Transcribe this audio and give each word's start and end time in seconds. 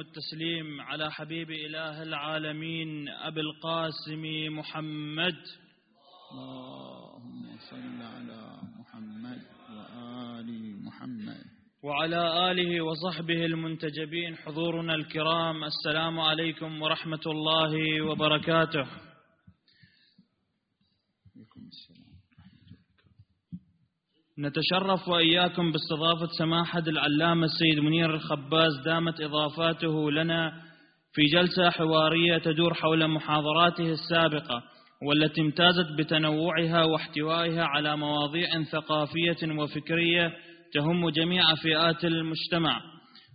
التسليم 0.00 0.80
على 0.80 1.12
حبيب 1.12 1.50
إله 1.50 2.02
العالمين 2.02 3.08
أبي 3.08 3.40
القاسم 3.40 4.22
محمد. 4.58 5.36
اللهم 6.32 7.56
صل 7.70 8.02
على 8.02 8.58
محمد 8.78 9.40
وآل 9.76 10.48
محمد. 10.84 11.44
وعلى 11.82 12.50
آله 12.50 12.80
وصحبه 12.80 13.46
المنتجبين 13.46 14.36
حضورنا 14.36 14.94
الكرام. 14.94 15.64
السلام 15.64 16.20
عليكم 16.20 16.82
ورحمة 16.82 17.24
الله 17.26 18.02
وبركاته. 18.02 19.07
نتشرف 24.40 25.08
وإياكم 25.08 25.72
باستضافة 25.72 26.28
سماحة 26.38 26.82
العلامة 26.86 27.44
السيد 27.44 27.84
منير 27.84 28.14
الخباز 28.14 28.72
دامت 28.84 29.20
إضافاته 29.20 30.10
لنا 30.10 30.52
في 31.12 31.22
جلسة 31.22 31.70
حوارية 31.70 32.38
تدور 32.38 32.74
حول 32.74 33.08
محاضراته 33.08 33.92
السابقة 33.92 34.62
والتي 35.02 35.40
امتازت 35.40 35.92
بتنوعها 35.98 36.84
واحتوائها 36.84 37.64
على 37.64 37.96
مواضيع 37.96 38.62
ثقافية 38.72 39.58
وفكرية 39.58 40.32
تهم 40.74 41.10
جميع 41.10 41.54
فئات 41.54 42.04
المجتمع. 42.04 42.80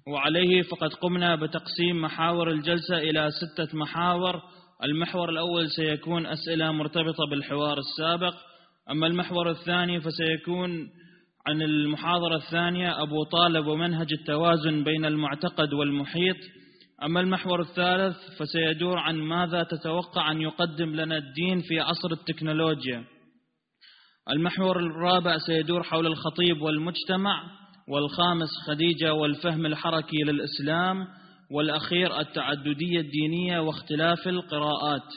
وعليه 0.07 0.61
فقد 0.61 0.93
قمنا 0.93 1.35
بتقسيم 1.35 2.01
محاور 2.01 2.51
الجلسة 2.51 2.97
إلى 2.97 3.29
ستة 3.31 3.77
محاور. 3.77 4.41
المحور 4.83 5.29
الأول 5.29 5.69
سيكون 5.69 6.25
أسئلة 6.25 6.71
مرتبطة 6.71 7.25
بالحوار 7.29 7.77
السابق 7.77 8.33
أما 8.91 9.07
المحور 9.07 9.49
الثاني 9.49 10.01
فسيكون 10.01 10.89
عن 11.47 11.61
المحاضرة 11.61 12.35
الثانية 12.35 13.01
أبو 13.03 13.23
طالب 13.23 13.67
ومنهج 13.67 14.13
التوازن 14.13 14.83
بين 14.83 15.05
المعتقد 15.05 15.73
والمحيط. 15.73 16.35
أما 17.03 17.19
المحور 17.19 17.61
الثالث 17.61 18.17
فسيدور 18.39 18.97
عن 18.97 19.15
ماذا 19.15 19.63
تتوقع 19.63 20.31
أن 20.31 20.41
يقدم 20.41 20.95
لنا 20.95 21.17
الدين 21.17 21.61
في 21.61 21.79
عصر 21.79 22.11
التكنولوجيا. 22.11 23.03
المحور 24.29 24.79
الرابع 24.79 25.37
سيدور 25.37 25.83
حول 25.83 26.07
الخطيب 26.07 26.61
والمجتمع 26.61 27.43
والخامس 27.87 28.49
خديجة 28.67 29.13
والفهم 29.13 29.65
الحركي 29.65 30.17
للإسلام 30.17 31.07
والأخير 31.51 32.19
التعددية 32.19 32.99
الدينية 32.99 33.59
واختلاف 33.59 34.27
القراءات. 34.27 35.07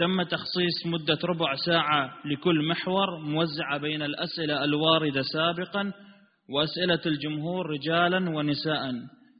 تم 0.00 0.22
تخصيص 0.22 0.86
مدة 0.86 1.18
ربع 1.24 1.54
ساعة 1.54 2.10
لكل 2.24 2.68
محور 2.68 3.18
موزعة 3.18 3.78
بين 3.78 4.02
الأسئلة 4.02 4.64
الواردة 4.64 5.22
سابقا 5.22 5.92
وأسئلة 6.54 7.00
الجمهور 7.06 7.70
رجالا 7.70 8.30
ونساء. 8.30 8.92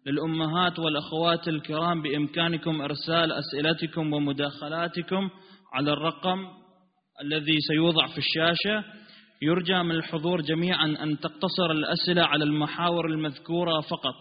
للأمهات 0.06 0.78
والأخوات 0.78 1.48
الكرام 1.48 2.02
بإمكانكم 2.02 2.82
إرسال 2.82 3.32
أسئلتكم 3.32 4.12
ومداخلاتكم 4.12 5.30
على 5.74 5.92
الرقم 5.92 6.38
الذي 7.22 7.56
سيوضع 7.60 8.06
في 8.06 8.18
الشاشة. 8.18 8.84
يرجى 9.42 9.82
من 9.82 9.90
الحضور 9.90 10.40
جميعا 10.40 10.86
أن 10.86 11.20
تقتصر 11.20 11.70
الأسئلة 11.70 12.22
على 12.22 12.44
المحاور 12.44 13.06
المذكورة 13.06 13.80
فقط. 13.80 14.14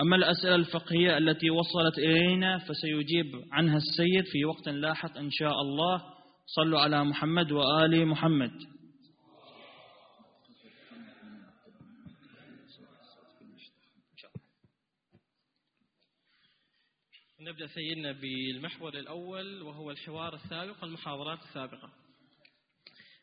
أما 0.00 0.16
الأسئلة 0.16 0.54
الفقهية 0.54 1.18
التي 1.18 1.50
وصلت 1.50 1.98
إلينا 1.98 2.58
فسيجيب 2.58 3.44
عنها 3.52 3.76
السيد 3.76 4.24
في 4.32 4.44
وقت 4.44 4.68
لاحق 4.68 5.18
إن 5.18 5.30
شاء 5.30 5.60
الله. 5.60 6.02
صلوا 6.46 6.80
على 6.80 7.04
محمد 7.04 7.52
وآل 7.52 8.06
محمد. 8.06 8.52
نبدأ 17.40 17.66
سيدنا 17.66 18.12
بالمحور 18.12 18.94
الأول 18.98 19.62
وهو 19.62 19.90
الحوار 19.90 20.34
السابق 20.34 20.84
المحاضرات 20.84 21.38
السابقة. 21.38 21.90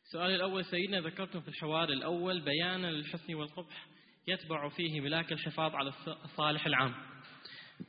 السؤال 0.05 0.31
الأول 0.31 0.65
سيدنا 0.65 0.99
ذكرتم 0.99 1.41
في 1.41 1.47
الحوار 1.47 1.89
الأول 1.89 2.41
بيانا 2.41 2.87
للحسن 2.87 3.33
والقبح. 3.33 3.92
يتبع 4.27 4.69
فيه 4.69 5.01
ملاك 5.01 5.31
الحفاظ 5.31 5.75
على 5.75 5.93
الصالح 6.25 6.65
العام. 6.65 6.93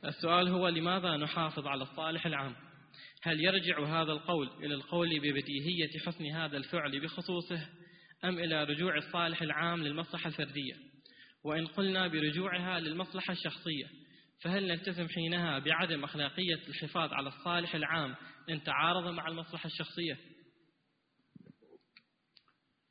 السؤال 0.05 0.47
هو 0.47 0.67
لماذا 0.67 1.17
نحافظ 1.17 1.67
على 1.67 1.83
الصالح 1.83 2.25
العام؟ 2.25 2.55
هل 3.23 3.39
يرجع 3.39 4.01
هذا 4.01 4.11
القول 4.11 4.49
إلى 4.63 4.73
القول 4.73 5.19
ببديهية 5.19 5.99
حسن 6.05 6.25
هذا 6.25 6.57
الفعل 6.57 7.01
بخصوصه 7.01 7.69
أم 8.25 8.39
إلى 8.39 8.63
رجوع 8.63 8.97
الصالح 8.97 9.41
العام 9.41 9.83
للمصلحة 9.83 10.27
الفردية؟ 10.27 10.73
وإن 11.43 11.67
قلنا 11.67 12.07
برجوعها 12.07 12.79
للمصلحة 12.79 13.33
الشخصية 13.33 13.85
فهل 14.41 14.67
نلتزم 14.67 15.07
حينها 15.07 15.59
بعدم 15.59 16.03
أخلاقية 16.03 16.59
الحفاظ 16.67 17.13
على 17.13 17.27
الصالح 17.27 17.75
العام 17.75 18.15
إن 18.49 18.63
تعارض 18.63 19.07
مع 19.07 19.27
المصلحة 19.27 19.67
الشخصية؟ 19.67 20.17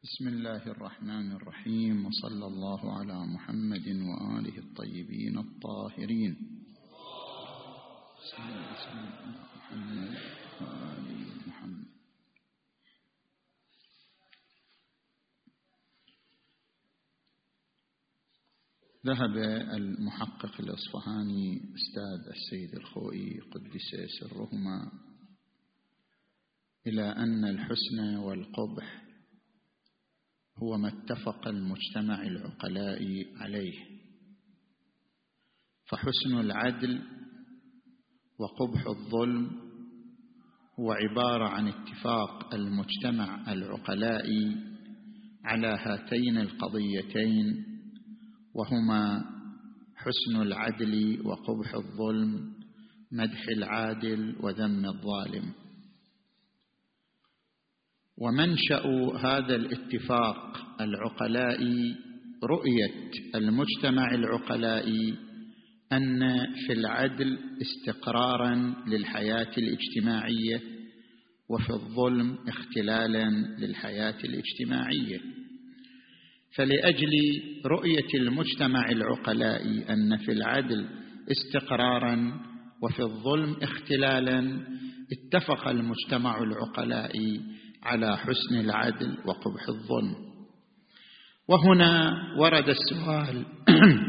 بسم 0.05 0.29
الله 0.29 0.67
الرحمن 0.67 1.33
الرحيم 1.33 2.07
وصلى 2.07 2.47
الله 2.47 2.99
على 2.99 3.27
محمد 3.27 3.89
وآله 3.89 4.59
الطيبين 4.59 5.39
الطاهرين. 5.39 6.37
محمد 9.57 10.19
محمد. 11.47 11.87
ذهب 19.07 19.37
المحقق 19.77 20.61
الأصفهاني 20.61 21.57
أستاذ 21.57 22.29
السيد 22.37 22.75
الخوئي 22.75 23.41
قدس 23.41 23.91
سرهما 24.21 24.93
إلى 26.87 27.13
أن 27.13 27.45
الحسن 27.45 28.17
والقبح 28.17 29.04
هو 30.65 30.77
ما 30.79 30.89
اتفق 30.89 31.49
المجتمع 31.49 32.23
العقلاء 32.23 33.27
عليه. 33.37 33.75
فحسن 35.89 36.41
العدل 36.41 37.03
وقبح 38.39 38.87
الظلم 38.87 39.51
هو 40.81 40.93
عبارة 40.93 41.49
عن 41.49 41.69
اتفاق 41.69 42.55
المجتمع 42.55 43.53
العقلاء 43.53 44.27
على 45.45 45.67
هاتين 45.67 46.39
القضيتين 46.39 47.65
وهما 48.55 49.25
حسن 49.97 50.43
العدل 50.43 51.23
وقبح 51.27 51.75
الظلم 51.75 52.55
مدح 53.13 53.49
العادل 53.57 54.37
وذم 54.41 54.87
الظالم. 54.87 55.53
ومنشأ 58.19 58.83
هذا 59.25 59.57
الاتفاق 59.57 60.67
العقلائي 60.81 61.97
رؤية 62.45 63.11
المجتمع 63.35 64.15
العقلائي 64.15 65.15
أن 65.93 66.47
في 66.67 66.73
العدل 66.73 67.39
استقرارا 67.63 68.75
للحياة 68.87 69.51
الاجتماعية 69.59 70.61
وفي 71.49 71.71
الظلم 71.71 72.39
اختلالا 72.49 73.31
للحياة 73.59 74.17
الاجتماعية. 74.25 75.21
فلأجل 76.57 77.13
رؤية 77.67 78.09
المجتمع 78.15 78.91
العقلائي 78.91 79.93
أن 79.93 80.17
في 80.17 80.33
العدل 80.33 80.87
استقرارا 81.31 82.41
وفي 82.83 83.03
الظلم 83.03 83.57
اختلالا 83.63 84.67
اتفق 85.13 85.69
المجتمع 85.69 86.43
العقلائي 86.43 87.41
على 87.85 88.17
حسن 88.17 88.61
العدل 88.61 89.17
وقبح 89.27 89.69
الظلم 89.69 90.17
وهنا 91.49 92.13
ورد 92.39 92.69
السؤال. 92.69 93.45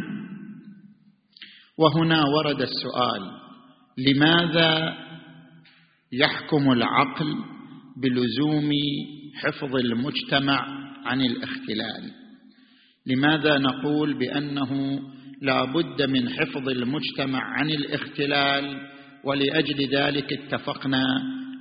وهنا 1.81 2.23
ورد 2.25 2.61
السؤال 2.61 3.21
لماذا 3.97 4.97
يحكم 6.11 6.71
العقل 6.71 7.35
بلزوم 7.97 8.71
حفظ 9.35 9.75
المجتمع 9.75 10.67
عن 11.05 11.21
الاختلال؟ 11.21 12.11
لماذا 13.05 13.57
نقول 13.57 14.13
بأنه 14.13 14.99
لا 15.41 15.65
بد 15.65 16.01
من 16.01 16.29
حفظ 16.29 16.69
المجتمع 16.69 17.39
عن 17.39 17.69
الاختلال 17.69 18.77
ولأجل 19.23 19.95
ذلك 19.95 20.33
اتفقنا 20.33 21.03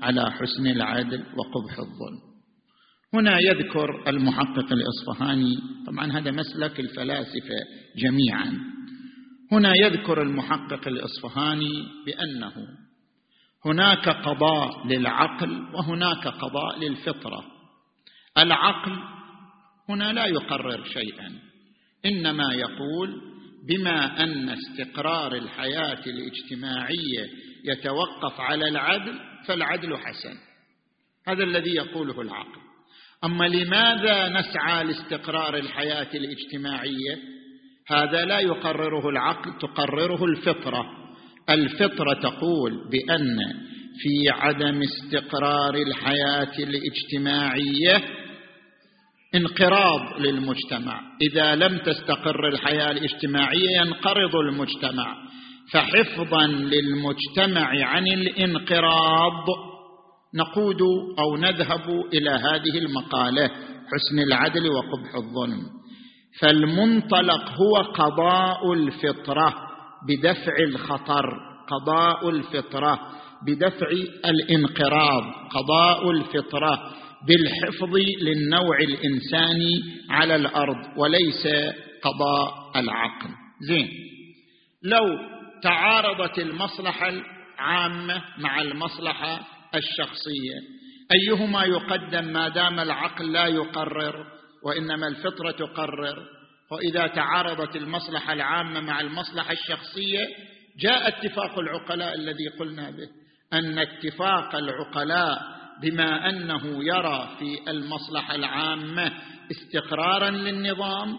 على 0.03 0.31
حسن 0.31 0.67
العدل 0.67 1.19
وقبح 1.19 1.79
الظلم. 1.79 2.35
هنا 3.15 3.39
يذكر 3.39 4.09
المحقق 4.09 4.73
الإصفهاني 4.73 5.59
طبعا 5.87 6.13
هذا 6.13 6.31
مسلك 6.31 6.81
الفلاسفة 6.81 7.59
جميعا. 7.97 8.53
هنا 9.53 9.73
يذكر 9.77 10.23
المحقق 10.23 10.89
الإصفهاني 10.89 11.87
بأنه 12.07 12.53
هناك 13.67 14.09
قضاء 14.09 14.87
للعقل 14.87 15.75
وهناك 15.75 16.29
قضاء 16.29 16.79
للفطرة. 16.79 17.45
العقل 18.39 18.99
هنا 19.89 20.13
لا 20.13 20.27
يقرر 20.27 20.85
شيئا 20.85 21.33
إنما 22.07 22.55
يقول 22.55 23.21
بما 23.69 24.25
أن 24.25 24.49
استقرار 24.49 25.35
الحياة 25.35 26.03
الاجتماعية 26.07 27.29
يتوقف 27.65 28.41
على 28.41 28.69
العدل 28.69 29.19
فالعدل 29.47 29.97
حسن. 29.97 30.37
هذا 31.29 31.45
الذي 31.45 31.75
يقوله 31.75 32.21
العقل 32.21 32.61
أما 33.25 33.45
لماذا 33.45 34.29
نسعى 34.29 34.85
لاستقرار 34.85 35.57
الحياة 35.57 36.09
الاجتماعية؟ 36.15 37.19
هذا 37.89 38.25
لا 38.25 38.41
يقرره 38.41 39.09
العقل 39.09 39.59
تقرره 39.59 40.25
الفطرة. 40.25 40.87
الفطرة 41.51 42.15
تقول 42.15 42.91
بأن 42.91 43.39
في 43.99 44.31
عدم 44.31 44.83
استقرار 44.83 45.75
الحياة 45.75 46.53
الاجتماعية 46.59 48.03
انقراض 49.35 50.21
للمجتمع. 50.21 51.01
إذا 51.23 51.55
لم 51.55 51.79
تستقر 51.79 52.49
الحياة 52.49 52.91
الاجتماعية 52.91 53.81
ينقرض 53.81 54.37
المجتمع. 54.37 55.24
فحفظا 55.73 56.47
للمجتمع 56.47 57.87
عن 57.87 58.07
الانقراض. 58.07 59.47
نقود 60.35 60.83
أو 61.19 61.37
نذهب 61.37 62.05
إلى 62.15 62.31
هذه 62.31 62.79
المقالة 62.79 63.51
حسن 63.93 64.19
العدل 64.27 64.71
وقبح 64.71 65.15
الظلم. 65.15 65.63
فالمنطلق 66.41 67.51
هو 67.51 67.77
قضاء 67.77 68.73
الفطرة 68.73 69.55
بدفع 70.09 70.57
الخطر 70.61 71.25
قضاء 71.69 72.31
الفطرة 72.31 73.01
بدفع 73.47 73.87
الانقراض 74.25 75.23
قضاء 75.51 76.11
الفطرة 76.11 76.79
بالحفظ 77.29 77.97
للنوع 78.23 78.79
الانساني 78.79 79.83
على 80.11 80.37
الأرض 80.37 80.99
وليس 80.99 81.47
قضاء 82.03 82.55
العقل. 82.77 83.29
زين. 83.69 83.89
لو 84.83 85.34
تعارضت 85.65 86.39
المصلحة 86.39 87.09
العامة 87.09 88.23
مع 88.39 88.61
المصلحة 88.61 89.41
الشخصية. 89.75 90.59
أيهما 91.13 91.65
يقدم 91.65 92.25
ما 92.25 92.49
دام 92.49 92.81
العقل 92.81 93.33
لا 93.33 93.47
يقرر 93.47 94.27
وإنما 94.65 95.09
الفطرة 95.09 95.51
تقرر. 95.51 96.19
وإذا 96.71 97.07
تعارضت 97.07 97.77
المصلحة 97.77 98.33
العامة 98.33 98.81
مع 98.81 99.01
المصلحة 99.01 99.53
الشخصية 99.53 100.27
جاء 100.79 101.09
اتفاق 101.09 101.59
العقلاء 101.59 102.15
الذي 102.15 102.49
قلنا 102.61 102.91
به 102.91 103.09
أن 103.53 103.79
اتفاق 103.79 104.55
العقلاء 104.57 105.39
بما 105.83 106.29
أنه 106.29 106.85
يرى 106.85 107.37
في 107.39 107.71
المصلحة 107.71 108.35
العامة 108.35 109.13
استقرارا 109.51 110.31
للنظام 110.31 111.19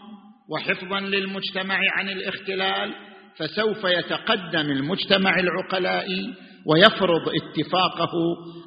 وحفظا 0.49 0.99
للمجتمع 0.99 1.79
عن 1.97 2.09
الاختلال 2.09 2.95
فسوف 3.37 3.83
يتقدم 3.83 4.71
المجتمع 4.71 5.39
العقلائي 5.39 6.33
ويفرض 6.65 7.29
اتفاقه 7.41 8.11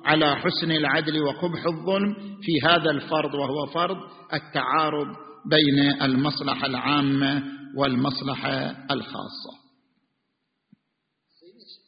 على 0.05 0.37
حسن 0.37 0.70
العدل 0.70 1.23
وقبح 1.23 1.67
الظلم 1.67 2.15
في 2.43 2.61
هذا 2.67 2.91
الفرض 2.91 3.35
وهو 3.35 3.67
فرض 3.67 3.97
التعارض 4.35 5.17
بين 5.50 6.03
المصلحة 6.03 6.67
العامة 6.67 7.44
والمصلحة 7.76 8.70
الخاصة. 8.91 9.69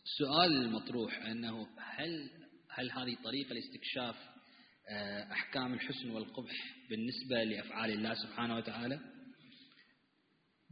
السؤال 0.04 0.52
المطروح 0.62 1.26
أنه 1.26 1.66
هل 1.78 2.30
هل 2.70 2.90
هذه 2.90 3.16
طريقة 3.24 3.54
لاستكشاف 3.54 4.16
آه، 4.92 5.32
أحكام 5.32 5.74
الحسن 5.74 6.10
والقبح 6.10 6.52
بالنسبة 6.90 7.44
لأفعال 7.44 7.90
الله 7.90 8.14
سبحانه 8.14 8.56
وتعالى 8.56 8.98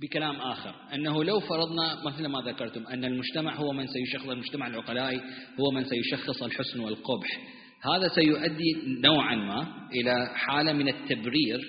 بكلام 0.00 0.36
آخر. 0.36 0.74
أنه 0.94 1.24
لو 1.24 1.40
فرضنا 1.40 2.04
مثل 2.06 2.26
ما 2.26 2.40
ذكرتم 2.40 2.86
أن 2.86 3.04
المجتمع 3.04 3.54
هو 3.54 3.72
من 3.72 3.86
سيشخص 3.86 4.28
المجتمع 4.28 4.66
العقلائي 4.66 5.20
هو 5.60 5.70
من 5.74 5.84
سيشخص 5.84 6.42
الحسن 6.42 6.80
والقبح. 6.80 7.40
هذا 7.82 8.08
سيؤدي 8.08 9.00
نوعا 9.04 9.34
ما 9.34 9.88
إلى 9.92 10.30
حالة 10.34 10.72
من 10.72 10.88
التبرير 10.88 11.60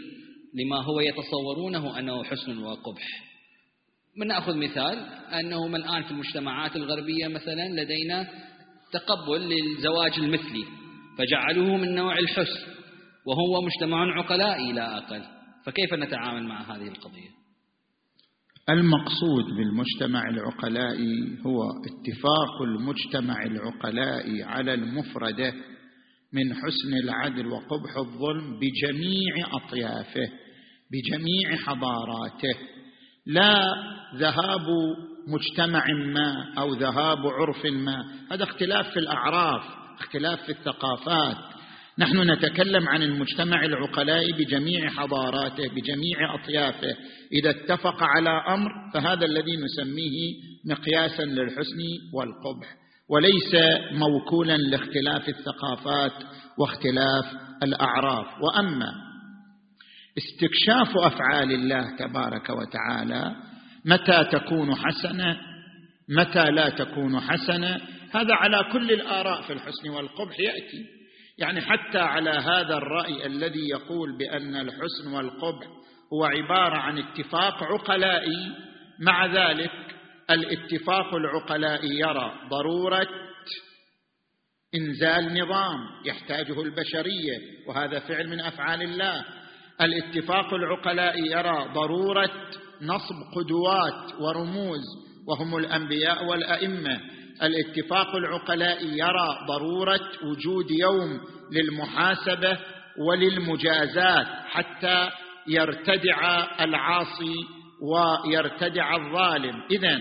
لما 0.53 0.83
هو 0.83 0.99
يتصورونه 0.99 1.99
أنه 1.99 2.23
حسن 2.23 2.57
وقبح. 2.57 3.29
من 4.17 4.27
نأخذ 4.27 4.57
مثال 4.57 4.97
أنه 5.39 5.75
الآن 5.75 6.03
في 6.03 6.11
المجتمعات 6.11 6.75
الغربية 6.75 7.27
مثلا 7.27 7.81
لدينا 7.81 8.27
تقبل 8.91 9.49
للزواج 9.49 10.13
المثلي 10.19 10.65
فجعلوه 11.17 11.77
من 11.77 11.95
نوع 11.95 12.19
الحسن 12.19 12.71
وهو 13.25 13.61
مجتمع 13.61 14.19
عقلائي 14.19 14.73
لا 14.73 14.97
أقل. 14.97 15.23
فكيف 15.65 15.93
نتعامل 15.93 16.43
مع 16.43 16.75
هذه 16.75 16.87
القضية؟ 16.87 17.29
المقصود 18.69 19.45
بالمجتمع 19.45 20.29
العقلائي 20.29 21.37
هو 21.45 21.63
اتفاق 21.63 22.61
المجتمع 22.61 23.43
العقلائي 23.43 24.43
على 24.43 24.73
المفردة 24.73 25.53
من 26.33 26.53
حسن 26.53 26.93
العدل 27.03 27.47
وقبح 27.47 27.97
الظلم 27.97 28.59
بجميع 28.59 29.47
أطيافه 29.51 30.29
بجميع 30.91 31.57
حضاراته. 31.65 32.55
لا 33.25 33.65
ذهاب 34.15 34.67
مجتمع 35.27 35.85
ما 36.13 36.53
أو 36.57 36.73
ذهاب 36.73 37.27
عرف 37.27 37.65
ما 37.65 38.03
هذا 38.31 38.43
اختلاف 38.43 38.93
في 38.93 38.99
الأعراف 38.99 39.63
اختلاف 39.99 40.43
في 40.43 40.51
الثقافات. 40.51 41.58
نحن 41.99 42.31
نتكلم 42.31 42.89
عن 42.89 43.03
المجتمع 43.03 43.65
العقلائي 43.65 44.31
بجميع 44.33 44.89
حضاراته 44.89 45.67
بجميع 45.67 46.35
أطيافه. 46.35 46.95
إذا 47.33 47.49
اتفق 47.49 48.03
على 48.03 48.29
أمر 48.29 48.69
فهذا 48.93 49.25
الذي 49.25 49.57
نسميه 49.57 50.33
مقياسا 50.65 51.23
للحسن 51.23 51.79
والقبح 52.13 52.67
وليس 53.09 53.55
موكولا 53.91 54.57
لاختلاف 54.57 55.29
الثقافات 55.29 56.13
واختلاف 56.57 57.25
الأعراف. 57.63 58.27
وأما 58.41 58.91
استكشاف 60.17 60.97
أفعال 60.97 61.51
الله 61.51 61.95
تبارك 61.95 62.49
وتعالى 62.49 63.35
متى 63.85 64.23
تكون 64.31 64.75
حسنة؟ 64.75 65.37
متى 66.09 66.51
لا 66.51 66.69
تكون 66.69 67.19
حسنة؟ 67.19 67.81
هذا 68.11 68.33
على 68.33 68.65
كل 68.73 68.91
الآراء 68.91 69.41
في 69.41 69.53
الحسن 69.53 69.89
والقبح 69.89 70.39
يأتي. 70.39 70.98
يعني 71.39 71.61
حتى 71.61 71.99
على 71.99 72.29
هذا 72.29 72.77
الرأي 72.77 73.25
الذي 73.25 73.69
يقول 73.69 74.17
بأن 74.17 74.55
الحسن 74.55 75.13
والقبح 75.13 75.67
هو 76.13 76.25
عبارة 76.25 76.77
عن 76.77 76.97
اتفاق 76.97 77.63
عقلائي 77.63 78.55
مع 78.99 79.25
ذلك 79.25 79.71
الاتفاق 80.29 81.15
العقلائي 81.15 81.99
يرى 81.99 82.33
ضرورة 82.49 83.07
إنزال 84.75 85.33
نظام 85.43 85.79
يحتاجه 86.05 86.61
البشرية 86.61 87.37
وهذا 87.67 87.99
فعل 87.99 88.27
من 88.27 88.39
أفعال 88.41 88.81
الله. 88.81 89.25
الاتفاق 89.81 90.53
العقلائي 90.53 91.31
يرى 91.31 91.73
ضرورة 91.73 92.31
نصب 92.81 93.15
قدوات 93.35 94.21
ورموز 94.21 94.81
وهم 95.27 95.57
الأنبياء 95.57 96.25
والأئمة. 96.25 97.01
الاتفاق 97.43 98.15
العقلاء 98.15 98.85
يرى 98.85 99.37
ضرورة 99.47 100.09
وجود 100.23 100.71
يوم 100.71 101.19
للمحاسبة 101.51 102.57
وللمجازات 102.97 104.27
حتى 104.45 105.09
يرتدع 105.47 106.47
العاصي 106.63 107.35
ويرتدع 107.81 108.95
الظالم. 108.95 109.63
اذا 109.71 109.99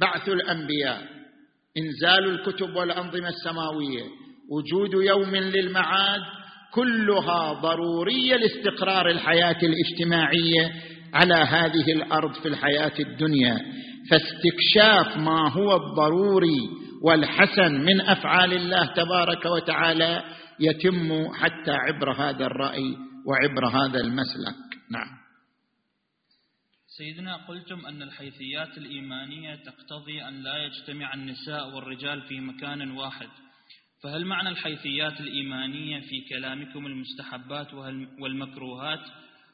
بعث 0.00 0.28
الأنبياء 0.28 1.02
إنزال 1.78 2.24
الكتب 2.30 2.76
والأنظمة 2.76 3.28
السماوية 3.28 4.04
وجود 4.50 5.04
يوم 5.04 5.36
للمعاد 5.36 6.20
كلها 6.72 7.52
ضرورية 7.52 8.36
لاستقرار 8.36 9.10
الحياة 9.10 9.56
الاجتماعية 9.62 10.72
على 11.14 11.34
هذه 11.34 11.92
الأرض 11.92 12.32
في 12.32 12.48
الحياة 12.48 12.92
الدنيا. 13.00 13.58
فاستكشاف 14.10 15.16
ما 15.16 15.52
هو 15.52 15.76
الضروري 15.76 16.79
والحسن 17.00 17.72
من 17.72 18.00
أفعال 18.00 18.52
الله 18.52 18.94
تبارك 18.94 19.46
وتعالى 19.46 20.24
يتم 20.60 21.32
حتى 21.34 21.70
عبر 21.70 22.12
هذا 22.12 22.46
الرأي 22.46 22.96
وعبر 23.26 23.66
هذا 23.66 24.00
المسلك. 24.00 24.56
نعم. 24.90 25.20
سيدنا 26.86 27.36
قلتم 27.36 27.86
أن 27.86 28.02
الحيثيات 28.02 28.78
الإيمانية 28.78 29.54
تقتضي 29.54 30.22
أن 30.28 30.42
لا 30.42 30.56
يجتمع 30.56 31.14
النساء 31.14 31.74
والرجال 31.74 32.22
في 32.22 32.40
مكان 32.40 32.90
واحد. 32.90 33.28
فهل 34.02 34.24
معنى 34.24 34.48
الحيثيات 34.48 35.20
الإيمانية 35.20 36.00
في 36.00 36.20
كلامكم 36.28 36.86
المستحبات 36.86 37.74
والمكروهات؟ 38.20 39.00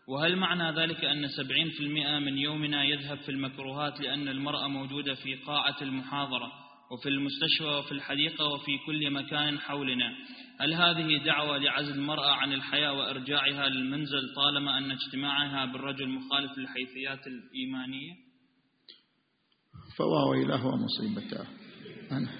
وهل 0.09 0.37
معنى 0.37 0.81
ذلك 0.81 1.05
أن 1.05 1.29
سبعين 1.29 1.71
في 1.71 1.81
المئة 1.81 2.19
من 2.19 2.39
يومنا 2.39 2.85
يذهب 2.85 3.19
في 3.19 3.29
المكروهات 3.29 4.01
لأن 4.01 4.29
المرأة 4.29 4.69
موجودة 4.69 5.15
في 5.15 5.35
قاعة 5.35 5.77
المحاضرة؟ 5.83 6.66
وفي 6.91 7.09
المستشفى 7.09 7.65
وفي 7.65 7.93
الحديقة 7.93 8.45
وفي 8.45 8.79
كل 8.87 9.11
مكان 9.11 9.59
حولنا. 9.59 10.13
هل 10.61 10.75
هذه 10.75 11.25
دعوة 11.25 11.59
لعزل 11.59 11.95
المرأة 11.95 12.31
عن 12.31 12.53
الحياة 12.53 12.93
وإرجاعها 12.93 13.69
للمنزل 13.69 14.35
طالما 14.37 14.79
أن 14.79 14.91
اجتماعها 14.91 15.73
بالرجل 15.73 16.09
مخالف 16.09 16.59
للحيثيات 16.59 17.27
الإيمانية؟ 17.27 18.15
فواويله 19.99 20.67
ومصيبته. 20.67 21.47
أنا, 22.13 22.31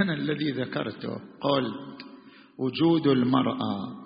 أنا 0.00 0.14
الذي 0.14 0.50
ذكرته. 0.50 1.20
قلت 1.40 1.98
وجود 2.58 3.06
المرأة 3.06 3.98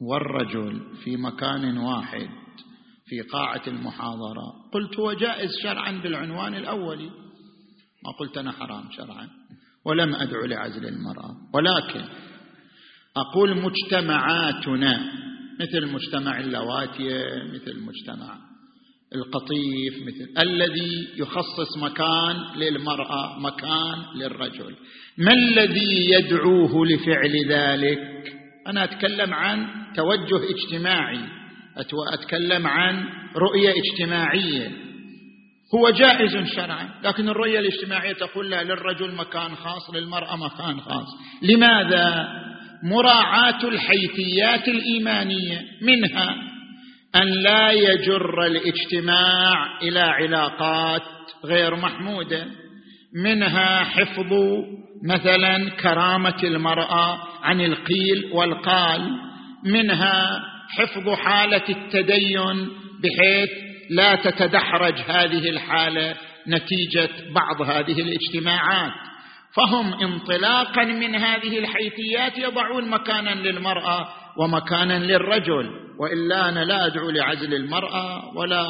والرجل 0.00 0.96
في 1.04 1.16
مكان 1.16 1.78
واحد 1.78 2.28
في 3.06 3.20
قاعة 3.20 3.62
المحاضرة. 3.66 4.70
قلت 4.72 4.98
هو 4.98 5.12
جائز 5.12 5.50
شرعا 5.62 5.92
بالعنوان 6.02 6.54
الأولي 6.54 7.29
ما 8.04 8.12
قلت 8.18 8.38
أنا 8.38 8.52
حرام 8.52 8.84
شرعا 8.96 9.28
ولم 9.84 10.14
أدعو 10.14 10.44
لعزل 10.44 10.86
المرأة. 10.86 11.36
ولكن 11.54 12.04
أقول 13.16 13.56
مجتمعاتنا 13.56 15.12
مثل 15.60 15.86
مجتمع 15.86 16.40
اللواتية 16.40 17.24
مثل 17.54 17.80
مجتمع 17.80 18.38
القطيف 19.14 19.94
مثل 20.06 20.42
الذي 20.42 21.08
يخصص 21.16 21.78
مكان 21.82 22.36
للمرأة 22.56 23.38
مكان 23.38 24.04
للرجل. 24.16 24.76
ما 25.18 25.32
الذي 25.32 26.10
يدعوه 26.10 26.86
لفعل 26.86 27.32
ذلك؟ 27.48 28.32
أنا 28.66 28.84
أتكلم 28.84 29.34
عن 29.34 29.66
توجه 29.96 30.40
اجتماعي. 30.50 31.20
أتكلم 32.12 32.66
عن 32.66 33.04
رؤية 33.36 33.72
اجتماعية. 33.82 34.89
هو 35.74 35.90
جائز 35.90 36.54
شرعا. 36.54 36.88
لكن 37.04 37.28
الرؤية 37.28 37.58
الاجتماعية 37.58 38.12
تقول 38.12 38.50
لا 38.50 38.62
للرجل 38.64 39.14
مكان 39.14 39.54
خاص 39.56 39.90
للمرأة 39.94 40.36
مكان 40.36 40.80
خاص. 40.80 41.06
لماذا؟ 41.42 42.28
مراعاة 42.82 43.64
الحيثيات 43.64 44.68
الإيمانية 44.68 45.60
منها 45.82 46.36
أن 47.16 47.28
لا 47.28 47.70
يجر 47.70 48.46
الاجتماع 48.46 49.78
إلى 49.82 50.00
علاقات 50.00 51.02
غير 51.44 51.76
محمودة. 51.76 52.46
منها 53.24 53.84
حفظ 53.84 54.32
مثلا 55.04 55.70
كرامة 55.70 56.42
المرأة 56.44 57.18
عن 57.42 57.60
القيل 57.60 58.30
والقال. 58.32 59.10
منها 59.64 60.42
حفظ 60.70 61.08
حالة 61.08 61.64
التدين 61.68 62.68
بحيث 63.02 63.69
لا 63.90 64.14
تتدحرج 64.14 64.94
هذه 64.94 65.50
الحالة 65.50 66.14
نتيجة 66.48 67.10
بعض 67.34 67.62
هذه 67.62 68.00
الاجتماعات. 68.00 68.92
فهم 69.54 69.94
انطلاقا 69.94 70.84
من 70.84 71.14
هذه 71.14 71.58
الحيثيات 71.58 72.38
يضعون 72.38 72.90
مكانا 72.90 73.30
للمرأة 73.30 74.08
ومكانا 74.38 74.98
للرجل. 74.98 75.70
وإلا 76.00 76.48
أنا 76.48 76.64
لا 76.64 76.86
أدعو 76.86 77.10
لعزل 77.10 77.54
المرأة 77.54 78.36
ولا 78.36 78.66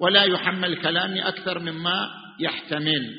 ولا 0.00 0.24
يحمل 0.24 0.76
كلامي 0.76 1.28
أكثر 1.28 1.58
مما 1.58 2.08
يحتمل. 2.40 3.14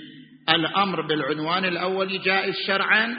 الأمر 0.50 1.08
بالعنوان 1.08 1.66
الأول 1.66 2.22
جائز 2.22 2.56
شرعا. 2.68 3.16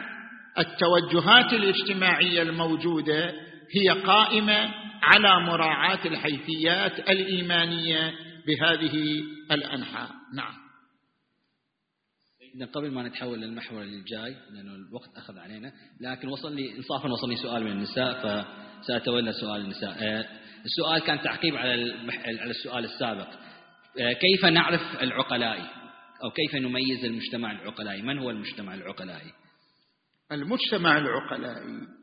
التوجهات 0.59 1.52
الاجتماعية 1.52 2.43
الموجودة 2.43 3.33
هي 3.75 3.89
قائمة 3.89 4.75
على 5.03 5.47
مراعاة 5.47 6.07
الحيثيات 6.07 6.99
الإيمانية 6.99 8.15
بهذه 8.47 9.25
الأنحاء. 9.50 10.11
نعم. 10.35 10.55
قبل 12.75 12.91
ما 12.91 13.09
نتحول 13.09 13.41
للمحور 13.41 13.83
الجاي 13.83 14.37
لأنه 14.50 14.75
الوقت 14.75 15.17
أخذ 15.17 15.39
علينا 15.39 15.73
لكن 16.00 16.29
وصل 16.29 16.57
لي 16.57 16.77
انصافا 16.77 17.09
وصلني 17.09 17.37
سؤال 17.37 17.65
من 17.65 17.71
النساء 17.73 18.12
فسأتولى 18.83 19.33
سؤال 19.33 19.61
النساء. 19.61 19.97
آه، 19.99 20.27
السؤال 20.65 21.03
كان 21.03 21.21
تعقيب 21.21 21.57
على 21.57 21.95
على 22.41 22.50
السؤال 22.50 22.85
السابق. 22.85 23.29
آه، 23.99 24.12
كيف 24.12 24.45
نعرف 24.45 25.03
العقلائي 25.03 25.81
أو 26.25 26.31
كيف 26.31 26.55
نميز 26.55 27.05
المجتمع 27.05 27.53
العقلائي 27.53 28.03
من 28.03 28.19
هو 28.19 28.31
المجتمع 28.31 28.75
العقلائي 28.75 29.33
المجتمع 30.33 30.99
العقلائي 30.99 32.00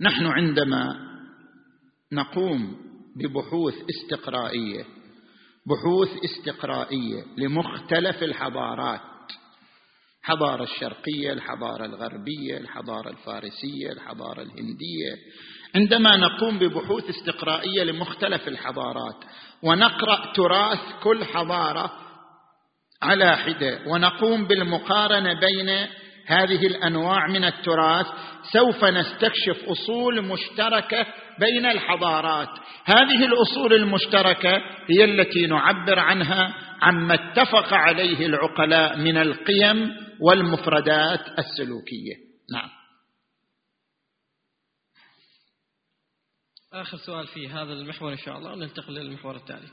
نحن 0.00 0.26
عندما 0.26 0.96
نقوم 2.12 2.76
ببحوث 3.16 3.74
استقرائية 3.90 4.84
بحوث 5.66 6.08
استقرائية 6.24 7.24
لمختلف 7.38 8.22
الحضارات 8.22 9.00
الحضارة 10.20 10.62
الشرقية 10.62 11.32
الحضارة 11.32 11.84
الغربية 11.84 12.56
الحضارة 12.56 13.10
الفارسية 13.10 13.92
الحضارة 13.92 14.42
الهندية 14.42 15.16
عندما 15.74 16.16
نقوم 16.16 16.58
ببحوث 16.58 17.08
استقرائية 17.08 17.82
لمختلف 17.82 18.48
الحضارات 18.48 19.24
ونقرأ 19.62 20.32
تراث 20.32 21.02
كل 21.02 21.24
حضارة 21.24 21.92
على 23.02 23.36
حدة 23.36 23.80
ونقوم 23.86 24.44
بالمقارنة 24.46 25.40
بين 25.40 25.86
هذه 26.28 26.66
الأنواع 26.66 27.26
من 27.26 27.44
التراث 27.44 28.06
سوف 28.52 28.84
نستكشف 28.84 29.64
أصول 29.64 30.22
مشتركة 30.22 31.06
بين 31.38 31.66
الحضارات. 31.66 32.48
هذه 32.84 33.24
الأصول 33.24 33.72
المشتركة 33.72 34.56
هي 34.90 35.04
التي 35.04 35.46
نعبر 35.46 35.98
عنها 35.98 36.54
عما 36.82 37.14
اتفق 37.14 37.74
عليه 37.74 38.26
العقلاء 38.26 38.96
من 38.96 39.16
القيم 39.16 39.96
والمفردات 40.20 41.38
السلوكية. 41.38 42.14
نعم. 42.52 42.68
آخر 46.72 46.96
سؤال 46.96 47.26
في 47.26 47.48
هذا 47.48 47.72
المحور 47.72 48.12
إن 48.12 48.18
شاء 48.18 48.38
الله 48.38 48.52
وننتقل 48.52 48.94
للمحور 48.94 49.36
التالي. 49.36 49.68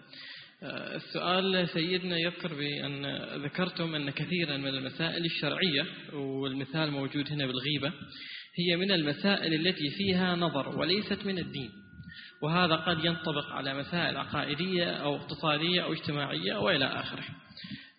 السؤال 0.64 1.70
سيدنا 1.70 2.18
يذكر 2.18 2.54
بأن 2.54 3.06
ذكرتم 3.44 3.96
أن 3.96 4.10
كثيرا 4.10 4.58
من 4.58 4.68
المسائل 4.68 5.26
الشرعية 5.26 5.86
والمثال 6.14 6.92
موجود 6.92 7.32
هنا 7.32 7.46
بالغيبة 7.46 7.94
هي 8.60 8.76
من 8.78 8.92
المسائل 8.92 9.54
التي 9.54 9.90
فيها 9.98 10.36
نظر 10.36 10.80
وليست 10.80 11.26
من 11.26 11.40
الدين. 11.40 11.70
وهذا 12.42 12.76
قد 12.76 13.06
ينطبق 13.06 13.52
على 13.52 13.74
مسائل 13.74 14.18
عقائدية 14.18 14.86
أو 14.86 15.16
اقتصادية 15.16 15.84
أو 15.84 15.94
اجتماعية 15.94 16.56
وإلى 16.56 16.86
آخره. 16.86 17.24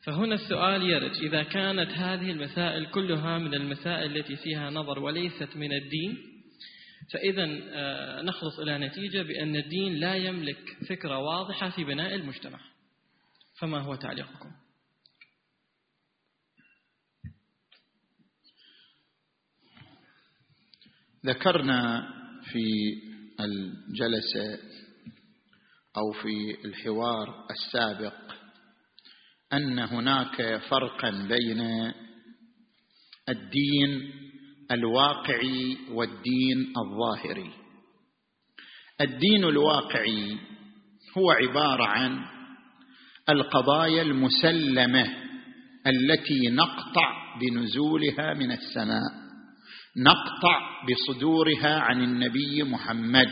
فهنا 0.06 0.34
السؤال 0.34 0.82
يرد 0.82 1.16
إذا 1.22 1.42
كانت 1.42 1.90
هذه 1.90 2.30
المسائل 2.30 2.86
كلها 2.86 3.38
من 3.38 3.54
المسائل 3.54 4.16
التي 4.16 4.36
فيها 4.36 4.70
نظر 4.70 4.98
وليست 4.98 5.56
من 5.56 5.72
الدين 5.72 6.35
فإذا 7.12 7.46
آه، 7.72 8.22
نخلص 8.22 8.58
إلى 8.58 8.78
نتيجة 8.78 9.22
بأن 9.22 9.56
الدين 9.56 9.94
لا 9.94 10.14
يملك 10.14 10.76
فكرة 10.88 11.18
واضحة 11.18 11.70
في 11.70 11.84
بناء 11.84 12.14
المجتمع 12.14 12.60
فما 13.58 13.78
هو 13.78 13.94
تعليقكم؟ 13.94 14.50
ذكرنا 21.26 22.08
في 22.52 22.94
الجلسة 23.40 24.58
أو 25.96 26.12
في 26.12 26.64
الحوار 26.64 27.46
السابق 27.50 28.14
أن 29.52 29.78
هناك 29.78 30.60
فرقا 30.70 31.10
بين 31.10 31.92
الدين 33.28 34.12
الواقعي 34.70 35.76
والدين 35.90 36.72
الظاهري 36.78 37.50
الدين 39.00 39.44
الواقعي 39.44 40.36
هو 41.18 41.30
عبارة 41.30 41.84
عن 41.84 42.20
القضايا 43.28 44.02
المسلمة 44.02 45.06
التي 45.86 46.48
نقطع 46.48 47.38
بنزولها 47.40 48.34
من 48.34 48.52
السماء 48.52 49.26
نقطع 49.96 50.60
بصدورها 50.88 51.80
عن 51.80 52.02
النبي 52.02 52.62
محمد. 52.62 53.28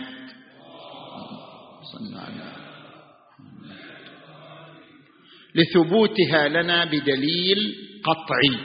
لثبوتها 5.54 6.48
لنا 6.48 6.84
بدليل 6.84 7.74
قطعي 8.04 8.58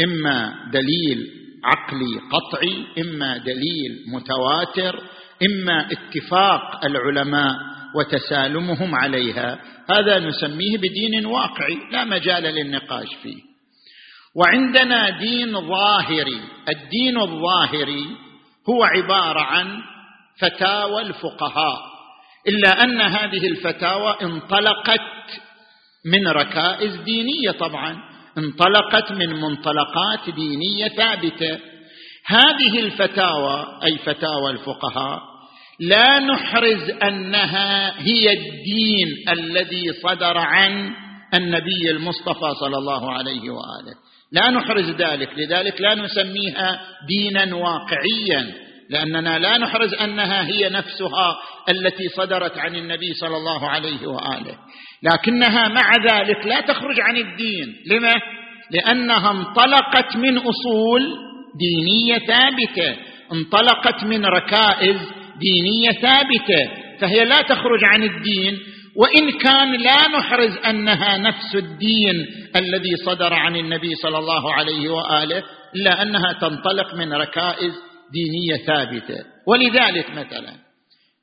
إما 0.00 0.70
دليل 0.72 1.41
عقلي 1.64 2.20
قطعي 2.30 2.86
إما 2.98 3.36
دليل 3.36 4.04
متواتر 4.14 5.00
إما 5.42 5.88
اتفاق 5.92 6.84
العلماء 6.84 7.54
وتسالمهم 7.96 8.94
عليها. 8.94 9.58
هذا 9.90 10.18
نسميه 10.18 10.78
بدين 10.78 11.26
واقعي 11.26 11.78
لا 11.90 12.04
مجال 12.04 12.42
للنقاش 12.42 13.08
فيه. 13.22 13.42
وعندنا 14.36 15.18
دين 15.18 15.60
ظاهري. 15.60 16.40
الدين 16.68 17.18
الظاهري 17.18 18.06
هو 18.68 18.84
عبارة 18.84 19.40
عن 19.40 19.82
فتاوى 20.38 21.02
الفقهاء. 21.02 21.78
إلا 22.48 22.84
أن 22.84 23.00
هذه 23.00 23.46
الفتاوى 23.46 24.16
انطلقت 24.22 25.00
من 26.04 26.28
ركائز 26.28 26.96
دينية 26.96 27.50
طبعا. 27.50 28.11
انطلقت 28.38 29.12
من 29.12 29.28
منطلقات 29.28 30.30
دينية 30.34 30.88
ثابتة. 30.88 31.58
هذه 32.26 32.78
الفتاوى 32.78 33.66
أي 33.84 33.98
فتاوى 33.98 34.50
الفقهاء 34.50 35.20
لا 35.80 36.18
نحرز 36.18 36.90
أنها 36.90 38.00
هي 38.00 38.32
الدين 38.32 39.08
الذي 39.28 39.92
صدر 39.92 40.38
عن 40.38 40.90
النبي 41.34 41.90
المصطفى 41.90 42.54
صلى 42.60 42.78
الله 42.78 43.12
عليه 43.12 43.50
وآله. 43.50 43.94
لا 44.32 44.50
نحرز 44.50 44.90
ذلك 44.90 45.30
لذلك 45.36 45.80
لا 45.80 45.94
نسميها 45.94 46.80
دينا 47.08 47.54
واقعيا 47.54 48.54
لأننا 48.90 49.38
لا 49.38 49.58
نحرز 49.58 49.94
أنها 49.94 50.46
هي 50.46 50.68
نفسها 50.68 51.38
التي 51.68 52.08
صدرت 52.08 52.58
عن 52.58 52.76
النبي 52.76 53.14
صلى 53.14 53.36
الله 53.36 53.68
عليه 53.68 54.06
وآله. 54.06 54.58
لكنها 55.02 55.68
مع 55.68 55.96
ذلك 55.96 56.46
لا 56.46 56.60
تخرج 56.60 57.00
عن 57.00 57.16
الدين. 57.16 57.76
لما؟ 57.86 58.12
لأنها 58.70 59.30
انطلقت 59.30 60.16
من 60.16 60.38
أصول 60.38 61.02
دينية 61.58 62.18
ثابتة. 62.18 62.96
انطلقت 63.32 64.04
من 64.04 64.24
ركائز 64.26 64.96
دينية 65.40 65.90
ثابتة. 65.90 66.82
فهي 67.00 67.24
لا 67.24 67.42
تخرج 67.42 67.84
عن 67.84 68.02
الدين. 68.02 68.58
وإن 68.96 69.30
كان 69.38 69.72
لا 69.72 70.08
نحرز 70.18 70.56
أنها 70.56 71.18
نفس 71.18 71.54
الدين 71.54 72.26
الذي 72.56 72.96
صدر 72.96 73.34
عن 73.34 73.56
النبي 73.56 73.94
صلى 73.94 74.18
الله 74.18 74.54
عليه 74.54 74.88
وآله 74.88 75.42
إلا 75.76 76.02
أنها 76.02 76.32
تنطلق 76.32 76.94
من 76.94 77.12
ركائز 77.12 77.72
دينية 78.12 78.64
ثابتة. 78.66 79.24
ولذلك 79.48 80.10
مثلا 80.10 80.52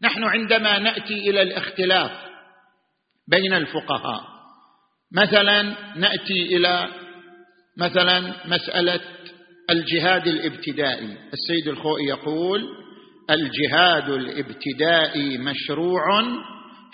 نحن 0.03 0.23
عندما 0.23 0.79
نأتي 0.79 1.29
إلى 1.29 1.41
الاختلاف 1.41 2.11
بين 3.31 3.53
الفقهاء. 3.53 4.21
مثلا 5.15 5.61
نأتي 5.95 6.57
إلى 6.57 6.87
مثلا 7.77 8.33
مسألة 8.45 8.99
الجهاد 9.69 10.27
الإبتدائي. 10.27 11.17
السيد 11.33 11.67
الخوئي 11.67 12.05
يقول 12.05 12.67
الجهاد 13.29 14.09
الإبتدائي 14.09 15.37
مشروع 15.37 16.21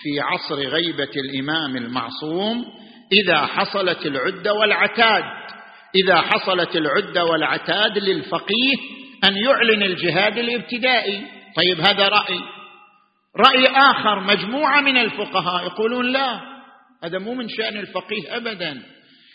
في 0.00 0.20
عصر 0.20 0.56
غيبة 0.56 1.10
الإمام 1.16 1.76
المعصوم 1.76 2.64
إذا 3.12 3.46
حصلت 3.46 4.06
العدة 4.06 4.52
والعتاد. 4.54 5.24
إذا 6.04 6.16
حصلت 6.16 6.76
العدة 6.76 7.24
والعتاد 7.24 7.98
للفقيه 7.98 8.76
أن 9.24 9.36
يعلن 9.36 9.82
الجهاد 9.82 10.38
الإبتدائي. 10.38 11.22
طيب 11.56 11.80
هذا 11.80 12.08
رأي. 12.08 12.40
رأي 13.38 13.66
آخر 13.66 14.20
مجموعة 14.20 14.80
من 14.80 14.96
الفقهاء 14.96 15.64
يقولون 15.64 16.12
لا 16.12 16.40
هذا 17.04 17.18
مو 17.18 17.34
من 17.34 17.48
شأن 17.48 17.76
الفقيه 17.76 18.36
ابدا. 18.36 18.82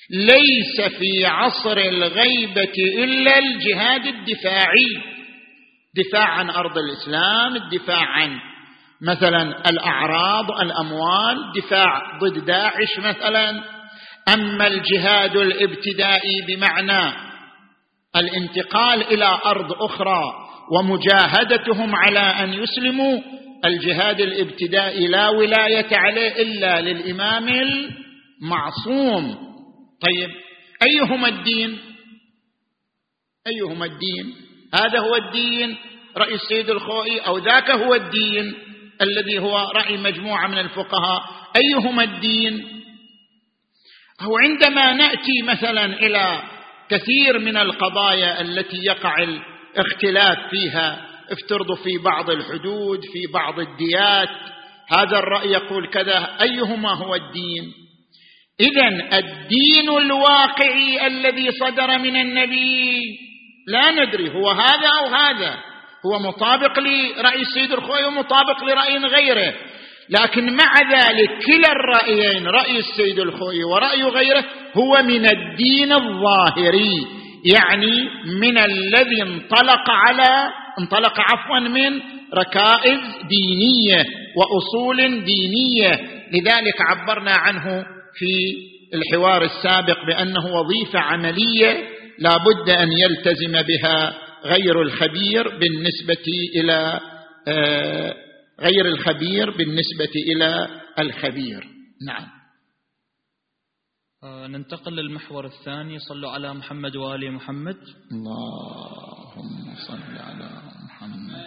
ليس 0.09 0.81
في 0.81 1.25
عصر 1.25 1.77
الغيبة 1.77 3.03
إلا 3.03 3.39
الجهاد 3.39 4.05
الدفاعي. 4.05 5.01
دفاع 5.95 6.27
عن 6.27 6.49
أرض 6.49 6.77
الإسلام 6.77 7.55
الدفاع 7.55 8.05
عن 8.05 8.39
مثلا 9.01 9.69
الأعراض 9.69 10.51
الأموال 10.51 11.51
دفاع 11.55 12.19
ضد 12.19 12.45
داعش 12.45 12.99
مثلا. 12.99 13.63
أما 14.33 14.67
الجهاد 14.67 15.37
الابتدائي 15.37 16.41
بمعنى 16.47 17.13
الانتقال 18.15 19.03
إلى 19.03 19.39
أرض 19.45 19.73
أخرى 19.83 20.33
ومجاهدتهم 20.71 21.95
على 21.95 22.19
أن 22.19 22.53
يسلموا 22.53 23.19
الجهاد 23.65 24.21
الابتدائي 24.21 25.07
لا 25.07 25.29
ولاية 25.29 25.97
عليه 25.97 26.41
إلا 26.41 26.81
للإمام 26.81 27.49
المعصوم. 27.49 29.35
طيب 30.01 30.29
أيهما 30.83 31.27
الدين؟ 31.27 31.77
أيهما 33.47 33.85
الدين؟ 33.85 34.35
هذا 34.73 34.99
هو 34.99 35.15
الدين 35.15 35.77
رأي 36.17 36.35
السيد 36.35 36.69
الخوئي 36.69 37.19
أو 37.19 37.37
ذاك 37.37 37.71
هو 37.71 37.95
الدين 37.95 38.53
الذي 39.01 39.39
هو 39.39 39.57
رأي 39.57 39.97
مجموعة 39.97 40.47
من 40.47 40.57
الفقهاء. 40.57 41.21
أيهما 41.55 42.03
الدين؟ 42.03 42.81
أو 44.21 44.37
عندما 44.37 44.93
نأتي 44.93 45.41
مثلا 45.43 45.85
إلى 45.85 46.41
كثير 46.89 47.39
من 47.39 47.57
القضايا 47.57 48.41
التي 48.41 48.77
يقع 48.77 49.15
الاختلاف 49.23 50.37
فيها 50.49 51.10
افترضوا 51.31 51.75
في 51.75 51.97
بعض 51.97 52.29
الحدود 52.29 52.99
في 53.13 53.27
بعض 53.33 53.59
الديات 53.59 54.29
هذا 54.93 55.19
الرأي 55.19 55.51
يقول 55.51 55.89
كذا 55.89 56.37
أيهما 56.41 56.93
هو 56.93 57.15
الدين؟ 57.15 57.73
اذا 58.59 58.87
الدين 59.17 59.89
الواقعي 59.89 61.07
الذي 61.07 61.51
صدر 61.51 61.97
من 61.97 62.15
النبي 62.15 63.01
لا 63.67 63.91
ندري 63.91 64.29
هو 64.29 64.49
هذا 64.49 64.87
أو 64.99 65.15
هذا. 65.15 65.57
هو 66.05 66.19
مطابق 66.19 66.79
لرأي 66.79 67.41
السيد 67.41 67.71
الخوي 67.71 68.03
ومطابق 68.03 68.63
لرأي 68.63 68.97
غيره. 68.97 69.53
لكن 70.09 70.55
مع 70.55 70.73
ذلك 70.91 71.29
كلا 71.45 71.71
الرأيين 71.71 72.47
رأي 72.47 72.77
السيد 72.77 73.19
الخوي 73.19 73.63
ورأي 73.63 74.03
غيره 74.03 74.43
هو 74.73 75.03
من 75.03 75.25
الدين 75.25 75.93
الظاهري 75.93 77.07
يعني 77.45 78.09
من 78.25 78.57
الذي 78.57 79.21
انطلق 79.21 79.89
على 79.89 80.49
انطلق 80.79 81.19
عفوا 81.19 81.59
من 81.59 82.01
ركائز 82.33 82.99
دينية 83.29 84.05
وأصول 84.35 84.97
دينية. 85.25 85.91
لذلك 86.31 86.81
عبرنا 86.81 87.31
عنه 87.31 87.85
في 88.13 88.55
الحوار 88.93 89.43
السابق 89.43 90.05
بأنه 90.05 90.45
وظيفة 90.45 90.99
عملية 90.99 91.87
لا 92.19 92.37
بد 92.37 92.69
أن 92.69 92.91
يلتزم 92.91 93.61
بها 93.61 94.13
غير 94.45 94.81
الخبير 94.81 95.57
بالنسبة 95.57 96.25
إلى 96.55 96.99
آه، 97.47 98.15
غير 98.59 98.85
الخبير 98.85 99.51
بالنسبة 99.51 100.11
إلى 100.15 100.67
الخبير. 100.99 101.63
نعم. 102.07 102.40
ننتقل 104.23 104.93
للمحور 104.95 105.45
الثاني. 105.45 105.99
صلوا 105.99 106.31
على 106.31 106.53
محمد 106.53 106.95
وآل 106.95 107.31
محمد. 107.31 107.77
اللهم 108.11 109.75
صل 109.87 110.17
على 110.17 110.49
محمد. 110.85 111.45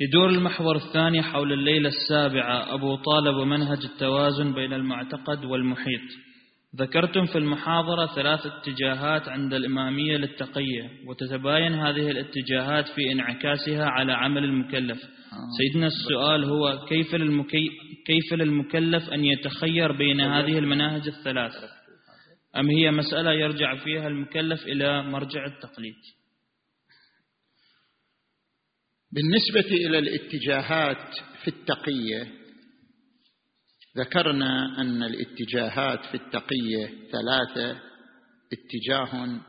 يدور 0.00 0.28
المحور 0.28 0.76
الثاني 0.76 1.22
حول 1.22 1.52
الليلة 1.52 1.88
السابعة 1.88 2.74
أبو 2.74 2.96
طالب 2.96 3.36
ومنهج 3.36 3.84
التوازن 3.84 4.54
بين 4.54 4.72
المعتقد 4.72 5.44
والمحيط. 5.44 6.00
ذكرتم 6.76 7.24
في 7.24 7.38
المحاضرة 7.38 8.06
ثلاث 8.14 8.46
اتجاهات 8.46 9.28
عند 9.28 9.54
الإمامية 9.54 10.16
للتقية 10.16 10.90
وتتباين 11.08 11.72
هذه 11.72 12.10
الاتجاهات 12.10 12.88
في 12.88 13.12
انعكاسها 13.12 13.84
على 13.84 14.12
عمل 14.12 14.44
المكلف. 14.44 14.98
سيدنا 15.58 15.86
السؤال 15.86 16.44
هو 16.44 16.84
كيف 16.88 17.14
للمكي 17.14 17.70
كيف 18.06 18.32
للمكلف 18.32 19.08
أن 19.10 19.24
يتخير 19.24 19.92
بين 19.92 20.20
هذه 20.20 20.58
المناهج 20.58 21.08
الثلاث 21.08 21.52
أم 22.56 22.70
هي 22.70 22.90
مسألة 22.90 23.32
يرجع 23.32 23.76
فيها 23.84 24.08
المكلف 24.08 24.62
إلى 24.62 25.02
مرجع 25.02 25.46
التقليد؟ 25.46 25.96
بالنسبة 29.12 29.76
إلى 29.76 29.98
الاتجاهات 29.98 31.14
في 31.44 31.48
التقية 31.48 32.46
ذكرنا 33.98 34.80
أن 34.80 35.02
الاتجاهات 35.02 36.04
في 36.04 36.14
التقية 36.14 36.86
ثلاثة. 36.86 37.80
اتجاه 38.52 39.40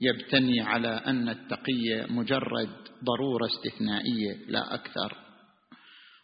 يبتني 0.00 0.60
على 0.60 0.88
أن 0.88 1.28
التقية 1.28 2.06
مجرد 2.10 2.70
ضرورة 3.04 3.46
استثنائية 3.46 4.46
لا 4.48 4.74
أكثر. 4.74 5.25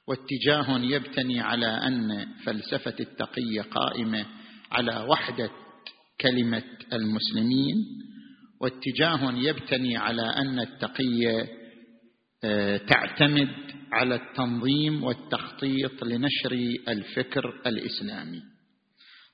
واتجاه 0.09 0.79
يبتني 0.79 1.41
على 1.41 1.67
أن 1.67 2.27
فلسفة 2.45 2.95
التقيه 3.01 3.63
قائمة 3.63 4.27
على 4.73 5.07
وحدة 5.09 5.51
كلمة 6.21 6.63
المسلمين 6.93 7.77
واتجاه 8.61 9.33
يبتني 9.33 9.97
على 9.97 10.23
أن 10.23 10.61
التقيه 10.61 11.49
آه، 12.45 12.77
تعتمد 12.77 13.49
على 13.93 14.15
التنظيم 14.15 15.05
والتخطيط 15.05 16.05
لنشر 16.05 16.53
الفكر 16.89 17.61
الإسلامي. 17.67 18.43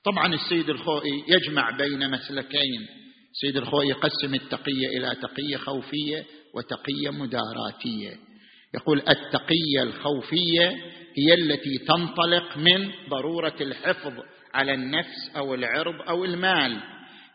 طبعا 0.05 0.33
السيد 0.33 0.69
الخوئي 0.69 1.23
يجمع 1.27 1.77
بين 1.77 2.11
مسلكين. 2.11 2.87
السيد 3.31 3.57
الخوئي 3.57 3.89
يقسم 3.89 4.35
التقيه 4.35 4.87
إلى 4.97 5.15
تقية 5.21 5.57
خوفية 5.57 6.25
وتقية 6.55 7.09
مداراتية. 7.09 8.28
يقول 8.75 8.97
التقية 8.97 9.83
الخوفية 9.83 10.69
هي 11.17 11.33
التي 11.33 11.77
تنطلق 11.77 12.57
من 12.57 12.91
ضرورة 13.09 13.55
الحفظ 13.61 14.13
على 14.53 14.73
النفس 14.73 15.31
أو 15.37 15.53
العرض 15.53 16.09
أو 16.09 16.25
المال. 16.25 16.77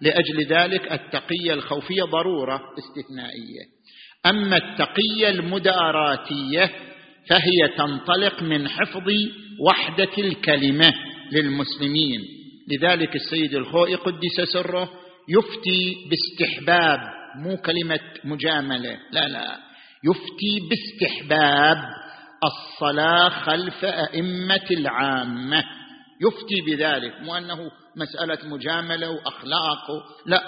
لأجل 0.00 0.46
ذلك 0.48 0.92
التقية 0.92 1.52
الخوفية 1.52 2.02
ضرورة 2.02 2.60
استثنائية. 2.78 3.64
أما 4.26 4.56
التقية 4.56 5.28
المداراتية 5.28 6.70
فهي 7.28 7.68
تنطلق 7.76 8.42
من 8.42 8.68
حفظ 8.68 9.10
وحدة 9.68 10.18
الكلمة 10.18 10.94
للمسلمين. 11.32 12.24
لذلك 12.68 13.16
السيد 13.16 13.54
الخوئي 13.54 13.94
قدس 13.94 14.52
سره 14.52 14.90
يفتي 15.28 15.94
باستحباب 16.10 17.00
مو 17.36 17.56
كلمة 17.56 18.00
مجاملة. 18.24 18.98
لا 19.12 19.28
لا. 19.28 19.73
يفتي 20.10 20.68
باستحباب 20.70 21.78
الصلاة 22.44 23.28
خلف 23.28 23.84
أئمة 23.84 24.66
العامة. 24.70 25.64
يفتي 26.22 26.60
بذلك 26.66 27.12
مو 27.20 27.36
أنه 27.36 27.70
مسألة 27.96 28.38
مجاملة 28.44 29.10
وأخلاق 29.10 29.90
لا 30.26 30.40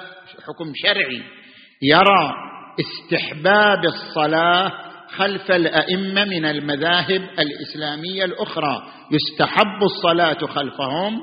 حكم 0.46 0.72
شرعي. 0.74 1.22
يرى 1.82 2.32
استحباب 2.80 3.84
الصلاة 3.84 4.72
خلف 5.16 5.50
الأئمة 5.50 6.24
من 6.24 6.44
المذاهب 6.44 7.28
الإسلامية 7.38 8.24
الأخرى. 8.24 8.82
يستحب 9.12 9.82
الصلاة 9.82 10.46
خلفهم 10.46 11.20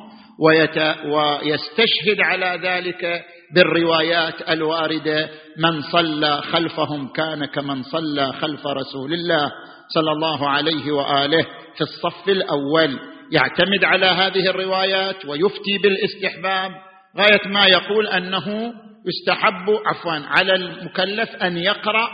ويستشهد 1.10 2.22
على 2.22 2.60
ذلك 2.64 3.26
بالروايات 3.56 4.50
الواردة 4.50 5.30
من 5.58 5.82
صلى 5.82 6.42
خلفهم 6.42 7.08
كان 7.08 7.46
كمن 7.46 7.84
صلى 7.84 8.34
خلف 8.34 8.68
رسول 8.68 9.14
الله 9.14 9.52
صلى 9.94 10.12
الله 10.12 10.50
عليه 10.50 10.92
وآله 10.92 11.44
في 11.76 11.82
الصف 11.82 12.30
الأول. 12.30 13.00
يعتمد 13.32 13.84
على 13.84 14.06
هذه 14.06 14.50
الروايات 14.50 15.26
ويفتي 15.26 15.78
بالاستحباب 15.84 16.72
غاية 17.18 17.48
ما 17.48 17.66
يقول 17.66 18.08
أنه 18.08 18.74
يستحب 19.08 19.70
عفوا 19.86 20.14
على 20.14 20.56
المكلف 20.56 21.30
أن 21.30 21.58
يقرأ 21.58 22.10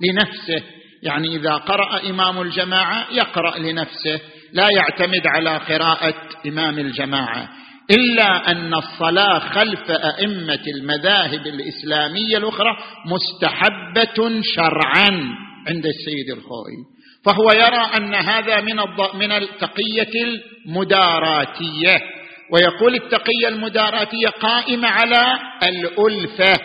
لنفسه. 0.00 0.66
يعني 1.02 1.36
إذا 1.36 1.54
قرأ 1.54 2.10
إمام 2.10 2.42
الجماعة 2.42 3.06
يقرأ 3.12 3.58
لنفسه. 3.58 4.20
لا 4.52 4.66
يعتمد 4.76 5.26
على 5.26 5.56
قراءة 5.56 6.14
إمام 6.46 6.78
الجماعة. 6.78 7.48
إلا 7.90 8.50
أن 8.50 8.74
الصلاة 8.74 9.38
خلف 9.38 9.90
أئمة 9.90 10.62
المذاهب 10.76 11.46
الإسلامية 11.46 12.36
الأخرى 12.36 12.76
مستحبة 13.06 14.40
شرعا 14.54 15.08
عند 15.68 15.86
السيد 15.86 16.30
الخوئي 16.36 17.00
فهو 17.24 17.52
يرى 17.52 17.96
أن 17.96 18.14
هذا 18.14 18.60
من 18.60 18.76
من 19.14 19.32
التقية 19.32 20.24
المداراتية. 20.66 22.00
ويقول 22.52 22.94
التقية 22.94 23.48
المداراتية 23.48 24.28
قائمة 24.28 24.88
على 24.88 25.38
الألفة 25.62 26.60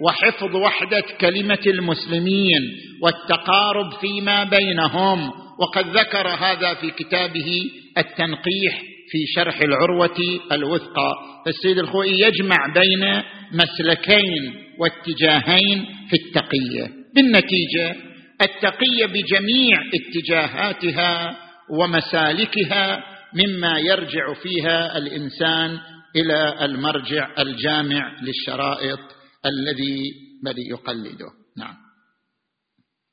وحفظ 0.00 0.56
وحدة 0.56 1.04
كلمة 1.20 1.62
المسلمين 1.66 2.62
والتقارب 3.02 3.92
فيما 4.00 4.44
بينهم. 4.44 5.30
وقد 5.58 5.86
ذكر 5.86 6.28
هذا 6.28 6.74
في 6.74 6.90
كتابه 6.90 7.70
التنقيح 7.98 8.82
في 9.10 9.18
شرح 9.34 9.60
العروة 9.60 10.16
الوثقى. 10.52 11.12
فالسيد 11.46 11.78
الخوئي 11.78 12.20
يجمع 12.20 12.56
بين 12.74 13.22
مسلكين 13.52 14.54
واتجاهين 14.78 15.86
في 16.10 16.16
التقية. 16.16 16.90
بالنتيجة 17.14 17.96
التقية 18.42 19.06
بجميع 19.06 19.78
اتجاهاتها 19.94 21.38
ومسالكها 21.70 23.04
مما 23.34 23.78
يرجع 23.78 24.34
فيها 24.34 24.98
الإنسان 24.98 25.78
إلى 26.16 26.64
المرجع 26.64 27.30
الجامع 27.38 28.20
للشرائط 28.22 29.00
الذي 29.46 30.02
بل 30.44 30.54
يقلده. 30.70 31.30
نعم. 31.58 31.74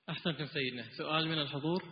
أحسنتم 0.10 0.46
سيدنا. 0.46 0.84
سؤال 0.98 1.28
من 1.28 1.42
الحضور. 1.42 1.84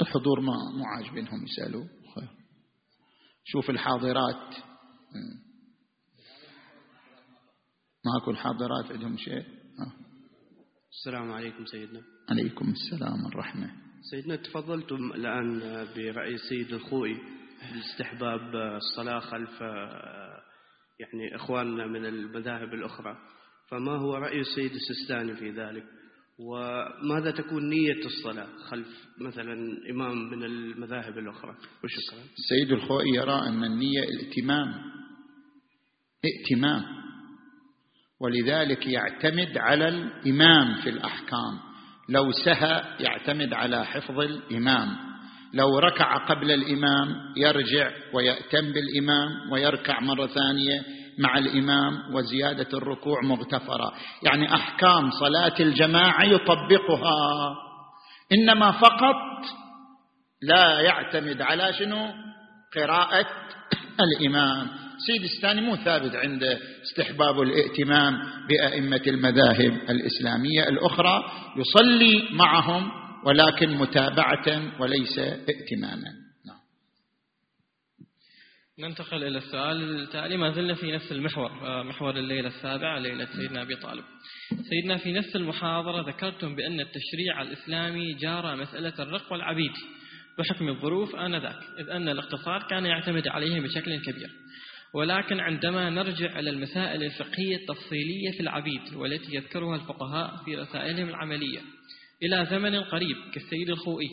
الحضور 0.00 0.40
ما 0.40 0.52
مو 0.78 0.84
عاجبينهم 0.84 1.44
يسألوا. 1.44 1.84
شوف 3.44 3.70
الحاضرات. 3.70 4.54
ماكو 8.04 8.30
الحاضرات 8.30 8.92
عندهم 8.92 9.16
شيء؟ 9.16 9.44
السلام 10.90 11.32
عليكم 11.32 11.66
سيدنا. 11.66 12.02
عليكم 12.30 12.72
السلام 12.72 13.24
والرحمة. 13.24 13.70
سيدنا 14.10 14.36
تفضلتم 14.36 15.12
الآن 15.12 15.58
برأي 15.96 16.34
السيد 16.34 16.72
الخوئي 16.72 17.16
باستحباب 17.74 18.56
الصلاة 18.56 19.20
خلف 19.20 19.60
يعني 21.00 21.36
إخواننا 21.36 21.86
من 21.86 22.06
المذاهب 22.06 22.74
الأخرى. 22.74 23.16
فما 23.68 23.92
هو 23.92 24.14
رأي 24.14 24.40
السيد 24.40 24.72
السستاني 24.72 25.36
في 25.36 25.50
ذلك؟ 25.50 25.84
وماذا 26.38 27.30
تكون 27.30 27.68
نية 27.68 28.04
الصلاة 28.06 28.48
خلف 28.68 28.88
مثلا 29.20 29.54
إمام 29.90 30.30
من 30.30 30.44
المذاهب 30.44 31.18
الأخرى؟ 31.18 31.54
وشكرا. 31.84 32.20
السيد 32.38 32.72
الخوئي 32.72 33.14
يرى 33.14 33.48
أن 33.48 33.64
النية 33.64 34.02
ائتمام 34.02 34.74
ائتمام 36.24 36.82
ولذلك 38.20 38.86
يعتمد 38.86 39.58
على 39.58 39.88
الإمام 39.88 40.82
في 40.82 40.90
الأحكام. 40.90 41.58
لو 42.08 42.32
سهى 42.44 42.96
يعتمد 43.00 43.52
على 43.52 43.84
حفظ 43.84 44.20
الإمام. 44.20 44.96
لو 45.54 45.78
ركع 45.78 46.16
قبل 46.16 46.50
الإمام 46.50 47.16
يرجع 47.36 47.90
ويأتم 48.12 48.72
بالإمام 48.72 49.52
ويركع 49.52 50.00
مرة 50.00 50.26
ثانية 50.26 50.95
مع 51.18 51.38
الإمام 51.38 52.14
وزيادة 52.14 52.78
الركوع 52.78 53.20
مغتفرة. 53.22 53.92
يعني 54.22 54.54
أحكام 54.54 55.10
صلاة 55.10 55.54
الجماعة 55.60 56.24
يطبقها. 56.24 57.54
إنما 58.32 58.72
فقط 58.72 59.16
لا 60.42 60.80
يعتمد 60.80 61.42
على 61.42 61.72
شنو؟ 61.72 62.12
قراءة 62.76 63.26
الإمام. 64.00 64.66
سيد 65.06 65.22
الثاني 65.22 65.60
مو 65.60 65.76
ثابت 65.76 66.16
عنده 66.16 66.58
استحباب 66.82 67.42
الائتمام 67.42 68.18
بأئمة 68.48 69.02
المذاهب 69.06 69.72
الإسلامية 69.90 70.68
الأخرى. 70.68 71.24
يصلي 71.56 72.28
معهم 72.32 72.90
ولكن 73.24 73.76
متابعة 73.76 74.62
وليس 74.80 75.18
ائتماما. 75.18 76.25
ننتقل 78.78 79.24
إلى 79.24 79.38
السؤال 79.38 80.00
التالي. 80.00 80.36
ما 80.36 80.50
زلنا 80.50 80.74
في 80.74 80.92
نفس 80.92 81.12
المحور 81.12 81.50
آه، 81.50 81.82
محور 81.82 82.16
الليلة 82.16 82.48
السابعة 82.48 82.98
ليلة 82.98 83.24
سيدنا 83.36 83.62
أبي 83.62 83.76
طالب. 83.76 84.04
سيدنا 84.68 84.96
في 84.96 85.12
نفس 85.12 85.36
المحاضرة 85.36 86.08
ذكرتم 86.08 86.54
بأن 86.54 86.80
التشريع 86.80 87.42
الإسلامي 87.42 88.14
جارى 88.14 88.56
مسألة 88.56 88.92
الرق 88.98 89.32
والعبيد 89.32 89.72
بحكم 90.38 90.68
الظروف 90.68 91.16
آنذاك 91.16 91.58
إذ 91.78 91.90
أن 91.90 92.08
الاقتصاد 92.08 92.62
كان 92.70 92.86
يعتمد 92.86 93.28
عليهم 93.28 93.62
بشكل 93.62 94.02
كبير. 94.02 94.30
ولكن 94.94 95.40
عندما 95.40 95.90
نرجع 95.90 96.38
إلى 96.38 96.50
المسائل 96.50 97.02
الفقهية 97.02 97.56
التفصيلية 97.56 98.30
في 98.30 98.40
العبيد 98.40 98.94
والتي 98.94 99.36
يذكرها 99.36 99.76
الفقهاء 99.76 100.36
في 100.44 100.56
رسائلهم 100.56 101.08
العملية 101.08 101.60
إلى 102.22 102.46
زمن 102.50 102.80
قريب 102.80 103.16
كالسيد 103.34 103.70
الخوئي 103.70 104.08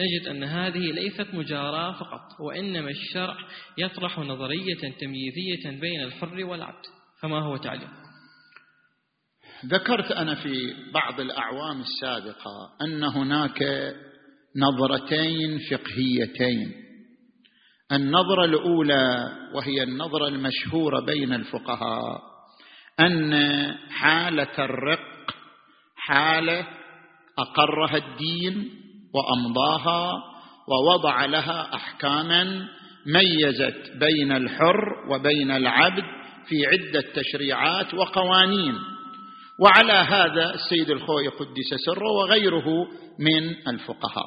نجد 0.00 0.28
أن 0.28 0.44
هذه 0.44 0.92
ليست 0.92 1.34
مجاراة 1.34 1.92
فقط 1.92 2.40
وإنما 2.40 2.90
الشرع 2.90 3.36
يطرح 3.78 4.18
نظرية 4.18 4.92
تمييزية 5.00 5.80
بين 5.80 6.00
الحر 6.00 6.44
والعبد. 6.44 6.84
فما 7.22 7.40
هو 7.42 7.56
تعليم 7.56 7.88
ذكرت 9.66 10.12
أنا 10.12 10.34
في 10.34 10.74
بعض 10.94 11.20
الأعوام 11.20 11.80
السابقة 11.80 12.70
أن 12.82 13.04
هناك 13.04 13.62
نظرتين 14.56 15.58
فقهيتين. 15.70 16.84
النظرة 17.92 18.44
الأولى 18.44 19.32
وهي 19.54 19.82
النظرة 19.82 20.28
المشهورة 20.28 21.00
بين 21.00 21.32
الفقهاء 21.32 22.20
أن 23.00 23.34
حالة 23.90 24.64
الرق 24.64 25.34
حالة 25.96 26.66
أقرها 27.38 27.96
الدين 27.96 28.70
وأمضاها 29.14 30.12
ووضع 30.68 31.24
لها 31.24 31.74
أحكاما 31.74 32.68
ميزت 33.06 33.90
بين 34.00 34.32
الحر 34.32 35.10
وبين 35.10 35.50
العبد 35.50 36.04
في 36.48 36.66
عدة 36.66 37.04
تشريعات 37.14 37.94
وقوانين. 37.94 38.78
وعلى 39.60 39.92
هذا 39.92 40.54
السيد 40.54 40.90
الخوي 40.90 41.28
قدس 41.28 41.74
سره 41.86 42.10
وغيره 42.12 42.86
من 43.18 43.68
الفقهاء. 43.68 44.26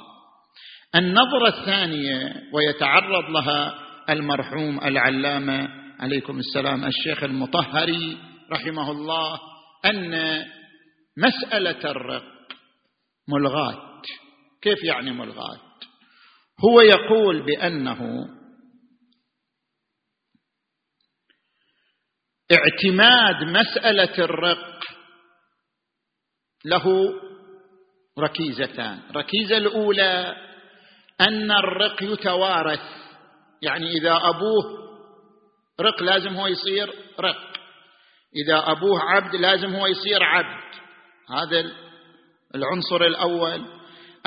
النظرة 0.95 1.47
الثانية 1.47 2.33
ويتعرض 2.53 3.29
لها 3.29 3.73
المرحوم 4.09 4.79
العلامة 4.83 5.67
عليكم 5.99 6.39
السلام 6.39 6.85
الشيخ 6.85 7.23
المطهري 7.23 8.17
رحمه 8.51 8.91
الله 8.91 9.39
أن 9.85 10.41
مسألة 11.17 11.91
الرق 11.91 12.23
ملغاة. 13.29 13.86
كيف 14.61 14.83
يعني 14.83 15.11
ملغاة؟ 15.11 15.59
هو 16.65 16.81
يقول 16.81 17.45
بأنه 17.45 18.27
اعتماد 22.51 23.43
مسألة 23.43 24.23
الرق 24.23 24.83
له 26.65 27.13
ركيزتان. 28.19 29.01
ركيزة 29.15 29.57
الأولى 29.57 30.35
أن 31.21 31.51
الرق 31.51 32.03
يتوارث. 32.03 32.81
يعني 33.61 33.91
إذا 33.91 34.19
أبوه 34.23 34.87
رق 35.81 36.03
لازم 36.03 36.33
هو 36.33 36.47
يصير 36.47 36.93
رق. 37.19 37.57
إذا 38.45 38.71
أبوه 38.71 39.01
عبد 39.01 39.35
لازم 39.35 39.75
هو 39.75 39.87
يصير 39.87 40.23
عبد. 40.23 40.63
هذا 41.29 41.71
العنصر 42.55 43.05
الأول. 43.05 43.76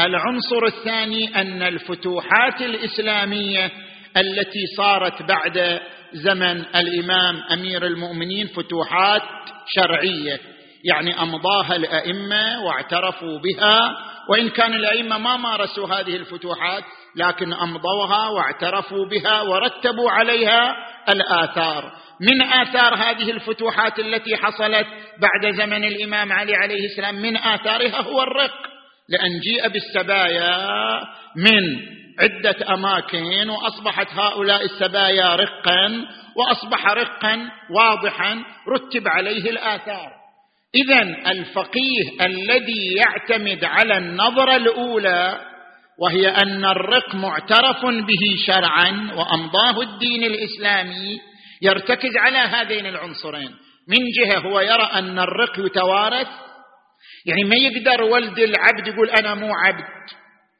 العنصر 0.06 0.66
الثاني 0.66 1.40
أن 1.40 1.62
الفتوحات 1.62 2.60
الإسلامية 2.60 3.70
التي 4.16 4.66
صارت 4.76 5.22
بعد 5.22 5.80
زمن 6.12 6.64
الإمام 6.74 7.42
أمير 7.52 7.86
المؤمنين 7.86 8.46
فتوحات 8.46 9.22
شرعية 9.66 10.40
يعني 10.84 11.22
أمضاها 11.22 11.76
الأئمة 11.76 12.64
واعترفوا 12.64 13.38
بها 13.38 13.96
وإن 14.28 14.48
كان 14.48 14.74
الأئمة 14.74 15.18
ما 15.18 15.36
مارسوا 15.36 15.86
هذه 15.86 16.16
الفتوحات 16.16 16.84
لكن 17.16 17.52
أمضوها 17.52 18.28
واعترفوا 18.28 19.06
بها 19.06 19.40
ورتبوا 19.40 20.10
عليها 20.10 20.76
الآثار. 21.08 21.92
من 22.20 22.42
آثار 22.42 22.94
هذه 22.94 23.30
الفتوحات 23.30 23.98
التي 23.98 24.36
حصلت 24.36 24.86
بعد 25.18 25.54
زمن 25.54 25.84
الإمام 25.84 26.32
علي 26.32 26.56
عليه 26.56 26.84
السلام؟ 26.84 27.14
من 27.14 27.36
آثارها 27.36 28.00
هو 28.00 28.22
الرق. 28.22 28.69
لأن 29.10 29.40
جيء 29.40 29.68
بالسبايا 29.68 30.56
من 31.36 31.90
عدة 32.20 32.74
أماكن 32.74 33.50
وأصبحت 33.50 34.06
هؤلاء 34.12 34.64
السبايا 34.64 35.36
رقا 35.36 36.06
وأصبح 36.36 36.86
رقا 36.86 37.50
واضحا 37.70 38.44
رتب 38.68 39.08
عليه 39.08 39.50
الآثار. 39.50 40.12
إذا 40.74 41.02
الفقيه 41.30 42.26
الذي 42.26 42.94
يعتمد 42.94 43.64
على 43.64 43.98
النظرة 43.98 44.56
الأولى 44.56 45.40
وهي 45.98 46.28
أن 46.28 46.64
الرق 46.64 47.14
معترف 47.14 47.84
به 47.86 48.36
شرعا 48.46 49.10
وأمضاه 49.16 49.80
الدين 49.80 50.24
الإسلامي 50.24 51.20
يرتكز 51.62 52.16
على 52.16 52.38
هذين 52.38 52.86
العنصرين. 52.86 53.50
من 53.88 53.98
جهة 54.18 54.38
هو 54.38 54.60
يرى 54.60 54.88
أن 54.94 55.18
الرق 55.18 55.58
يتوارث 55.58 56.28
يعني 57.26 57.44
ما 57.44 57.56
يقدر 57.56 58.02
ولد 58.02 58.38
العبد 58.38 58.86
يقول 58.86 59.10
أنا 59.10 59.34
مو 59.34 59.54
عبد. 59.54 59.84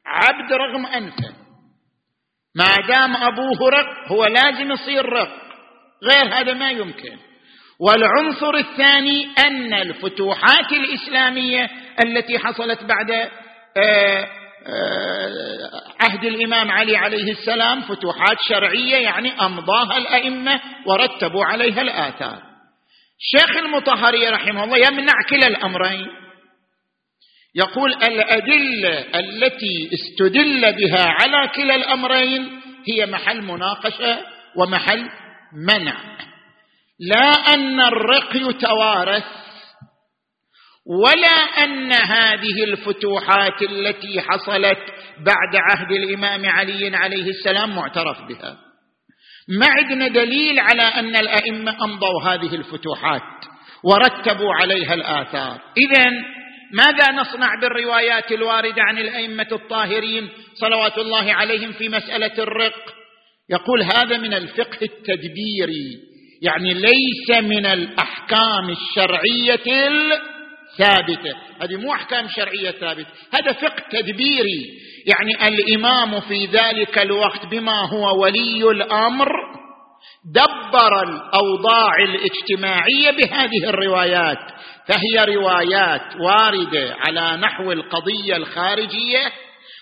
عبد 0.05 0.53
رغم 0.53 0.85
أنفه 0.85 1.33
ما 2.55 2.75
دام 2.87 3.15
أبوه 3.15 3.69
رق 3.69 4.11
هو 4.11 4.25
لازم 4.25 4.71
يصير 4.71 5.05
رق. 5.05 5.31
غير 6.03 6.33
هذا 6.33 6.53
ما 6.53 6.71
يمكن. 6.71 7.17
والعنصر 7.79 8.55
الثاني 8.55 9.27
أن 9.47 9.73
الفتوحات 9.73 10.71
الإسلامية 10.71 11.69
التي 12.05 12.39
حصلت 12.39 12.83
بعد 12.83 13.11
آه، 13.77 14.27
آه، 14.67 15.71
عهد 16.01 16.25
الإمام 16.25 16.71
علي 16.71 16.97
عليه 16.97 17.31
السلام 17.31 17.81
فتوحات 17.81 18.37
شرعية 18.49 18.95
يعني 18.95 19.31
أمضاها 19.41 19.97
الأئمة 19.97 20.61
ورتبوا 20.85 21.45
عليها 21.45 21.81
الآثار. 21.81 22.41
الشيخ 23.19 23.57
المطهري 23.57 24.29
رحمه 24.29 24.63
الله 24.63 24.77
يمنع 24.77 25.13
كلا 25.29 25.47
الأمرين. 25.47 26.07
يقول 27.55 27.93
الأدلة 27.93 29.19
التي 29.19 29.89
استدل 29.93 30.73
بها 30.73 31.05
على 31.07 31.47
كلا 31.55 31.75
الأمرين 31.75 32.61
هي 32.87 33.05
محل 33.05 33.41
مناقشة 33.41 34.19
ومحل 34.55 35.09
منع. 35.67 35.95
لا 36.99 37.31
أن 37.53 37.81
الرق 37.81 38.35
يتوارث 38.35 39.23
ولا 40.85 41.63
أن 41.63 41.91
هذه 41.91 42.63
الفتوحات 42.63 43.61
التي 43.61 44.21
حصلت 44.21 44.79
بعد 45.17 45.55
عهد 45.55 45.91
الإمام 45.91 46.45
علي 46.45 46.95
عليه 46.95 47.29
السلام 47.29 47.75
معترف 47.75 48.17
بها. 48.21 48.57
ما 49.59 49.67
عندنا 49.69 50.07
دليل 50.07 50.59
على 50.59 50.81
أن 50.83 51.15
الأئمة 51.15 51.83
أمضوا 51.83 52.23
هذه 52.23 52.55
الفتوحات 52.55 53.45
ورتبوا 53.83 54.53
عليها 54.53 54.93
الآثار. 54.93 55.59
إذا 55.77 56.11
ماذا 56.73 57.11
نصنع 57.11 57.55
بالروايات 57.61 58.31
الواردة 58.31 58.81
عن 58.81 58.97
الأئمة 58.97 59.47
الطاهرين 59.51 60.29
صلوات 60.53 60.97
الله 60.97 61.33
عليهم 61.33 61.71
في 61.71 61.89
مسألة 61.89 62.43
الرق؟ 62.43 62.93
يقول 63.49 63.83
هذا 63.83 64.17
من 64.17 64.33
الفقه 64.33 64.77
التدبيري 64.81 66.11
يعني 66.41 66.73
ليس 66.73 67.39
من 67.41 67.65
الأحكام 67.65 68.69
الشرعية 68.69 69.91
الثابتة. 70.71 71.37
هذه 71.61 71.75
مو 71.75 71.93
أحكام 71.93 72.27
شرعية 72.27 72.71
ثابتة 72.71 73.09
هذا 73.33 73.51
فقه 73.51 73.83
تدبيري. 73.91 74.79
يعني 75.05 75.47
الإمام 75.47 76.19
في 76.19 76.45
ذلك 76.45 77.01
الوقت 77.01 77.45
بما 77.45 77.89
هو 77.89 78.21
ولي 78.23 78.71
الأمر 78.71 79.29
دبر 80.25 81.03
الأوضاع 81.03 81.95
الاجتماعية 82.03 83.11
بهذه 83.11 83.69
الروايات. 83.69 84.37
فهي 84.91 85.35
روايات 85.35 86.15
واردة 86.19 86.95
على 86.99 87.37
نحو 87.37 87.71
القضية 87.71 88.35
الخارجية 88.35 89.31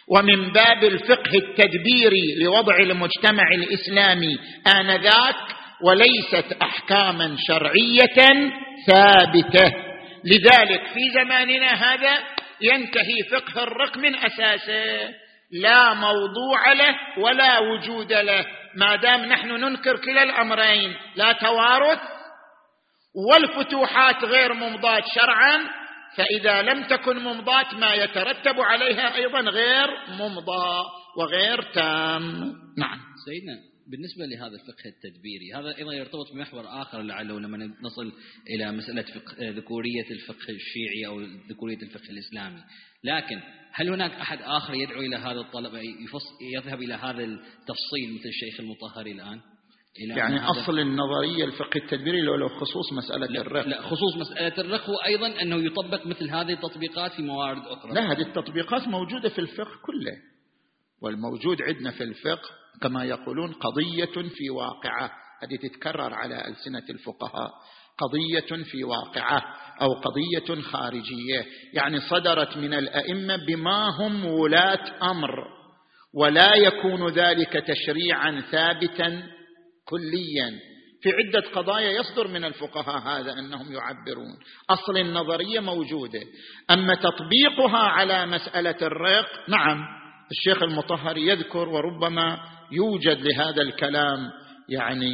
ومن 0.07 0.51
باب 0.51 0.83
الفقه 0.83 1.31
التدبيري 1.35 2.35
لوضع 2.43 2.75
المجتمع 2.77 3.43
الإسلامي 3.55 4.39
آنذاك 4.67 5.35
وليست 5.83 6.57
أحكاما 6.61 7.35
شرعية 7.47 8.51
ثابتة. 8.87 9.73
لذلك 10.23 10.81
في 10.93 11.09
زماننا 11.13 11.73
هذا 11.73 12.19
ينتهي 12.61 13.23
فقه 13.31 13.63
الرق 13.63 13.97
من 13.97 14.15
أساسه. 14.15 15.09
لا 15.51 15.93
موضوع 15.93 16.73
له 16.73 16.95
ولا 17.17 17.59
وجود 17.59 18.13
له. 18.13 18.45
ما 18.75 18.95
دام 18.95 19.25
نحن 19.25 19.47
ننكر 19.47 19.97
كلا 19.97 20.23
الأمرين 20.23 20.95
لا 21.15 21.31
توارث 21.31 21.99
والفتوحات 23.15 24.23
غير 24.23 24.53
ممضاة 24.53 25.03
شرعا 25.15 25.69
فإذا 26.17 26.61
لم 26.61 26.87
تكن 26.87 27.17
ممضاة 27.17 27.75
ما 27.75 27.93
يترتب 27.93 28.59
عليها 28.59 29.15
أيضا 29.15 29.39
غير 29.39 29.87
ممضى 30.09 30.83
وغير 31.17 31.61
تام. 31.61 32.23
نعم. 32.77 32.99
سيدنا 33.25 33.69
بالنسبة 33.91 34.25
لهذا 34.25 34.55
الفقه 34.55 34.85
التدبيري 34.85 35.53
هذا 35.55 35.77
أيضا 35.77 35.93
يرتبط 35.93 36.33
بمحور 36.33 36.81
آخر 36.81 37.01
لعله 37.01 37.39
لما 37.39 37.57
نصل 37.81 38.11
إلى 38.49 38.71
مسألة 38.71 39.01
فقه 39.01 39.49
ذكورية 39.49 40.11
الفقه 40.11 40.49
الشيعي 40.49 41.07
أو 41.07 41.21
ذكورية 41.49 41.81
الفقه 41.81 42.09
الإسلامي. 42.09 42.61
لكن 43.03 43.41
هل 43.73 43.89
هناك 43.89 44.11
أحد 44.11 44.37
آخر 44.41 44.73
يدعو 44.73 45.01
إلى 45.01 45.15
هذا 45.15 45.39
الطلب 45.39 45.73
يذهب 46.55 46.81
إلى 46.81 46.93
هذا 46.93 47.23
التفصيل 47.23 48.13
مثل 48.19 48.29
الشيخ 48.29 48.59
المطهري 48.59 49.11
الآن؟ 49.11 49.41
يعني 49.97 50.39
أصل 50.39 50.79
النظرية 50.79 51.45
الفقه 51.45 51.77
التدبيري 51.77 52.21
لو, 52.21 52.35
لو 52.35 52.49
خصوص 52.49 52.93
مسألة 52.93 53.27
لا 53.27 53.41
الرق 53.41 53.67
لا 53.67 53.81
خصوص 53.81 54.15
مسألة 54.17 54.57
الرق 54.57 54.89
وأيضا 54.89 55.41
أنه 55.41 55.55
يطبق 55.55 56.05
مثل 56.07 56.29
هذه 56.29 56.53
التطبيقات 56.53 57.11
في 57.11 57.21
موارد 57.21 57.61
أخرى. 57.67 57.93
لا 57.93 58.11
هذه 58.11 58.21
التطبيقات 58.21 58.87
موجودة 58.87 59.29
في 59.29 59.39
الفقه 59.39 59.71
كله 59.85 60.17
والموجود 61.01 61.61
عندنا 61.61 61.91
في 61.91 62.03
الفقه 62.03 62.49
كما 62.81 63.03
يقولون 63.03 63.53
قضية 63.53 64.29
في 64.29 64.49
واقعة. 64.49 65.11
هذه 65.43 65.55
تتكرر 65.67 66.13
على 66.13 66.47
ألسنة 66.47 66.83
الفقهاء. 66.89 67.51
قضية 67.97 68.63
في 68.63 68.83
واقعة 68.83 69.43
أو 69.81 69.93
قضية 69.93 70.61
خارجية. 70.61 71.45
يعني 71.73 71.99
صدرت 71.99 72.57
من 72.57 72.73
الأئمة 72.73 73.35
بما 73.47 73.89
هم 73.99 74.25
ولاة 74.25 75.11
أمر 75.11 75.59
ولا 76.13 76.55
يكون 76.55 77.07
ذلك 77.07 77.53
تشريعا 77.67 78.41
ثابتا 78.51 79.38
كليا. 79.89 80.59
في 81.01 81.09
عدة 81.09 81.49
قضايا 81.49 81.91
يصدر 81.91 82.27
من 82.27 82.45
الفقهاء 82.45 82.99
هذا 82.99 83.33
أنهم 83.39 83.73
يعبرون. 83.73 84.37
أصل 84.69 84.97
النظرية 84.97 85.59
موجودة. 85.59 86.21
أما 86.71 86.95
تطبيقها 86.95 87.77
على 87.77 88.25
مسألة 88.25 88.77
الرق 88.81 89.49
نعم 89.49 89.85
الشيخ 90.31 90.63
المطهر 90.63 91.17
يذكر 91.17 91.69
وربما 91.69 92.39
يوجد 92.71 93.17
لهذا 93.21 93.61
الكلام 93.61 94.31
يعني 94.69 95.13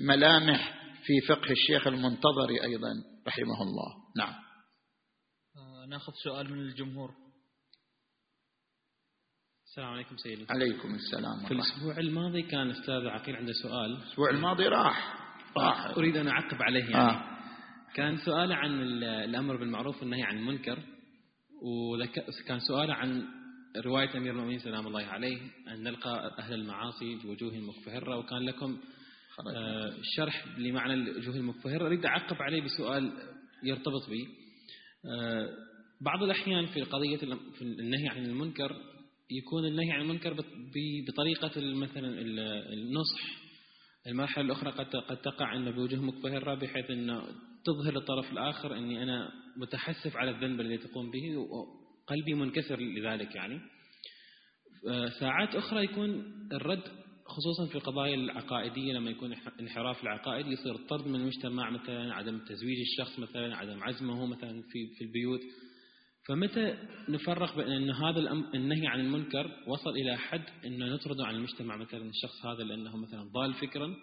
ملامح 0.00 0.74
في 1.04 1.20
فقه 1.28 1.50
الشيخ 1.50 1.86
المنتظري 1.86 2.62
أيضا 2.62 2.90
رحمه 3.28 3.62
الله. 3.62 3.94
نعم. 4.16 4.34
آه، 5.56 5.86
نأخذ 5.88 6.12
سؤال 6.24 6.52
من 6.52 6.60
الجمهور. 6.60 7.10
السلام 9.78 9.94
عليكم 9.94 10.16
سيدي. 10.16 10.46
عليكم 10.50 10.94
السلام 10.94 11.46
في 11.48 11.54
الأسبوع 11.54 11.98
الماضي 11.98 12.42
كان 12.42 12.70
أستاذ 12.70 13.06
عقيل 13.06 13.36
عنده 13.36 13.52
سؤال. 13.52 13.96
الأسبوع 13.96 14.30
الماضي 14.30 14.64
راح. 14.64 15.14
راح. 15.56 15.86
أريد 15.86 16.16
أن 16.16 16.28
أعقب 16.28 16.62
عليه 16.62 16.84
يعني. 16.84 16.94
آه. 16.96 17.38
كان 17.94 18.16
سؤاله 18.16 18.54
عن 18.54 18.82
الأمر 19.02 19.56
بالمعروف 19.56 20.02
والنهي 20.02 20.22
عن 20.22 20.38
المنكر 20.38 20.78
وكان 21.62 22.58
سؤاله 22.68 22.94
عن 22.94 23.24
رواية 23.76 24.16
أمير 24.16 24.32
المؤمنين 24.32 24.58
سلام 24.58 24.86
الله 24.86 25.04
عليه 25.04 25.38
أن 25.68 25.82
نلقى 25.82 26.36
أهل 26.38 26.54
المعاصي 26.54 27.14
بوجوه 27.14 27.58
مكفهرة 27.58 28.16
وكان 28.16 28.38
لكم 28.38 28.78
آه 29.56 29.94
شرح 30.16 30.58
لمعنى 30.58 30.94
الوجوه 30.94 31.36
المكفهرة 31.36 31.86
أريد 31.86 32.06
أعقب 32.06 32.36
عليه 32.42 32.62
بسؤال 32.62 33.12
يرتبط 33.62 34.10
به 34.10 34.28
آه 35.10 35.48
بعض 36.00 36.22
الأحيان 36.22 36.66
في 36.66 36.82
قضية 36.82 37.16
في 37.58 37.62
النهي 37.62 38.08
عن 38.08 38.24
المنكر 38.24 38.76
يكون 39.30 39.66
النهي 39.66 39.92
عن 39.92 40.00
المنكر 40.00 40.44
بطريقة 41.08 41.50
مثلا 41.56 42.20
النصح. 42.72 43.48
المرحلة 44.06 44.44
الأخرى 44.44 44.70
قد 44.70 44.96
قد 44.96 45.16
تقع 45.16 45.56
أن 45.56 45.70
بوجه 45.70 45.96
مكبهرة 45.96 46.54
بحيث 46.54 46.90
أنه 46.90 47.22
تظهر 47.64 47.94
للطرف 47.94 48.32
الآخر 48.32 48.76
أني 48.76 49.02
أنا 49.02 49.32
متحسف 49.56 50.16
على 50.16 50.30
الذنب 50.30 50.60
الذي 50.60 50.78
تقوم 50.78 51.10
به 51.10 51.36
وقلبي 51.36 52.34
منكسر 52.34 52.80
لذلك 52.80 53.34
يعني. 53.34 53.60
ساعات 55.20 55.54
أخرى 55.54 55.84
يكون 55.84 56.24
الرد 56.52 56.82
خصوصا 57.26 57.66
في 57.66 57.74
القضايا 57.74 58.14
العقائدية 58.14 58.92
لما 58.92 59.10
يكون 59.10 59.34
انحراف 59.60 60.02
العقائد 60.02 60.46
يصير 60.46 60.76
طرد 60.76 61.06
من 61.06 61.14
المجتمع 61.14 61.70
مثلا 61.70 62.14
عدم 62.14 62.38
تزويج 62.38 62.78
الشخص 62.80 63.18
مثلا 63.18 63.56
عدم 63.56 63.82
عزمه 63.82 64.26
مثلا 64.26 64.62
في 64.62 64.94
في 64.98 65.04
البيوت. 65.04 65.40
فمتى 66.28 66.78
نفرق 67.08 67.56
بين 67.56 67.68
أن 67.68 67.90
هذا 67.90 68.20
النهي 68.54 68.86
عن 68.86 69.00
المنكر 69.00 69.50
وصل 69.66 69.90
إلى 69.90 70.16
حد 70.16 70.44
أنه 70.64 70.86
نطرده 70.86 71.26
عن 71.26 71.34
المجتمع 71.34 71.76
مثلا 71.76 72.10
الشخص 72.10 72.46
هذا 72.46 72.62
لأنه 72.62 72.96
مثلا 72.96 73.22
ضال 73.22 73.54
فكرا؟ 73.54 73.96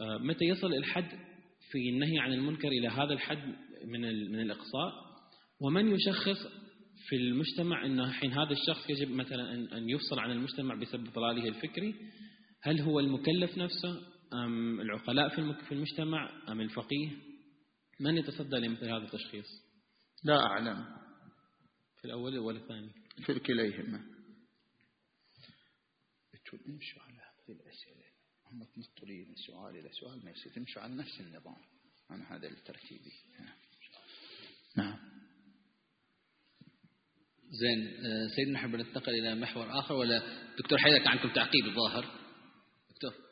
آه، 0.00 0.18
متى 0.18 0.44
يصل 0.44 0.74
الحد 0.74 1.08
في 1.70 1.88
النهي 1.88 2.18
عن 2.18 2.32
المنكر 2.32 2.68
إلى 2.68 2.88
هذا 2.88 3.12
الحد 3.12 3.54
من 3.84 4.00
من 4.32 4.40
الإقصاء؟ 4.40 4.92
ومن 5.60 5.88
يشخص 5.88 6.38
في 7.08 7.16
المجتمع 7.16 7.86
أنه 7.86 8.10
حين 8.10 8.32
هذا 8.32 8.52
الشخص 8.52 8.90
يجب 8.90 9.10
مثلا 9.10 9.54
أن 9.54 9.88
يفصل 9.88 10.18
عن 10.18 10.30
المجتمع 10.30 10.74
بسبب 10.74 11.12
ضلاله 11.12 11.48
الفكري؟ 11.48 11.94
هل 12.62 12.80
هو 12.80 13.00
المكلف 13.00 13.58
نفسه؟ 13.58 14.00
أم 14.34 14.80
العقلاء 14.80 15.28
في 15.68 15.72
المجتمع؟ 15.72 16.30
أم 16.48 16.60
الفقيه؟ 16.60 17.10
من 18.00 18.16
يتصدى 18.16 18.56
لمثل 18.56 18.84
هذا 18.84 19.04
التشخيص؟ 19.04 19.46
لا 20.24 20.46
أعلم. 20.46 21.05
الأول 22.06 22.38
ولا 22.38 22.58
الثاني؟ 22.58 22.90
في 23.26 23.38
كليهما. 23.40 24.16
تمشوا 26.66 27.02
على 27.02 27.14
هذه 27.14 27.56
الأسئلة. 27.56 28.06
هم 28.46 28.64
تنطوا 28.64 29.34
سؤال 29.46 29.76
إلى 29.76 29.88
سؤال 30.00 30.24
ما 30.24 30.30
يصير. 30.30 30.52
تمشوا 30.52 30.82
على 30.82 30.94
نفس 30.94 31.20
النظام 31.20 31.56
أنا 32.10 32.36
هذا 32.36 32.48
الترتيبي 32.48 33.12
نعم. 34.76 34.98
زين 37.50 38.04
آه، 38.06 38.28
سيدنا 38.36 38.52
نحب 38.52 38.76
ننتقل 38.76 39.12
إلى 39.12 39.34
محور 39.34 39.78
آخر. 39.78 39.94
ولا 39.94 40.22
دكتور 40.58 40.78
حيدر 40.78 41.08
عندكم 41.08 41.32
تعقيب 41.32 41.66
الظاهر؟ 41.66 42.04
دكتور. 42.90 43.25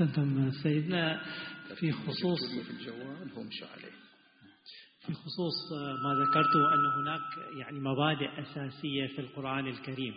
أحسنتم 0.00 0.50
سيدنا 0.50 1.20
في 1.80 1.92
خصوص 1.92 2.38
في 2.66 2.70
الجوال 2.70 3.32
هم 3.36 3.48
عليه 3.72 3.92
في 5.06 5.14
خصوص 5.14 5.72
ما 6.02 6.14
ذكرته 6.14 6.74
أن 6.74 7.00
هناك 7.00 7.58
يعني 7.58 7.80
مبادئ 7.80 8.40
أساسية 8.40 9.06
في 9.06 9.18
القرآن 9.18 9.66
الكريم 9.66 10.14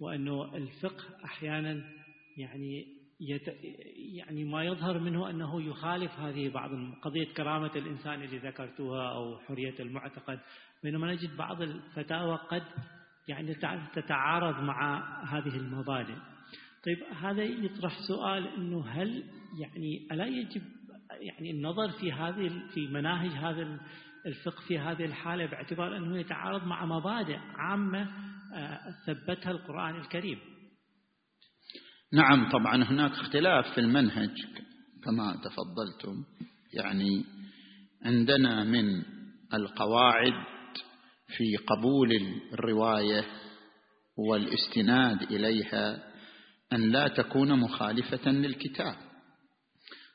وأنه 0.00 0.56
الفقه 0.56 1.24
أحيانا 1.24 1.84
يعني 2.38 2.86
يت 3.20 3.48
يعني 4.14 4.44
ما 4.44 4.64
يظهر 4.64 4.98
منه 4.98 5.30
أنه 5.30 5.62
يخالف 5.62 6.12
هذه 6.12 6.48
بعض 6.48 6.70
قضية 7.02 7.32
كرامة 7.36 7.70
الإنسان 7.76 8.22
اللي 8.22 8.38
ذكرتوها 8.38 9.10
أو 9.10 9.38
حرية 9.38 9.74
المعتقد 9.80 10.40
بينما 10.82 11.12
نجد 11.12 11.36
بعض 11.36 11.62
الفتاوى 11.62 12.36
قد 12.50 12.64
يعني 13.28 13.54
تتعارض 13.94 14.62
مع 14.62 14.98
هذه 15.24 15.56
المبادئ. 15.56 16.31
طيب 16.84 17.02
هذا 17.20 17.42
يطرح 17.42 17.98
سؤال 18.08 18.46
إنه 18.46 18.86
هل 18.86 19.24
يعني 19.58 20.08
ألا 20.12 20.26
يجب 20.26 20.62
يعني 21.20 21.50
النظر 21.50 21.90
في 21.90 22.12
هذه 22.12 22.68
في 22.74 22.86
مناهج 22.86 23.30
هذا 23.30 23.80
الفقه 24.26 24.60
في 24.68 24.78
هذه 24.78 25.04
الحالة 25.04 25.46
باعتبار 25.46 25.96
أنه 25.96 26.18
يتعارض 26.18 26.66
مع 26.66 26.84
مبادئ 26.86 27.36
عامة 27.36 28.08
آه، 28.54 28.94
ثبتها 29.06 29.50
القرآن 29.50 29.96
الكريم. 29.96 30.38
نعم 32.12 32.50
طبعا 32.50 32.84
هناك 32.84 33.10
اختلاف 33.10 33.74
في 33.74 33.80
المنهج 33.80 34.30
كما 35.04 35.36
تفضلتم 35.44 36.24
يعني 36.74 37.24
عندنا 38.04 38.64
من 38.64 39.02
القواعد 39.54 40.32
في 41.36 41.56
قبول 41.56 42.10
الرواية 42.52 43.24
والاستناد 44.16 45.22
إليها 45.22 46.11
أن 46.72 46.90
لا 46.90 47.08
تكون 47.08 47.60
مخالفة 47.60 48.30
للكتاب. 48.30 48.94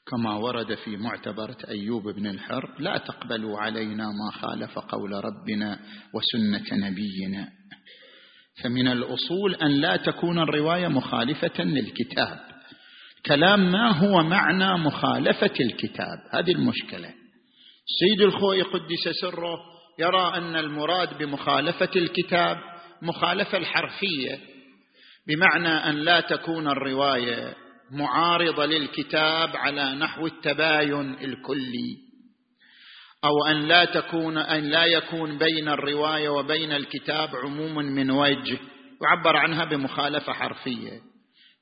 كما 0.08 0.36
ورد 0.36 0.76
في 0.76 0.98
معتبرة 0.98 1.58
أيوب 1.67 2.10
بن 2.10 2.28
الحر 2.28 2.76
لا 2.80 2.98
تقبلوا 2.98 3.60
علينا 3.60 4.06
ما 4.06 4.32
خالف 4.32 4.80
قول 4.80 5.12
ربنا 5.12 5.80
وسنة 6.13 6.88
نبينا. 6.88 7.50
فمن 8.63 8.88
الأصول 8.88 9.56
أن 9.56 9.72
لا 9.72 9.96
تكون 9.98 10.39
الرواية 10.39 10.88
مخالفة 10.88 11.63
للكتاب. 11.63 12.39
كلام 13.26 13.72
ما 13.72 13.91
هو 13.91 14.24
معنى 14.24 14.78
مخالفة 14.84 15.54
الكتاب؟ 15.60 16.17
هذه 16.34 16.52
المشكلة. 16.52 17.13
سيد 18.00 18.22
الخوي 18.22 18.62
قدس 18.62 19.10
سره 19.22 19.58
يرى 20.00 20.38
أن 20.38 20.56
المراد 20.56 21.17
بمخالفة 21.17 21.89
الكتاب 21.96 22.58
مخالفة 23.02 23.58
الحرفية 23.58 24.57
بمعنى 25.27 25.89
أن 25.89 25.95
لا 25.95 26.19
تكون 26.19 26.67
الرواية 26.67 27.55
معارضة 27.91 28.65
للكتاب 28.65 29.55
على 29.55 29.95
نحو 29.95 30.27
التباين 30.27 31.13
الكلي 31.13 31.97
أو 33.23 33.45
أن 33.45 33.67
لا 33.67 33.85
تكون 33.85 34.37
أن 34.37 34.63
لا 34.63 34.85
يكون 34.85 35.37
بين 35.37 35.67
الرواية 35.67 36.29
وبين 36.29 36.71
الكتاب 36.71 37.35
عموم 37.35 37.75
من 37.75 38.11
وجه 38.11 38.59
يعبر 39.03 39.37
عنها 39.37 39.65
بمخالفة 39.65 40.33
حرفية. 40.33 41.01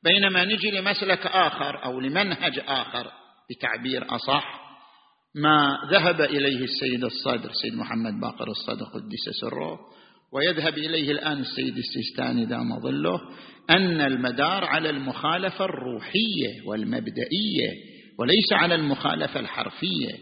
بينما 0.03 0.45
نجي 0.45 0.71
لمسلك 0.71 1.27
آخر 1.27 1.83
أو 1.85 1.99
لمنهج 1.99 2.59
آخر 2.67 3.11
بتعبير 3.49 4.15
أصح 4.15 4.65
ما 5.35 5.77
ذهب 5.91 6.21
إليه 6.21 6.63
السيد 6.63 7.03
الصدر 7.03 7.51
سيد 7.61 7.75
محمد 7.75 8.19
باقر 8.21 8.47
الصدر 8.47 8.85
قدس 8.85 9.39
سره 9.41 9.79
ويذهب 10.35 10.77
إليه 10.77 11.11
الآن 11.11 11.39
السيد 11.39 11.77
السيستاني 11.77 12.45
دام 12.45 12.79
ظله 12.79 13.19
أن 13.69 14.01
المدار 14.01 14.63
على 14.65 14.89
المخالفة 14.89 15.65
الروحية 15.65 16.67
والمبدئية 16.67 17.69
وليس 18.19 18.53
على 18.53 18.75
المخالفة 18.75 19.39
الحرفية. 19.39 20.13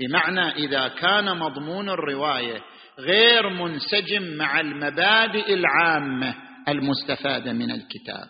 بمعنى 0.00 0.40
إذا 0.40 0.88
كان 0.88 1.36
مضمون 1.38 1.88
الرواية 1.88 2.62
غير 2.98 3.48
منسجم 3.48 4.36
مع 4.36 4.60
المبادئ 4.60 5.54
العامة 5.54 6.34
المستفادة 6.68 7.52
من 7.52 7.70
الكتاب 7.70 8.26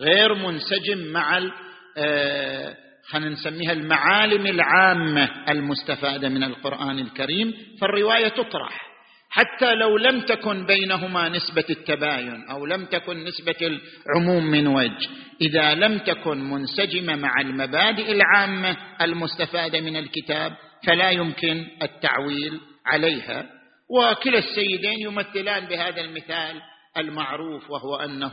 غير 0.00 0.34
منسجم 0.34 0.98
مع 1.12 1.50
آه، 1.98 2.76
خلينا 3.08 3.30
نسميها 3.30 3.72
المعالم 3.72 4.46
العامة 4.46 5.30
المستفادة 5.48 6.28
من 6.28 6.42
القرآن 6.42 6.98
الكريم 6.98 7.54
فالرواية 7.80 8.28
تطرح. 8.28 8.87
حتى 9.30 9.74
لو 9.74 9.96
لم 9.98 10.20
تكن 10.20 10.66
بينهما 10.66 11.28
نسبة 11.28 11.64
التباين 11.70 12.48
أو 12.50 12.66
لم 12.66 12.84
تكن 12.84 13.24
نسبة 13.24 13.80
العموم 14.06 14.44
من 14.44 14.66
وجه 14.66 15.08
إذا 15.40 15.74
لم 15.74 15.98
تكن 15.98 16.50
منسجمة 16.50 17.16
مع 17.16 17.40
المبادئ 17.40 18.12
العامة 18.12 18.76
المستفادة 19.00 19.80
من 19.80 19.96
الكتاب 19.96 20.52
فلا 20.86 21.10
يمكن 21.10 21.66
التعويل 21.82 22.60
عليها. 22.86 23.46
وكلا 23.90 24.38
السيدين 24.38 25.00
يمثلان 25.00 25.66
بهذا 25.66 26.00
المثال 26.00 26.60
المعروف 26.96 27.70
وهو 27.70 27.96
أنه 27.96 28.32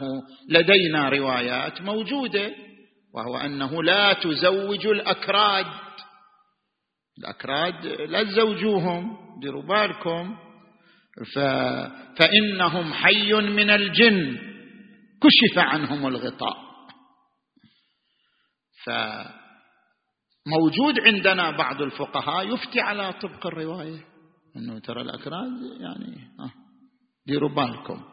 لدينا 0.49 1.09
روايات 1.09 1.81
موجودة 1.81 2.51
وهو 3.15 3.37
أنه 3.37 3.83
لا 3.83 4.13
تزوج 4.13 4.87
الأكراد. 4.87 5.65
الأكراد 7.19 7.85
لا 7.85 8.23
تزوجوهم 8.23 9.17
ديروا 9.41 9.63
بالكم. 9.63 10.35
ف... 11.35 11.39
فإنهم 12.19 12.93
حي 12.93 13.33
من 13.33 13.69
الجن. 13.69 14.37
كشف 15.23 15.57
عنهم 15.57 16.07
الغطاء. 16.07 16.57
فموجود 20.45 20.99
عندنا 20.99 21.51
بعض 21.51 21.81
الفقهاء 21.81 22.53
يفتي 22.53 22.81
على 22.81 23.13
طبق 23.13 23.47
الرواية. 23.47 23.99
أنه 24.57 24.79
ترى 24.79 25.01
الأكراد 25.01 25.51
يعني 25.79 26.15
آه 26.39 26.51
ديروا 27.27 27.49
بالكم. 27.49 28.03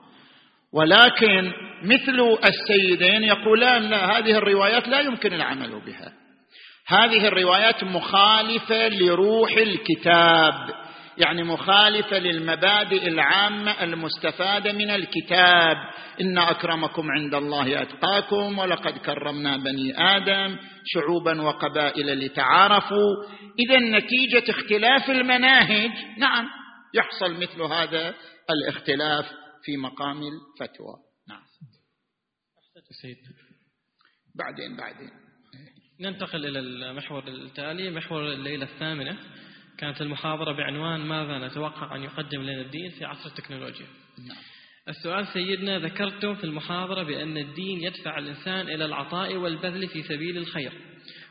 ولكن 0.74 1.52
مثل 1.82 2.38
السيدين 2.44 3.24
يقولان 3.24 3.82
لا 3.82 4.18
هذه 4.18 4.38
الروايات 4.38 4.88
لا 4.88 5.00
يمكن 5.00 5.32
العمل 5.32 5.80
بها. 5.86 6.12
هذه 6.86 7.28
الروايات 7.28 7.84
مخالفة 7.84 8.88
لروح 8.88 9.52
الكتاب. 9.52 10.81
يعني 11.22 11.42
مخالفة 11.42 12.18
للمبادئ 12.18 13.08
العامة 13.08 13.82
المستفادة 13.82 14.72
من 14.72 14.90
الكتاب. 14.90 15.76
إن 16.20 16.38
أكرمكم 16.38 17.10
عند 17.10 17.34
الله 17.34 17.82
أتقاكم 17.82 18.58
ولقد 18.58 18.98
كرمنا 18.98 19.56
بني 19.56 19.98
آدم 19.98 20.58
شعوبا 20.84 21.42
وقبائل 21.42 22.18
لتعارفوا. 22.18 23.24
إذا 23.58 23.78
نتيجة 23.78 24.50
اختلاف 24.50 25.10
المناهج 25.10 25.90
نعم 26.18 26.48
يحصل 26.94 27.34
مثل 27.34 27.62
هذا 27.62 28.14
الاختلاف 28.50 29.24
في 29.64 29.76
مقام 29.76 30.22
الفتوى. 30.22 30.96
نعم. 31.28 31.42
بعدين 34.34 34.76
بعدين. 34.76 35.10
ننتقل 36.00 36.46
إلى 36.46 36.58
المحور 36.58 37.28
التالي 37.28 37.90
محور 37.90 38.32
الليلة 38.32 38.64
الثامنة. 38.64 39.18
كانت 39.82 40.02
المحاضرة 40.02 40.52
بعنوان 40.52 41.00
ماذا 41.00 41.46
نتوقع 41.46 41.96
أن 41.96 42.02
يقدم 42.02 42.42
لنا 42.42 42.60
الدين 42.60 42.90
في 42.90 43.04
عصر 43.04 43.28
التكنولوجيا. 43.28 43.86
نعم. 44.28 44.36
السؤال 44.88 45.26
سيدنا 45.26 45.78
ذكرتم 45.78 46.34
في 46.34 46.44
المحاضرة 46.44 47.02
بأن 47.02 47.38
الدين 47.38 47.82
يدفع 47.82 48.18
الإنسان 48.18 48.68
إلى 48.68 48.84
العطاء 48.84 49.36
والبذل 49.36 49.88
في 49.88 50.02
سبيل 50.02 50.36
الخير. 50.36 50.72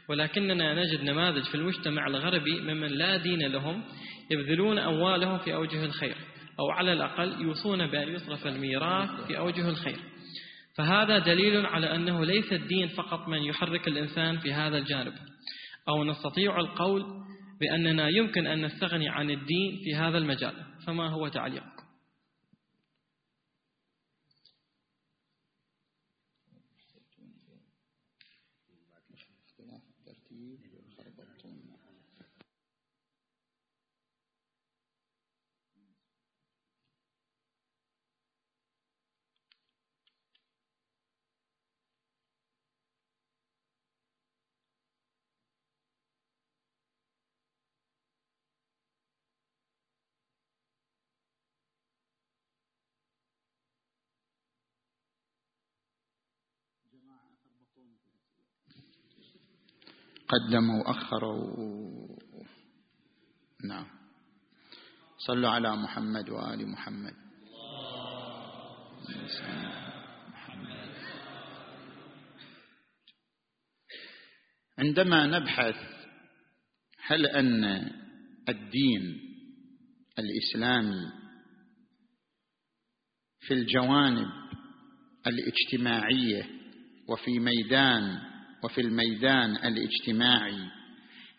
ولكننا 0.10 0.74
نجد 0.74 1.04
نماذج 1.04 1.44
في 1.44 1.56
المجتمع 1.56 2.08
الغربي 2.08 2.62
ممن 2.62 2.88
لا 2.88 3.18
دين 3.18 3.48
لهم 3.48 3.84
يبذلون 4.32 4.80
أموالهم 4.80 5.38
في 5.38 5.54
أوجه 5.54 5.86
الخير 5.86 6.16
أو 6.60 6.70
على 6.70 6.94
الأقل 6.94 7.42
يوصون 7.42 7.88
بأن 7.88 8.08
يصرف 8.08 8.48
الميراث 8.48 9.28
في 9.28 9.38
أوجه 9.38 9.70
الخير. 9.70 10.00
فهذا 10.76 11.20
دليل 11.20 11.66
على 11.66 11.96
أنه 11.96 12.26
ليس 12.26 12.54
الدين 12.54 12.88
فقط 12.88 13.28
من 13.28 13.44
يحرك 13.44 13.88
الإنسان 13.88 14.38
في 14.38 14.54
هذا 14.54 14.78
الجانب. 14.78 15.14
أو 15.90 16.04
نستطيع 16.04 16.60
القول 16.60 17.06
بأننا 17.62 18.10
يمكن 18.10 18.48
أن 18.48 18.66
نستغني 18.66 19.10
عن 19.10 19.30
الدين 19.30 19.80
في 19.84 19.96
هذا 19.96 20.18
المجال 20.18 20.54
فما 20.88 21.10
هو 21.10 21.28
تعليقكم 21.28 21.71
قدموا 60.32 60.80
وأخروا. 60.80 62.18
نعم. 63.64 63.88
صلوا 65.18 65.50
على 65.50 65.76
محمد 65.76 66.30
وآل 66.30 66.68
محمد. 66.68 67.14
عندما 74.78 75.28
نبحث 75.28 75.76
هل 77.06 77.26
أن 77.26 77.64
الدين 78.50 79.20
الإسلامي 80.20 81.12
في 83.40 83.54
الجوانب 83.54 84.28
الاجتماعية 85.28 86.50
وفي 87.08 87.40
ميدان 87.40 88.31
وفي 88.64 88.82
الميدان 88.82 89.56
الاجتماعي 89.56 90.60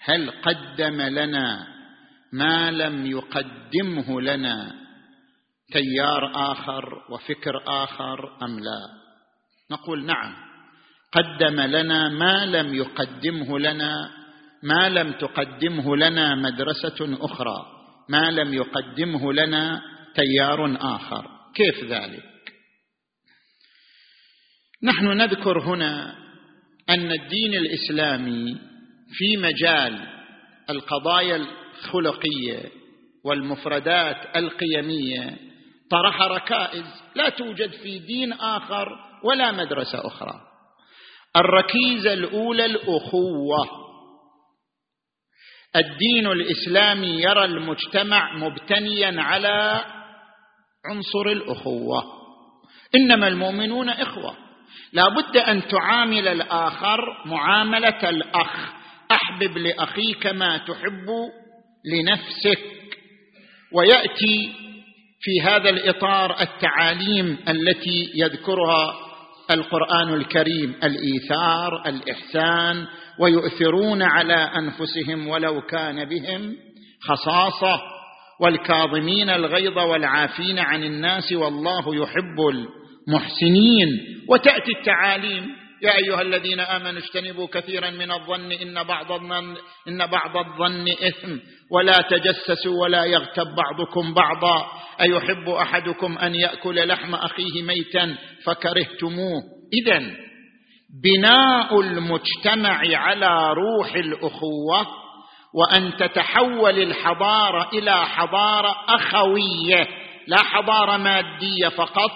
هل 0.01 0.31
قدم 0.31 1.01
لنا 1.03 1.67
ما 2.33 2.71
لم 2.71 3.07
يقدمه 3.07 4.21
لنا 4.21 4.75
تيار 5.73 6.53
آخر 6.53 7.03
وفكر 7.11 7.63
آخر 7.67 8.39
أم 8.43 8.61
لا؟ 8.61 8.89
نقول 9.71 10.07
نعم. 10.07 10.35
قدم 11.13 11.61
لنا 11.61 12.09
ما 12.09 12.47
لم 12.47 12.75
يقدمه 12.75 13.59
لنا 13.59 14.11
ما 14.63 14.89
لم 14.89 15.13
تقدمه 15.13 15.97
لنا 15.97 16.35
مدرسة 16.35 17.25
أخرى 17.25 17.67
ما 18.09 18.31
لم 18.31 18.55
يقدمه 18.55 19.33
لنا 19.33 19.83
تيار 20.15 20.77
آخر. 20.97 21.27
كيف 21.55 21.85
ذلك؟ 21.85 22.25
نحن 24.83 25.07
نذكر 25.07 25.61
هنا 25.61 26.22
أن 26.93 27.13
الدين 27.13 27.55
الإسلامي 27.55 28.57
في 29.09 29.37
مجال 29.37 30.07
القضايا 30.71 31.37
الخلقية 31.37 32.71
والمفردات 33.25 34.37
القيمية 34.37 35.37
طرح 35.91 36.23
ركائز 36.23 36.85
لا 37.15 37.29
توجد 37.29 37.71
في 37.71 37.99
دين 37.99 38.33
آخر 38.33 38.89
ولا 39.25 39.53
مدرسة 39.53 40.07
أخرى. 40.07 40.41
الركيزة 41.37 42.13
الأولى 42.13 42.65
الأخوة. 42.65 43.69
الدين 45.77 46.27
الإسلامي 46.27 47.23
يرى 47.23 47.45
المجتمع 47.45 48.37
مبتنيا 48.37 49.23
على 49.23 49.85
عنصر 50.85 51.27
الأخوة. 51.27 52.05
إنما 52.95 53.29
المؤمنون 53.29 53.89
إخوة. 53.89 54.42
لا 54.93 55.09
بد 55.09 55.37
أن 55.37 55.69
تعامل 55.69 56.29
الآخر 56.29 57.01
معاملة 57.27 58.09
الأخ. 58.09 58.73
أحبب 59.13 59.59
لأخيك 59.59 60.27
ما 60.27 60.57
تحب 60.57 61.07
لنفسك. 61.85 62.63
ويأتي 63.73 64.53
في 65.21 65.41
هذا 65.43 65.71
الإطار 65.71 66.41
التعاليم 66.41 67.39
التي 67.49 68.11
يذكرها 68.15 68.95
القرآن 69.51 70.15
الكريم 70.15 70.75
الإيثار 70.85 71.83
الإحسان 71.87 72.87
ويؤثرون 73.19 74.03
على 74.03 74.35
أنفسهم 74.35 75.29
ولو 75.29 75.61
كان 75.61 76.05
بهم 76.05 76.57
خصاصة. 77.01 77.81
والكاظمين 78.41 79.31
الغيظ 79.31 79.79
والعافين 79.79 80.59
عن 80.59 80.85
الناس 80.85 81.33
والله 81.33 81.97
يحب 81.97 82.41
محسنين 83.09 83.89
وتأتي 84.29 84.73
التعاليم. 84.79 85.63
يا 85.83 85.97
أيها 85.97 86.23
الذين 86.23 86.61
آمنوا 86.61 86.99
اجتنبوا 86.99 87.47
كثيرا 87.53 87.91
من 87.91 88.13
الظن 88.13 88.53
إن 88.53 88.83
بعض 88.83 89.13
الظن 89.13 89.57
إن 89.89 90.07
بعض 90.07 90.37
الظن 90.37 90.89
إثم 90.89 91.37
ولا 91.71 92.01
تجسسوا 92.11 92.83
ولا 92.83 93.05
يغتب 93.05 93.47
بعضكم 93.55 94.15
بعضا. 94.15 94.67
أيحب 95.01 95.49
أحدكم 95.49 96.19
أن 96.19 96.35
يأكل 96.35 96.89
لحم 96.89 97.15
أخيه 97.15 97.63
ميتا 97.63 98.17
فكرهتموه. 98.45 99.43
اذا 99.73 100.03
بناء 101.05 101.81
المجتمع 101.81 102.81
على 102.97 103.53
روح 103.53 103.95
الأخوة 103.95 104.87
وأن 105.55 105.97
تتحول 105.97 106.83
الحضارة 106.83 107.69
إلى 107.73 108.07
حضارة 108.07 108.75
أخوية 108.89 109.89
لا 110.27 110.43
حضارة 110.43 110.97
مادية 110.97 111.69
فقط 111.69 112.11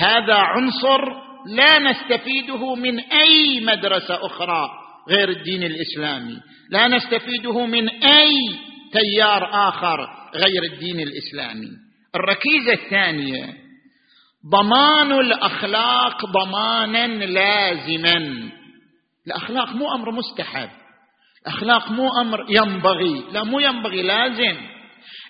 هذا 0.00 0.34
عنصر 0.34 1.00
لا 1.46 1.78
نستفيده 1.78 2.74
من 2.74 3.00
أي 3.00 3.60
مدرسة 3.60 4.26
أخرى 4.26 4.70
غير 5.08 5.28
الدين 5.28 5.62
الإسلامي. 5.62 6.36
لا 6.70 6.88
نستفيده 6.88 7.66
من 7.66 7.88
أي 7.88 8.34
تيار 8.92 9.68
آخر 9.68 10.08
غير 10.34 10.62
الدين 10.72 11.00
الإسلامي. 11.00 11.70
الركيزة 12.14 12.72
الثانية 12.72 13.54
ضمان 14.52 15.12
الأخلاق 15.12 16.26
ضمانا 16.26 17.06
لازما. 17.24 18.50
الأخلاق 19.26 19.72
مو 19.72 19.94
أمر 19.94 20.10
مستحب. 20.10 20.70
الأخلاق 21.42 21.90
مو 21.90 22.08
أمر 22.20 22.46
ينبغي. 22.48 23.24
لا 23.32 23.44
مو 23.44 23.60
ينبغي 23.60 24.02
لازم. 24.02 24.56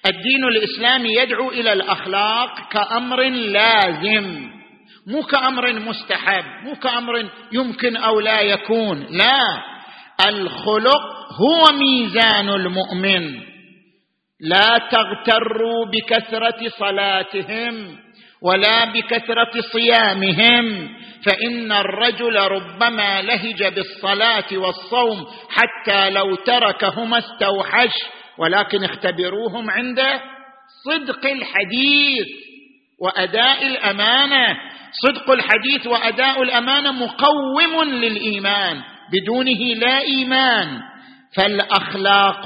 الدين 0.07 0.45
الإسلامي 0.45 1.15
يدعو 1.15 1.51
إلى 1.51 1.73
الأخلاق 1.73 2.69
كأمر 2.73 3.29
لازم. 3.29 4.51
مو 5.07 5.23
كأمر 5.23 5.73
مستحب 5.73 6.45
مو 6.65 6.75
كأمر 6.75 7.31
يمكن 7.53 7.97
أو 7.97 8.21
لا 8.21 8.41
يكون 8.41 9.07
لا. 9.11 9.63
الخلق 10.29 11.03
هو 11.33 11.79
ميزان 11.79 12.49
المؤمن. 12.49 13.41
لا 14.41 14.79
تغتروا 14.79 15.87
بكثرة 15.87 16.69
صلاتهم 16.79 17.97
ولا 18.43 18.85
بكثرة 18.85 19.61
صيامهم 19.73 20.89
فإن 21.27 21.73
الرجل 21.73 22.37
ربما 22.37 23.23
لهج 23.23 23.75
بالصلاة 23.75 24.45
والصوم 24.53 25.27
حتى 25.51 26.11
لو 26.11 26.35
تركهما 26.35 27.19
استوحش 27.19 27.93
ولكن 28.39 28.85
اختبروهم 28.85 29.71
عند 29.71 30.01
صدق 30.85 31.27
الحديث 31.27 32.27
وأداء 33.01 33.67
الأمانة. 33.67 34.57
صدق 34.93 35.31
الحديث 35.31 35.87
وأداء 35.87 36.43
الامانه 36.43 36.93
مقوم 36.93 37.85
للإيمان 37.85 38.81
بدونه 39.13 39.75
لا 39.75 40.01
إيمان. 40.01 40.81
فالأخلاق 41.37 42.45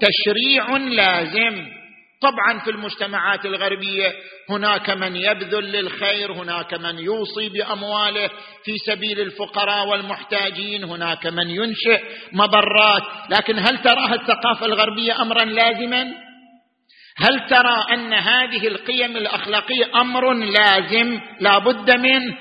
تشريع 0.00 0.76
لازم. 0.76 1.66
طبعا 2.22 2.58
في 2.64 2.70
المجتمعات 2.70 3.46
الغربية 3.46 4.12
هناك 4.50 4.90
من 4.90 5.16
يبذل 5.16 5.72
للخير 5.72 6.32
هناك 6.32 6.74
من 6.74 6.98
يوصي 6.98 7.48
بأمواله. 7.48 8.30
في 8.64 8.72
سبيل 8.86 9.20
الفقراء 9.20 9.88
والمحتاجين 9.88 10.84
هناك 10.84 11.26
من 11.26 11.50
ينشئ 11.50 12.02
مبرات 12.32 13.02
لكن 13.30 13.58
هل 13.58 13.78
تراها 13.78 14.14
الثقافة 14.14 14.66
الغربية 14.66 15.22
امرا 15.22 15.44
لازما؟ 15.44 16.29
هل 17.22 17.48
ترى 17.50 17.84
أن 17.94 18.12
هذه 18.12 18.68
القيم 18.68 19.16
الأخلاقية 19.16 20.00
أمر 20.00 20.32
لازم 20.32 21.20
لا 21.40 21.58
بد 21.58 21.90
منه 21.90 22.36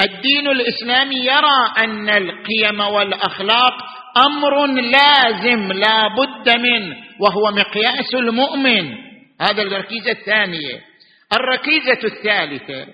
الدين 0.00 0.48
الإسلامي 0.48 1.16
يرى 1.16 1.72
أن 1.84 2.08
القيم 2.08 2.80
والأخلاق 2.80 3.74
أمر 4.16 4.66
لازم 4.66 5.72
لا 5.72 6.08
بد 6.08 6.58
منه 6.58 6.96
وهو 7.20 7.50
مقياس 7.50 8.14
المؤمن. 8.14 8.94
هذا 9.40 9.62
الركيزة 9.62 10.10
الثانية. 10.10 10.80
الركيزة 11.32 12.00
الثالثة 12.04 12.86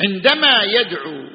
عندما 0.00 0.62
يدعو 0.62 1.28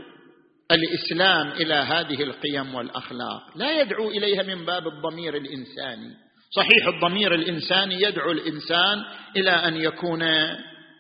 الإسلام 0.72 1.52
إلى 1.52 1.74
هذه 1.74 2.24
القيم 2.24 2.76
والأخلاق 2.76 3.42
لا 3.56 3.82
يدعو 3.82 4.10
إليها 4.10 4.44
من 4.44 4.66
باب 4.66 4.88
الضمير 4.88 5.38
الإنساني. 5.38 6.31
صحيح 6.56 6.88
الضمير 6.88 7.36
الانساني 7.36 8.02
يدعو 8.02 8.32
الإنسان 8.32 9.04
إلى 9.38 9.52
أن 9.52 9.78
يكون 9.78 10.20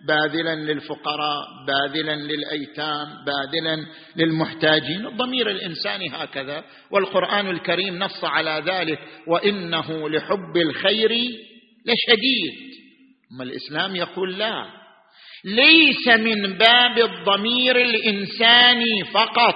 باذلا 0.07 0.55
للفقراء 0.55 1.45
باذلا 1.67 2.15
للأيتام 2.15 3.07
باذلا 3.25 3.85
للمحتاجين. 4.15 5.05
الضمير 5.07 5.49
الإنساني 5.49 6.09
هكذا 6.13 6.63
والقرآن 6.91 7.49
الكريم 7.49 7.99
نص 7.99 8.23
على 8.23 8.63
ذلك 8.65 8.99
وإنه 9.27 10.09
لحب 10.09 10.57
الخير 10.57 11.11
لشديد. 11.85 12.71
أما 13.33 13.43
الإسلام 13.43 13.95
يقول 13.95 14.37
لا 14.37 14.65
ليس 15.45 16.07
من 16.07 16.57
باب 16.57 16.97
الضمير 16.97 17.75
الإنساني 17.75 19.03
فقط 19.13 19.55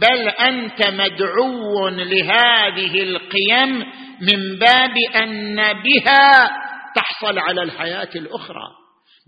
بل 0.00 0.28
أنت 0.28 0.86
مدعو 0.86 1.88
لهذه 1.88 3.02
القيم 3.02 3.84
من 4.20 4.58
باب 4.58 4.96
أن 5.16 5.56
بها 5.56 6.50
تحصل 6.96 7.38
على 7.38 7.62
الحياة 7.62 8.08
الأخرى. 8.16 8.68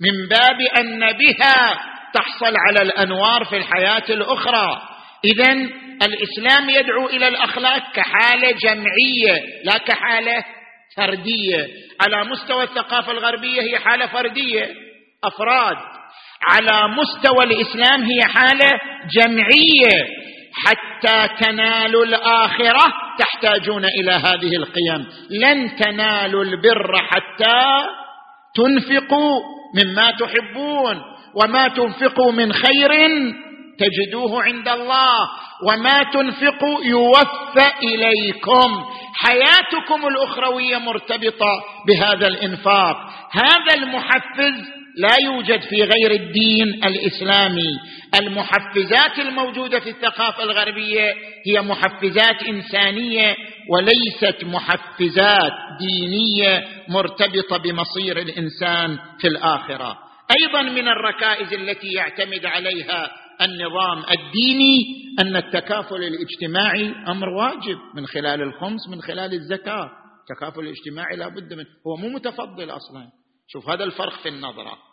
من 0.01 0.29
باب 0.29 0.61
أن 0.61 1.13
بها 1.13 1.81
تحصل 2.15 2.55
على 2.69 2.83
الأنوار 2.83 3.45
في 3.45 3.57
الحياة 3.57 4.05
الأخرى. 4.09 4.83
اذا 5.25 5.53
الإسلام 6.03 6.71
يدعو 6.71 7.07
إلى 7.07 7.29
الأخلاق 7.29 7.93
كحالة 7.95 8.51
جمعية 8.51 9.43
لا 9.65 9.79
كحالة 9.79 10.45
فردية. 10.97 11.67
على 12.01 12.25
مستوى 12.25 12.63
الثقافة 12.63 13.13
الغربية 13.13 13.63
هي 13.63 13.79
حالة 13.79 14.07
فردية 14.07 14.75
أفراد. 15.25 15.77
على 16.43 16.95
مستوى 16.95 17.45
الإسلام 17.45 18.03
هي 18.03 18.23
حالة 18.23 18.71
جمعية. 19.13 20.18
حتى 20.67 21.29
تنالوا 21.45 22.05
الآخرة 22.05 22.85
تحتاجون 23.19 23.85
إلى 23.85 24.13
هذه 24.13 24.57
القيم. 24.57 25.07
لن 25.31 25.77
تنالوا 25.77 26.45
البر 26.45 26.97
حتى 26.97 27.87
تنفقوا 28.55 29.41
مما 29.75 30.11
تحبون. 30.11 31.03
وما 31.35 31.69
تنفقوا 31.69 32.33
من 32.33 32.53
خير 32.53 32.91
تجدوه 33.79 34.43
عند 34.43 34.69
الله. 34.69 35.17
وما 35.69 36.03
تنفقوا 36.03 36.85
يوفى 36.85 37.67
إليكم. 37.83 38.85
حياتكم 39.15 40.09
الأخروية 40.09 40.79
مرتبطة 40.79 41.65
بهذا 41.87 42.27
الإنفاق. 42.27 42.97
هذا 43.33 43.75
المحفز 43.75 44.78
لا 44.99 45.17
يوجد 45.25 45.61
في 45.61 45.77
غير 45.77 46.11
الدين 46.11 46.85
الإسلامي. 46.85 47.79
المحفزات 48.21 49.19
الموجودة 49.19 49.81
في 49.81 49.91
الثقافة 49.91 50.43
الغربية 50.43 51.15
هي 51.47 51.61
محفزات 51.61 52.43
إنسانية 52.49 53.37
وليست 53.71 54.45
محفزات 54.45 55.53
دينية 55.79 56.69
مرتبطة 56.89 57.57
بمصير 57.57 58.19
الإنسان 58.19 58.99
في 59.21 59.29
الآخرة. 59.29 59.99
أيضا 60.43 60.63
من 60.63 60.89
الركائز 60.89 61.53
التي 61.53 61.93
يعتمد 61.93 62.47
عليها 62.47 63.11
النظام 63.43 63.99
الديني 63.99 64.79
أن 65.21 65.37
التكافل 65.37 66.03
الاجتماعي 66.05 66.95
أمر 67.09 67.29
واجب 67.29 67.79
من 67.95 68.07
خلال 68.07 68.43
الخمس 68.43 68.89
من 68.89 69.03
خلال 69.03 69.33
الزكاة. 69.33 69.91
التكافل 70.21 70.61
الاجتماعي 70.61 71.17
لا 71.17 71.29
بد 71.29 71.55
منه. 71.55 71.67
هو 71.87 71.97
مو 71.97 72.09
متفضل 72.09 72.71
أصلا. 72.71 73.07
شوف 73.49 73.69
هذا 73.69 73.85
الفرق 73.85 74.23
في 74.23 74.29
النظرة. 74.29 74.88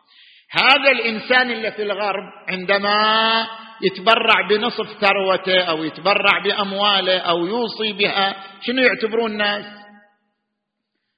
هذا 0.55 0.91
الإنسان 0.91 1.51
اللي 1.51 1.71
في 1.71 1.83
الغرب 1.83 2.23
عندما 2.49 3.47
يتبرع 3.81 4.47
بنصف 4.49 4.87
ثروته 5.01 5.61
أو 5.61 5.83
يتبرع 5.83 6.39
بأمواله 6.43 7.17
أو 7.17 7.45
يوصي 7.45 7.93
بها 7.93 8.35
شنو 8.61 8.81
يعتبرون 8.81 9.31
الناس؟ 9.31 9.65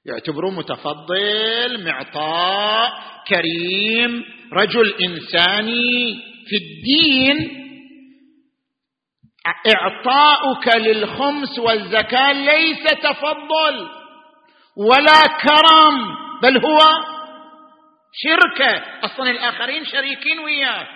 يعتبروه 0.06 0.50
متفضل 0.50 1.84
معطاء 1.84 2.92
كريم 3.28 4.24
رجل 4.52 4.94
إنساني 5.02 6.14
في 6.48 6.56
الدين. 6.56 7.58
إعطاؤك 9.76 10.76
للخمس 10.76 11.58
والزكاة 11.58 12.32
ليس 12.32 12.84
تفضل 13.02 13.88
ولا 14.76 15.20
كرم 15.42 16.16
بل 16.42 16.66
هو 16.66 16.78
شركة. 18.18 18.82
أصلا 19.04 19.30
الآخرين 19.30 19.84
شريكين 19.84 20.38
وياك. 20.38 20.88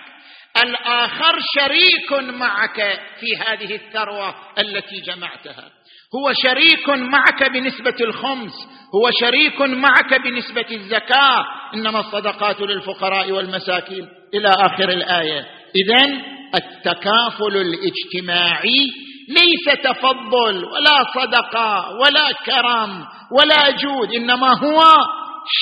الآخر 0.63 1.35
شريك 1.59 2.13
معك 2.13 2.99
في 3.19 3.37
هذه 3.47 3.75
الثروة 3.75 4.35
التي 4.59 5.01
جمعتها. 5.01 5.69
هو 6.15 6.33
شريك 6.43 6.89
معك 6.89 7.51
بنسبة 7.51 7.95
الخمس. 8.01 8.53
هو 8.95 9.11
شريك 9.19 9.61
معك 9.61 10.21
بنسبة 10.21 10.65
الزكاة. 10.71 11.45
إنما 11.73 11.99
الصدقات 11.99 12.61
للفقراء 12.61 13.31
والمساكين. 13.31 14.07
إلى 14.33 14.49
آخر 14.49 14.89
الآية. 14.89 15.45
اذا 15.75 16.21
التكافل 16.55 17.57
الاجتماعي 17.57 18.91
ليس 19.29 19.77
تفضل 19.83 20.65
ولا 20.65 21.03
صدقة 21.15 21.89
ولا 21.91 22.31
كرم 22.45 23.05
ولا 23.39 23.71
جود. 23.71 24.13
إنما 24.15 24.47
هو 24.47 24.81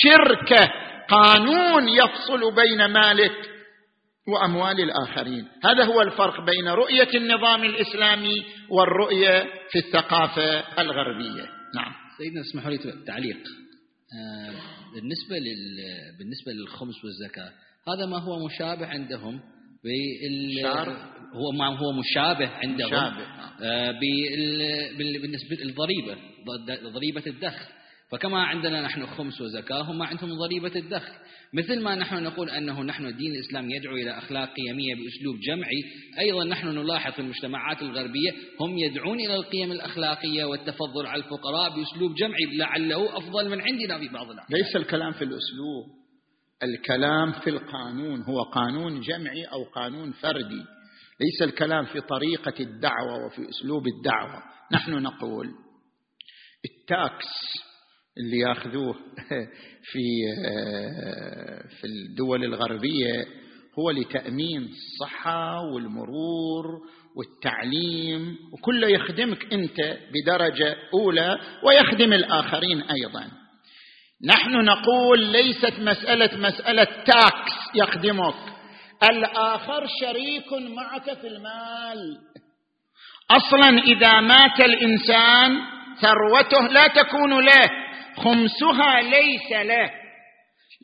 شركة. 0.03 0.71
قانون 1.11 1.89
يفصل 1.89 2.55
بين 2.55 2.85
مالك 2.85 3.31
وأموال 4.27 4.81
الآخرين. 4.81 5.47
هذا 5.63 5.83
هو 5.85 6.01
الفرق 6.01 6.45
بين 6.45 6.67
رؤية 6.67 7.09
النظام 7.15 7.63
الإسلامي 7.63 8.45
والرؤية 8.69 9.43
في 9.71 9.79
الثقافة 9.79 10.59
الغربية. 10.81 11.43
نعم. 11.75 11.93
سيدنا 12.17 12.41
اسمحوا 12.41 12.71
لي 12.71 12.77
تعليق. 13.07 13.37
آه، 14.13 14.53
بالنسبة 14.95 15.35
لل 15.37 15.77
بالنسبة 16.19 16.51
للخمس 16.51 16.95
والزكاة 17.03 17.51
هذا 17.87 18.05
ما 18.05 18.17
هو 18.17 18.45
مشابه 18.45 18.85
عندهم 18.85 19.41
بال 19.83 20.65
هو 21.33 21.51
ما 21.51 21.77
هو 21.77 21.91
مشابه 21.91 22.47
عندهم 22.47 22.89
مشابه. 22.89 23.25
آه، 23.63 23.91
بالنسبة 25.21 25.55
للضريبة 25.55 26.17
ضريبة 26.93 27.23
الدخل. 27.27 27.65
فكما 28.11 28.43
عندنا 28.43 28.81
نحن 28.81 29.05
خمس 29.05 29.41
وزكاة 29.41 29.81
هم 29.81 30.01
عندهم 30.01 30.33
ضريبة 30.33 30.79
الدخل. 30.79 31.13
مثل 31.53 31.83
ما 31.83 31.95
نحن 31.95 32.23
نقول 32.23 32.49
أنه 32.49 32.83
نحن 32.83 33.05
الدين 33.05 33.31
الإسلامي 33.31 33.75
يدعو 33.75 33.95
إلى 33.95 34.17
أخلاق 34.17 34.49
قيمية 34.53 34.95
بأسلوب 34.95 35.39
جمعي 35.39 35.83
أيضا 36.19 36.43
نحن 36.43 36.67
نلاحظ 36.67 37.13
في 37.13 37.19
المجتمعات 37.19 37.81
الغربية 37.81 38.31
هم 38.59 38.77
يدعون 38.77 39.19
إلى 39.19 39.35
القيم 39.35 39.71
الأخلاقية 39.71 40.43
والتفضل 40.43 41.05
على 41.05 41.23
الفقراء 41.23 41.69
بأسلوب 41.69 42.15
جمعي 42.15 42.57
لعله 42.57 43.17
أفضل 43.17 43.49
من 43.49 43.61
عندنا 43.61 43.99
في 43.99 44.07
بعض 44.07 44.31
الأحيان 44.31 44.59
ليس 44.59 44.75
الكلام 44.75 45.11
في 45.11 45.23
الأسلوب 45.23 46.01
الكلام 46.63 47.31
في 47.31 47.49
القانون 47.49 48.21
هو 48.21 48.43
قانون 48.43 49.01
جمعي 49.01 49.43
أو 49.43 49.63
قانون 49.63 50.11
فردي. 50.11 50.63
ليس 51.21 51.41
الكلام 51.41 51.85
في 51.85 52.01
طريقة 52.01 52.53
الدعوة 52.59 53.25
وفي 53.25 53.49
أسلوب 53.49 53.87
الدعوة. 53.87 54.43
نحن 54.71 54.91
نقول 54.91 55.47
التاكس 56.65 57.27
اللي 58.17 58.39
ياخذوه 58.39 58.93
في 59.91 60.03
في 61.79 61.87
الدول 61.87 62.43
الغربية 62.43 63.25
هو 63.79 63.91
لتأمين 63.91 64.69
الصحة 64.69 65.61
والمرور 65.61 66.65
والتعليم 67.15 68.37
وكله 68.53 68.87
يخدمك 68.87 69.53
أنت 69.53 69.97
بدرجة 70.13 70.75
أولى 70.93 71.39
ويخدم 71.63 72.13
الآخرين 72.13 72.81
أيضا. 72.81 73.31
نحن 74.25 74.51
نقول 74.65 75.19
ليست 75.19 75.79
مسألة 75.79 76.37
مسألة 76.37 76.83
تاكس 76.83 77.53
يخدمك. 77.75 78.35
الآخر 79.09 79.87
شريك 80.01 80.53
معك 80.53 81.17
في 81.17 81.27
المال. 81.27 82.17
أصلا 83.31 83.69
إذا 83.83 84.19
مات 84.19 84.59
الإنسان 84.65 85.59
ثروته 86.01 86.67
لا 86.67 86.87
تكون 86.87 87.45
له. 87.45 87.80
خمسها 88.17 89.01
ليس 89.01 89.51
له. 89.51 89.89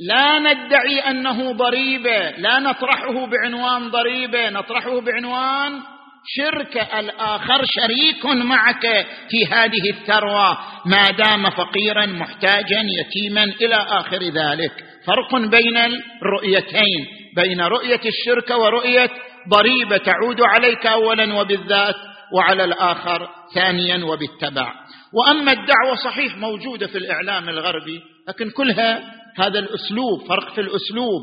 لا 0.08 0.40
ندعي 0.40 1.00
أنه 1.00 1.52
ضريبه 1.52 2.30
لا 2.30 2.60
نطرحه 2.60 3.26
بعنوان 3.26 3.90
ضريبه 3.90 4.50
نطرحه 4.50 5.02
بعنوان 5.02 5.82
شرك. 6.28 6.78
الآخر 6.78 7.66
شريك 7.66 8.26
معك 8.26 9.06
في 9.30 9.46
هذه 9.52 9.90
الثروة. 9.90 10.58
ما 10.86 11.10
دام 11.10 11.50
فقيرا 11.50 12.06
محتاجا 12.06 12.84
يتيما 13.00 13.44
إلى 13.44 13.76
آخر 13.76 14.24
ذلك. 14.24 14.72
فرق 15.06 15.36
بين 15.36 15.78
الرؤيتين 15.78 17.06
بين 17.36 17.62
رؤية 17.62 18.02
الشرك 18.06 18.50
ورؤية 18.50 19.10
ضريبة 19.50 19.98
تعود 19.98 20.42
عليك 20.42 20.86
اولا 20.86 21.34
وبالذات 21.34 21.96
وعلى 22.34 22.64
الآخر 22.64 23.30
ثانيا 23.54 24.06
وبالتبع. 24.06 24.74
وأما 25.14 25.52
الدعوة 25.52 25.96
صحيح 26.04 26.38
موجودة 26.38 26.88
في 26.88 26.98
الإعلام 26.98 27.50
الغربي 27.50 28.02
لكن 28.28 28.50
كلها 28.50 29.14
هذا 29.38 29.60
الأسلوب 29.60 30.28
فرق 30.28 30.56
في 30.56 30.62
الأسلوب. 30.62 31.22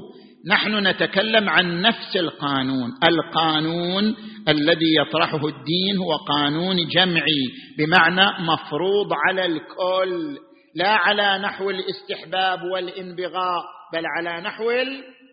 نحن 0.49 0.87
نتكلم 0.87 1.49
عن 1.49 1.81
نفس 1.83 2.17
القانون. 2.17 2.91
القانون 3.05 4.17
الذي 4.49 4.95
يطرحه 5.01 5.47
الدين 5.49 5.97
هو 5.99 6.17
قانون 6.17 6.89
جمعي 6.89 7.45
بمعنى 7.79 8.45
مفروض 8.45 9.13
على 9.27 9.47
الكل 9.47 10.39
لا 10.75 10.91
على 10.91 11.39
نحو 11.39 11.71
الاستحباب 11.71 12.63
والانبغاء 12.63 13.63
بل 13.93 14.03
على 14.17 14.41
نحو 14.41 14.71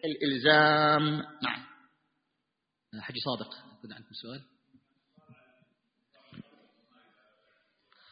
الإلزام. 0.05 1.03
نعم. 1.43 1.71
حجي 3.01 3.19
صادق 3.19 3.49
عندكم 3.83 4.13
سؤال 4.13 4.41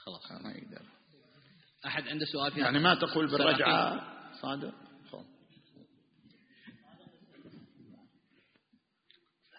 خلاص 0.05 0.18
ما 0.31 0.51
يقدر. 0.51 0.85
أحد 1.85 2.07
عنده 2.07 2.25
سؤال 2.25 2.51
في 2.51 2.59
يعني 2.59 2.79
ما 2.79 2.95
تقول 2.95 3.27
بالرجعة. 3.27 4.01
صادق؟ 4.41 4.89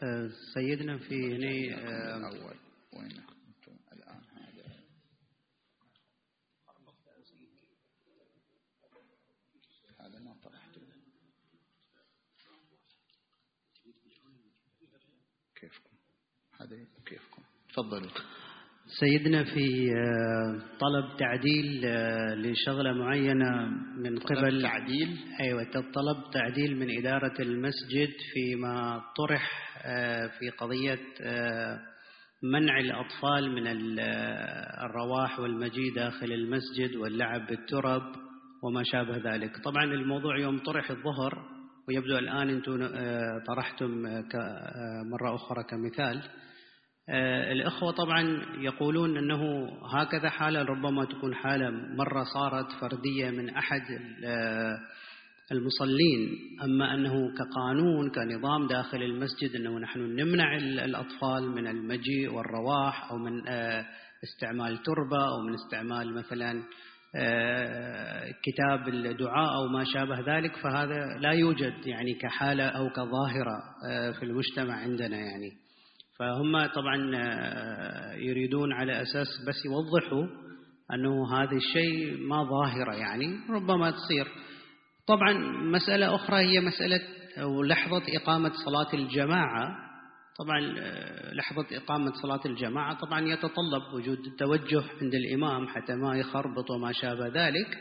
آه، 0.02 0.30
سيدنا 0.54 0.98
في 0.98 1.36
هنا 1.36 1.76
آه، 1.76 2.28
أول 2.28 2.56
وين 2.92 3.16
أنتم 3.48 3.76
الآن؟ 3.92 4.22
هذا. 4.36 4.64
هذا 10.00 10.18
ما 10.18 10.36
طرحته. 10.42 10.80
كيفكم؟ 15.54 15.96
هذا 16.60 16.86
كيفكم؟ 17.06 17.42
تفضلوا. 17.68 18.10
سيدنا 18.98 19.44
في 19.44 19.92
آه، 19.92 20.58
طلب 20.80 21.16
تعديل 21.18 21.86
لشغلة 22.42 22.92
معينة 22.92 23.66
من 23.98 24.18
قبل. 24.18 24.62
تعديل؟ 24.62 25.16
أيوة 25.40 25.64
طلب 25.72 26.30
تعديل 26.32 26.76
من 26.76 26.98
إدارة 26.98 27.42
المسجد 27.42 28.10
فيما 28.34 29.02
طرح 29.16 29.70
آه، 29.86 30.26
في 30.26 30.50
قضية 30.50 30.98
آه، 31.22 31.78
منع 32.42 32.80
الأطفال 32.80 33.50
من 33.54 33.98
آه، 33.98 34.86
الرواح 34.86 35.40
والمجيء 35.40 35.94
داخل 35.94 36.32
المسجد 36.32 36.96
واللعب 36.96 37.46
بالترب 37.46 38.02
وما 38.62 38.82
شابه 38.84 39.16
ذلك. 39.34 39.56
طبعا 39.64 39.84
الموضوع 39.84 40.38
يوم 40.38 40.58
طرح 40.58 40.90
الظهر 40.90 41.44
ويبدو 41.88 42.18
الآن 42.18 42.48
أنتم 42.48 42.78
طرحتم 43.46 43.90
مرة 45.10 45.34
أخرى 45.34 45.64
كمثال. 45.70 46.22
الإخوة 47.52 47.92
طبعا 47.92 48.42
يقولون 48.58 49.16
أنه 49.16 49.68
هكذا 49.94 50.30
حالة 50.30 50.62
ربما 50.62 51.04
تكون 51.04 51.34
حالة 51.34 51.70
مرة 51.70 52.24
صارت 52.24 52.72
فردية 52.80 53.30
من 53.30 53.50
أحد 53.50 53.82
المصلين. 55.52 56.28
أما 56.64 56.94
أنه 56.94 57.12
كقانون 57.34 58.10
كنظام 58.10 58.66
داخل 58.66 59.02
المسجد 59.02 59.56
أنه 59.56 59.78
نحن 59.78 60.00
نمنع 60.00 60.56
الأطفال 60.56 61.50
من 61.50 61.66
المجيء 61.66 62.32
والرواح 62.32 63.10
أو 63.10 63.18
من 63.18 63.48
آه، 63.48 63.86
استعمال 64.24 64.82
تربة 64.82 65.28
أو 65.28 65.40
من 65.40 65.54
استعمال 65.54 66.14
مثلا 66.14 66.62
آه، 67.16 68.30
كتاب 68.42 68.88
الدعاء 68.88 69.54
أو 69.54 69.66
ما 69.66 69.84
شابه 69.84 70.36
ذلك. 70.36 70.56
فهذا 70.56 71.18
لا 71.20 71.30
يوجد 71.30 71.86
يعني 71.86 72.14
كحالة 72.14 72.64
أو 72.64 72.90
كظاهرة 72.90 73.62
آه، 73.90 74.10
في 74.10 74.22
المجتمع 74.22 74.74
عندنا 74.74 75.16
يعني. 75.16 75.69
فهم 76.20 76.66
طبعا 76.66 76.96
يريدون 78.16 78.72
على 78.72 79.02
أساس 79.02 79.26
بس 79.48 79.64
يوضحوا 79.64 80.26
أنه 80.94 81.34
هذا 81.34 81.56
الشيء 81.56 82.16
ما 82.28 82.44
ظاهرة 82.44 82.94
يعني 82.94 83.40
ربما 83.50 83.90
تصير. 83.90 84.28
طبعا 85.06 85.32
مسألة 85.62 86.14
أخرى 86.14 86.36
هي 86.36 86.60
مسألة 86.60 87.00
أو 87.42 87.62
لحظة 87.62 88.02
إقامة 88.16 88.52
صلاة 88.64 88.94
الجماعة. 88.94 89.68
طبعا 90.38 90.74
آه، 90.78 91.34
لحظة 91.34 91.66
إقامة 91.72 92.12
صلاة 92.22 92.40
الجماعة 92.46 92.94
طبعا 92.94 93.20
يتطلب 93.20 93.82
وجود 93.94 94.18
التوجه 94.26 94.82
عند 95.02 95.14
الإمام 95.14 95.68
حتى 95.68 95.94
ما 95.94 96.16
يخربط 96.16 96.70
وما 96.70 96.92
شابه 96.92 97.28
ذلك. 97.28 97.78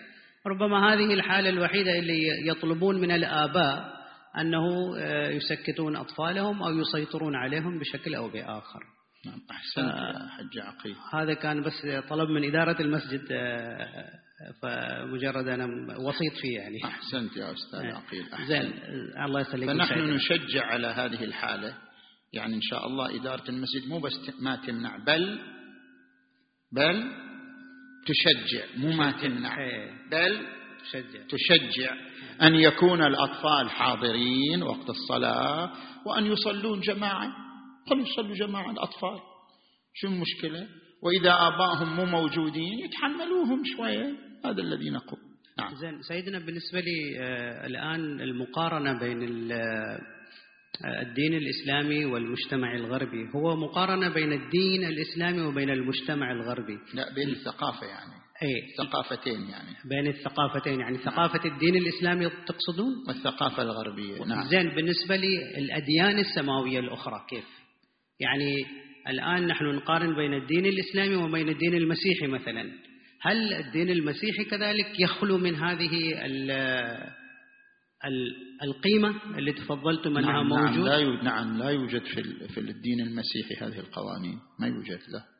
ربما 0.47 0.93
هذه 0.93 1.13
الحالة 1.13 1.49
الوحيدة 1.49 1.99
اللي 1.99 2.47
يطلبون 2.47 3.01
من 3.01 3.11
الآباء 3.11 3.98
أنه 4.41 4.97
آه، 4.97 5.29
يسكتون 5.29 5.95
أطفالهم 5.95 6.63
أو 6.63 6.77
يسيطرون 6.77 7.35
عليهم 7.35 7.79
بشكل 7.79 8.15
أو 8.15 8.29
بآخر. 8.29 8.83
نعم 9.25 9.41
أحسنت 9.51 9.95
يا 9.95 10.27
حج 10.29 10.59
عقيل. 10.59 10.95
هذا 11.13 11.33
كان 11.33 11.63
بس 11.63 11.87
طلب 12.09 12.29
من 12.29 12.43
إدارة 12.43 12.81
المسجد 12.81 13.27
آه، 13.31 14.09
فمجرد 14.61 15.47
أنا 15.47 15.65
وسيط 15.99 16.33
فيه 16.41 16.59
يعني. 16.59 16.85
أحسنت 16.85 17.37
يا 17.37 17.51
أستاذ 17.51 17.79
إيه. 17.79 17.93
عقيل 17.93 18.25
زين 18.47 18.73
الله 19.25 19.41
يسلمك 19.41 19.69
فنحن 19.69 19.99
نشجع 19.99 20.65
على 20.65 20.87
هذه 20.87 21.23
الحالة. 21.23 21.73
يعني 22.33 22.55
إن 22.55 22.61
شاء 22.61 22.87
الله 22.87 23.21
إدارة 23.21 23.49
المسجد 23.49 23.87
مو 23.87 23.99
بس 23.99 24.13
ما 24.39 24.55
تمنع 24.55 24.97
بل 24.97 25.39
بل 26.71 27.11
تشجع 28.05 28.65
مو 28.77 28.91
ما 28.91 29.11
تمنع 29.11 29.59
إيه. 29.59 29.91
بل 30.11 30.59
تشجع. 30.80 31.19
تشجع 31.30 31.93
أن 32.41 32.55
يكون 32.55 33.01
الأطفال 33.01 33.69
حاضرين 33.69 34.63
وقت 34.63 34.89
الصلاة 34.89 35.71
وأن 36.05 36.25
يصلون 36.25 36.80
جماعة. 36.80 37.32
خلوا 37.89 38.05
يصلوا 38.07 38.36
جماعة 38.36 38.71
الأطفال. 38.71 39.19
شو 39.93 40.07
المشكلة؟ 40.07 40.67
وإذا 41.03 41.32
آبائهم 41.32 41.95
مو 41.95 42.05
موجودين 42.05 42.80
يتحملوهم 42.80 43.63
شوية. 43.65 44.15
هذا 44.45 44.61
الذي 44.61 44.89
نقول. 44.89 45.19
نعم. 45.59 45.75
زين 45.75 46.01
سيدنا 46.01 46.39
بالنسبة 46.39 46.80
لي 46.80 47.19
آه 47.19 47.65
الآن 47.65 48.21
المقارنة 48.21 48.99
بين 48.99 49.51
آه 49.51 49.99
الدين 51.01 51.34
الإسلامي 51.34 52.05
والمجتمع 52.05 52.75
الغربي 52.75 53.30
هو 53.36 53.55
مقارنة 53.55 54.09
بين 54.09 54.34
الدين 54.34 54.86
الإسلامي 54.86 55.41
وبين 55.41 55.69
المجتمع 55.69 56.32
الغربي؟ 56.32 56.77
لا 56.93 57.13
بين 57.13 57.30
الثقافة 57.30 57.88
يعني. 57.88 58.28
أي 58.43 58.73
ثقافتين 58.77 59.41
يعني. 59.49 59.75
بين 59.85 60.07
الثقافتين 60.07 60.79
يعني 60.79 60.97
ثقافة 60.97 61.45
الدين 61.45 61.75
الإسلامي 61.75 62.29
تقصدون؟ 62.29 62.93
والثقافة 63.07 63.63
الغربية. 63.63 64.25
نعم. 64.25 64.47
زين 64.47 64.69
بالنسبة 64.69 65.15
لي 65.15 65.57
الأديان 65.57 66.19
السماوية 66.19 66.79
الأخرى 66.79 67.25
كيف؟ 67.29 67.45
يعني 68.19 68.55
الآن 69.07 69.47
نحن 69.47 69.65
نقارن 69.65 70.15
بين 70.15 70.33
الدين 70.33 70.65
الإسلامي 70.65 71.15
وبين 71.15 71.49
الدين 71.49 71.73
المسيحي 71.73 72.27
مثلا. 72.27 72.71
هل 73.21 73.53
الدين 73.53 73.89
المسيحي 73.89 74.43
كذلك 74.43 74.99
يخلو 74.99 75.37
من 75.37 75.55
هذه 75.55 76.13
القيمة 78.63 79.37
اللي 79.37 79.53
تفضلتم 79.53 80.17
أنها 80.17 80.31
نعم, 80.31 80.49
نعم، 80.49 80.65
موجود 80.65 80.77
نعم 80.77 80.87
لا 80.87 80.97
يوجد 80.97 81.23
نعم 81.23 81.57
لا 81.57 81.69
يوجد 81.69 82.03
في 82.03 82.47
في 82.47 82.59
الدين 82.59 82.99
المسيحي 82.99 83.55
هذه 83.65 83.79
القوانين. 83.79 84.39
ما 84.59 84.67
يوجد 84.67 84.99
لا. 85.09 85.38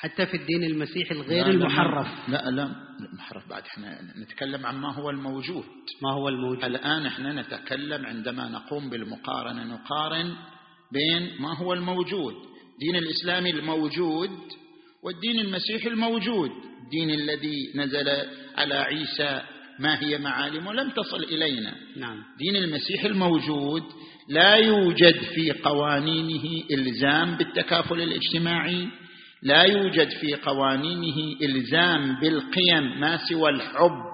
حتى 0.00 0.26
في 0.26 0.36
الدين 0.36 0.64
المسيحي 0.64 1.14
الغير 1.14 1.44
لا 1.46 1.50
المحرف. 1.50 2.28
لا 2.28 2.50
لا 2.50 2.70
المحرف 3.12 3.48
بعد 3.48 3.62
إحنا 3.62 3.98
نتكلم 4.22 4.66
عن 4.66 4.76
ما 4.76 4.94
هو 4.94 5.10
الموجود. 5.10 5.64
ما 6.02 6.12
هو 6.12 6.28
الموجود. 6.28 6.64
الآن 6.64 7.06
إحنا 7.06 7.32
نتكلم 7.32 8.06
عندما 8.06 8.48
نقوم 8.48 8.90
بالمقارنة 8.90 9.64
نقارن 9.64 10.36
بين 10.92 11.42
ما 11.42 11.56
هو 11.56 11.72
الموجود 11.72 12.34
الدين 12.72 12.96
الإسلامي 12.96 13.50
الموجود 13.50 14.30
والدين 15.02 15.40
المسيحي 15.40 15.88
الموجود. 15.88 16.50
الدين 16.84 17.10
الذي 17.10 17.72
نزل 17.74 18.08
على 18.56 18.74
عيسى 18.74 19.42
ما 19.78 20.02
هي 20.02 20.18
معالمه 20.18 20.72
لم 20.72 20.90
تصل 20.90 21.22
إلينا. 21.22 21.74
نعم. 21.96 22.24
دين 22.38 22.56
المسيح 22.56 23.04
الموجود 23.04 23.82
لا 24.28 24.54
يوجد 24.54 25.20
في 25.34 25.52
قوانينه 25.52 26.64
إلزام 26.70 27.36
بالتكافل 27.36 28.00
الاجتماعي 28.00 28.88
لا 29.42 29.62
يوجد 29.62 30.08
في 30.20 30.34
قوانينه 30.34 31.36
إلزام 31.42 32.20
بالقيم 32.20 33.00
ما 33.00 33.16
سوى 33.28 33.50
الحب 33.50 34.04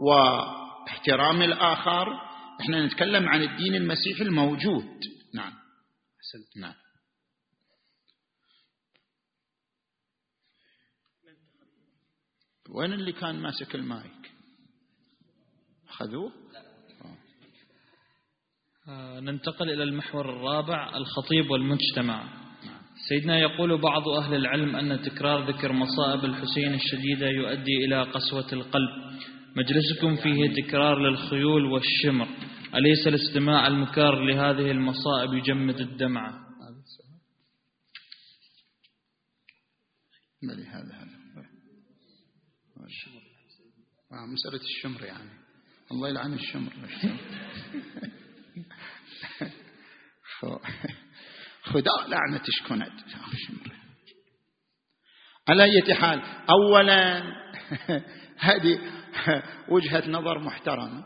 واحترام 0.00 1.42
الآخر. 1.42 2.08
إحنا 2.60 2.86
نتكلم 2.86 3.28
عن 3.28 3.42
الدين 3.42 3.74
المسيحي 3.74 4.22
الموجود. 4.22 5.00
نعم. 5.34 5.52
نعم. 6.56 6.74
وين 12.70 12.92
اللي 12.92 13.12
كان 13.12 13.40
ماسك 13.42 13.74
المايك؟ 13.74 14.32
أخذوه؟ 15.88 16.32
آه، 18.88 19.20
ننتقل 19.20 19.70
إلى 19.70 19.82
المحور 19.82 20.30
الرابع 20.30 20.96
الخطيب 20.96 21.50
والمجتمع. 21.50 22.47
سيدنا 23.06 23.38
يقول 23.38 23.80
بعض 23.80 24.08
أهل 24.08 24.34
العلم 24.34 24.76
أن 24.76 25.02
تكرار 25.02 25.50
ذكر 25.50 25.72
مصائب 25.72 26.24
الحسين 26.24 26.74
الشديدة 26.74 27.26
يؤدي 27.26 27.84
إلى 27.84 28.02
قسوة 28.02 28.52
القلب. 28.52 29.18
مجلسكم 29.56 30.16
فيه 30.16 30.62
تكرار 30.62 30.98
للخيول 30.98 31.64
والشمر. 31.64 32.28
أليس 32.74 33.06
الاستماع 33.06 33.66
المكرر 33.66 34.24
لهذه 34.24 34.70
المصائب 34.70 35.34
يجمد 35.34 35.80
الدمعة؟ 35.80 36.48
بلي 40.42 40.66
هذا 40.66 40.94
هذا. 40.94 41.18
آه 44.12 44.26
مسألة 44.26 44.60
الشمر 44.60 45.04
يعني. 45.04 45.30
الله 45.92 46.08
يلعن 46.08 46.32
الشمر. 46.32 46.72
خداع 51.68 52.06
لعنة 52.08 52.42
شكونت. 52.44 52.92
على 55.48 55.64
أي 55.64 55.94
حال 55.94 56.22
أولا 56.50 57.22
هذه 58.48 58.80
وجهة 59.68 60.10
نظر 60.10 60.38
محترمة. 60.38 61.04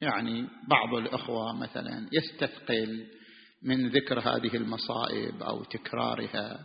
يعني 0.00 0.48
بعض 0.68 0.94
الأخوة 0.94 1.52
مثلا 1.52 2.08
يستثقل 2.12 3.06
من 3.62 3.88
ذكر 3.88 4.20
هذه 4.20 4.56
المصائب 4.56 5.42
أو 5.42 5.64
تكرارها 5.64 6.60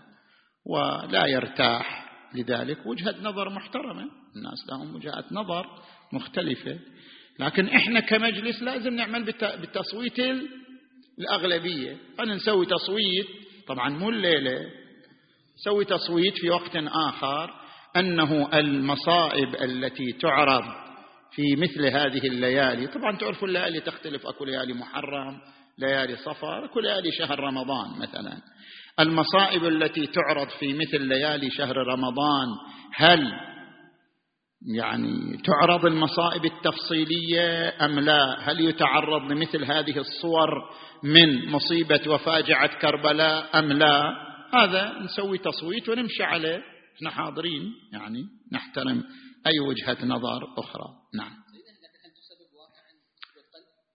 ولا 0.66 1.26
يرتاح 1.26 2.12
لذلك. 2.36 2.86
وجهة 2.86 3.16
نظر 3.22 3.50
محترمة. 3.50 4.04
الناس 4.36 4.68
لهم 4.70 4.96
وجهة 4.96 5.26
نظر 5.32 5.66
مختلفة. 6.14 6.80
لكن 7.40 7.68
إحنا 7.68 8.00
كمجلس 8.00 8.62
لازم 8.62 8.94
نعمل 8.94 9.24
بالتصويت 9.42 10.20
الأغلبية. 11.22 11.98
أنا 12.20 12.36
نسوي 12.36 12.66
تصويت. 12.66 13.28
طبعا 13.68 13.90
مو 13.90 14.10
الليلة. 14.10 14.60
نسوي 15.60 15.86
تصويت 15.86 16.34
في 16.38 16.50
وقت 16.50 16.76
آخر. 17.08 17.54
أنه 17.96 18.50
المصائب 18.54 19.56
التي 19.56 20.12
تعرض 20.12 20.64
في 21.32 21.56
مثل 21.56 21.86
هذه 21.86 22.28
الليالي. 22.28 22.88
طبعا 22.88 23.18
تعرفوا 23.18 23.48
الليالي 23.48 23.80
تختلف. 23.80 24.28
أكو 24.28 24.46
ليالي 24.46 24.74
محرم 24.74 25.38
ليالي 25.78 26.16
صفر 26.16 26.66
أكو 26.66 26.80
ليالي 26.80 27.12
شهر 27.12 27.40
رمضان 27.40 28.00
مثلا. 28.00 28.38
المصائب 29.00 29.66
التي 29.66 30.08
تعرض 30.08 30.50
في 30.50 30.74
مثل 30.74 31.02
ليالي 31.02 31.50
شهر 31.50 31.78
رمضان 31.78 32.48
هل 32.96 33.51
يعني 34.66 35.38
تعرض 35.38 35.86
المصائب 35.86 36.46
التفصيلية 36.46 37.70
أم 37.86 38.00
لا؟ 38.00 38.40
هل 38.40 38.60
يتعرض 38.60 39.32
لمثل 39.32 39.64
هذه 39.64 39.98
الصور 39.98 40.50
من 41.04 41.52
مصيبة 41.52 42.02
وفاجعة 42.08 42.80
كربلاء 42.80 43.60
أم 43.60 43.72
لا؟ 43.72 44.14
هذا 44.54 45.00
نسوي 45.00 45.38
تصويت 45.38 45.90
ونمشي 45.90 46.24
عليه، 46.24 46.64
إحنا 46.96 47.10
حاضرين 47.10 47.74
يعني 47.94 48.26
نحترم 48.52 49.04
أي 49.48 49.60
وجهة 49.60 50.06
نظر 50.06 50.40
أخرى، 50.58 50.86
نعم. 51.16 51.32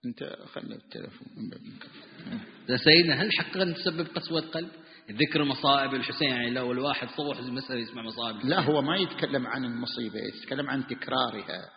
انت 0.05 0.37
خلي 0.53 0.75
التلفون 0.75 1.51
سيدنا 2.77 3.21
هل 3.21 3.29
حقا 3.31 3.71
تسبب 3.71 4.07
قسوة 4.15 4.41
قلب؟ 4.41 4.69
ذكر 5.11 5.43
مصائب 5.43 5.93
الحسين 5.93 6.29
يعني 6.29 6.49
لو 6.49 6.71
الواحد 6.71 7.07
صبح 7.09 7.37
المسألة 7.37 7.79
يسمع 7.79 8.01
مصائب 8.01 8.45
لا 8.45 8.59
هو 8.59 8.81
ما 8.81 8.97
يتكلم 8.97 9.47
عن 9.47 9.65
المصيبة 9.65 10.19
يتكلم 10.19 10.69
عن 10.69 10.87
تكرارها. 10.87 11.69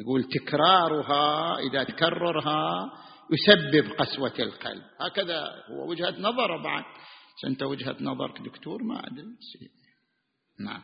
يقول 0.00 0.24
تكرارها 0.24 1.56
إذا 1.58 1.84
تكررها 1.84 2.92
يسبب 3.32 3.92
قسوة 3.92 4.34
القلب. 4.38 4.82
هكذا 5.00 5.44
هو 5.70 5.90
وجهة 5.90 6.14
نظر 6.20 6.62
بعد. 6.62 6.84
أنت 7.46 7.62
وجهة 7.62 7.96
نظرك 8.00 8.40
دكتور؟ 8.40 8.82
ما 8.82 9.06
أدري. 9.06 9.26
نعم. 10.60 10.82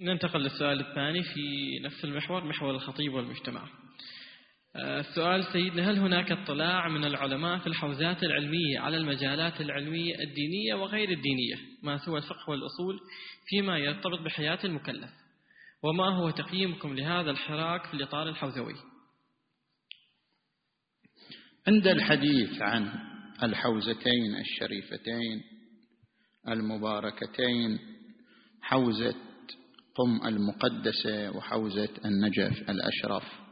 ننتقل 0.00 0.40
للسؤال 0.40 0.80
الثاني 0.80 1.22
في 1.22 1.78
نفس 1.84 2.04
المحور 2.04 2.44
محور 2.44 2.70
الخطيب 2.70 3.14
والمجتمع. 3.14 3.68
السؤال 4.78 5.44
سيدنا 5.52 5.90
هل 5.90 5.98
هناك 5.98 6.32
اطلاع 6.32 6.88
من 6.88 7.04
العلماء 7.04 7.58
في 7.58 7.66
الحوزات 7.66 8.22
العلمية 8.22 8.78
على 8.78 8.96
المجالات 8.96 9.60
العلمية 9.60 10.14
الدينية 10.14 10.74
وغير 10.74 11.10
الدينية؟ 11.10 11.56
ما 11.82 11.98
سوى 11.98 12.18
الفقه 12.18 12.50
والأصول 12.50 13.00
فيما 13.48 13.78
يرتبط 13.78 14.20
بحياة 14.20 14.58
المكلف؟ 14.64 15.10
وما 15.82 16.08
هو 16.08 16.30
تقييمكم 16.30 16.94
لهذا 16.94 17.30
الحراك 17.30 17.86
في 17.86 17.94
الإطار 17.94 18.28
الحوزوي؟ 18.28 18.74
عند 21.68 21.86
الحديث 21.86 22.62
عن 22.62 22.90
الحوزتين 23.42 24.36
الشريفتين 24.40 25.42
المباركتين 26.48 27.78
حوزة 28.62 29.14
قم 29.94 30.26
المقدسة 30.26 31.36
وحوزة 31.36 31.88
النجف 32.04 32.70
الأشرف. 32.70 33.46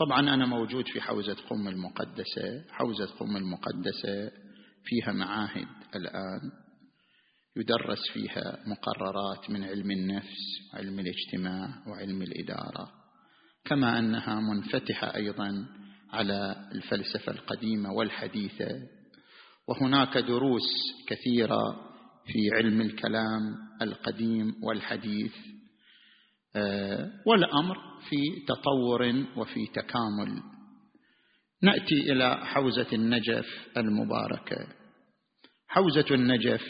طبعا 0.00 0.20
أنا 0.20 0.46
موجود 0.46 0.88
في 0.88 1.00
حوزة 1.00 1.36
قم 1.50 1.68
المقدسة 1.68 2.64
حوزة 2.70 3.06
قم 3.06 3.36
المقدسة 3.36 4.30
فيها 4.84 5.12
معاهد 5.12 5.66
الآن 5.96 6.50
يدرس 7.56 7.98
فيها 8.12 8.58
مقررات 8.66 9.50
من 9.50 9.64
علم 9.64 9.90
النفس 9.90 10.36
وعلم 10.74 10.98
الاجتماع 10.98 11.68
وعلم 11.88 12.22
الإدارة. 12.22 12.92
كما 13.64 13.98
أنها 13.98 14.40
منفتحة 14.40 15.14
أيضا 15.14 15.66
على 16.12 16.68
الفلسفة 16.72 17.32
القديمة 17.32 17.92
والحديثة 17.92 18.68
وهناك 19.68 20.18
دروس 20.18 20.68
كثيرة 21.08 21.90
في 22.26 22.50
علم 22.56 22.80
الكلام 22.80 23.56
القديم 23.82 24.54
والحديث 24.62 25.32
آه، 26.56 27.10
والأمر 27.26 27.78
في 28.08 28.44
تطور 28.48 29.24
وفي 29.36 29.66
تكامل. 29.66 30.42
نأتي 31.62 32.12
إلى 32.12 32.36
حوزة 32.46 32.86
النجف 32.92 33.46
المباركه 33.76 34.66
حوزة 35.68 36.04
النجف 36.10 36.62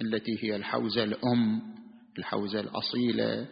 التي 0.00 0.44
هي 0.44 0.56
الحوزة 0.56 1.04
الأم 1.04 1.62
الحوزة 2.18 2.60
الأصيلة 2.60 3.48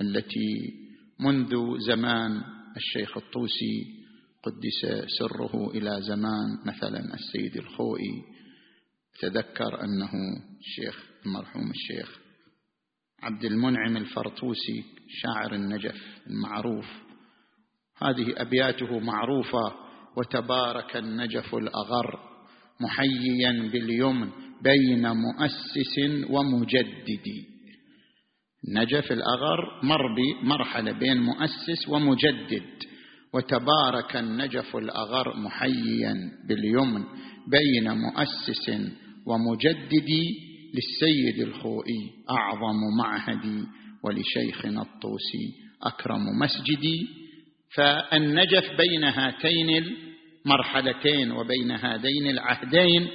التي 0.00 0.74
منذ 1.20 1.78
زمان 1.86 2.42
الشيخ 2.76 3.16
الطوسي 3.16 4.04
قدس 4.42 5.06
سره 5.18 5.70
إلى 5.70 6.02
زمان 6.02 6.58
مثلا 6.66 7.14
السيد 7.14 7.56
الخوئي. 7.56 8.22
تذكر 9.20 9.84
أنه 9.84 10.10
الشيخ 10.60 11.04
المرحوم 11.26 11.70
الشيخ 11.70 12.23
عبد 13.24 13.44
المنعم 13.44 13.96
الفرطوسي 13.96 14.84
شاعر 15.08 15.54
النجف 15.54 15.96
المعروف. 16.26 16.86
هذه 17.98 18.34
أبياته 18.36 18.98
معروفة 18.98 19.72
وتبارك 20.16 20.96
النجف 20.96 21.54
الأغر 21.54 22.18
محييا 22.80 23.70
باليمن 23.72 24.30
بين 24.62 25.08
مؤسس 25.08 26.26
ومجدد. 26.30 27.44
نجف 28.68 29.12
الأغر 29.12 29.80
مر 29.82 30.02
بمرحله 30.16 30.92
بين 30.92 31.20
مؤسس 31.20 31.88
ومجدد. 31.88 32.70
وتبارك 33.34 34.16
النجف 34.16 34.76
الأغر 34.76 35.36
محييا 35.36 36.14
باليمن 36.48 37.04
بين 37.48 37.90
مؤسس 37.90 38.70
ومجدد. 39.26 40.10
للسيد 40.74 41.40
الخوئي 41.48 42.10
أعظم 42.30 42.96
معهدي 42.98 43.64
ولشيخنا 44.04 44.82
الطوسي 44.82 45.54
أكرم 45.82 46.38
مسجدي. 46.38 47.08
فالنجف 47.74 48.64
بين 48.78 49.04
هاتين 49.04 49.96
المرحلتين 50.46 51.32
وبين 51.32 51.70
هذين 51.70 52.30
العهدين 52.30 53.08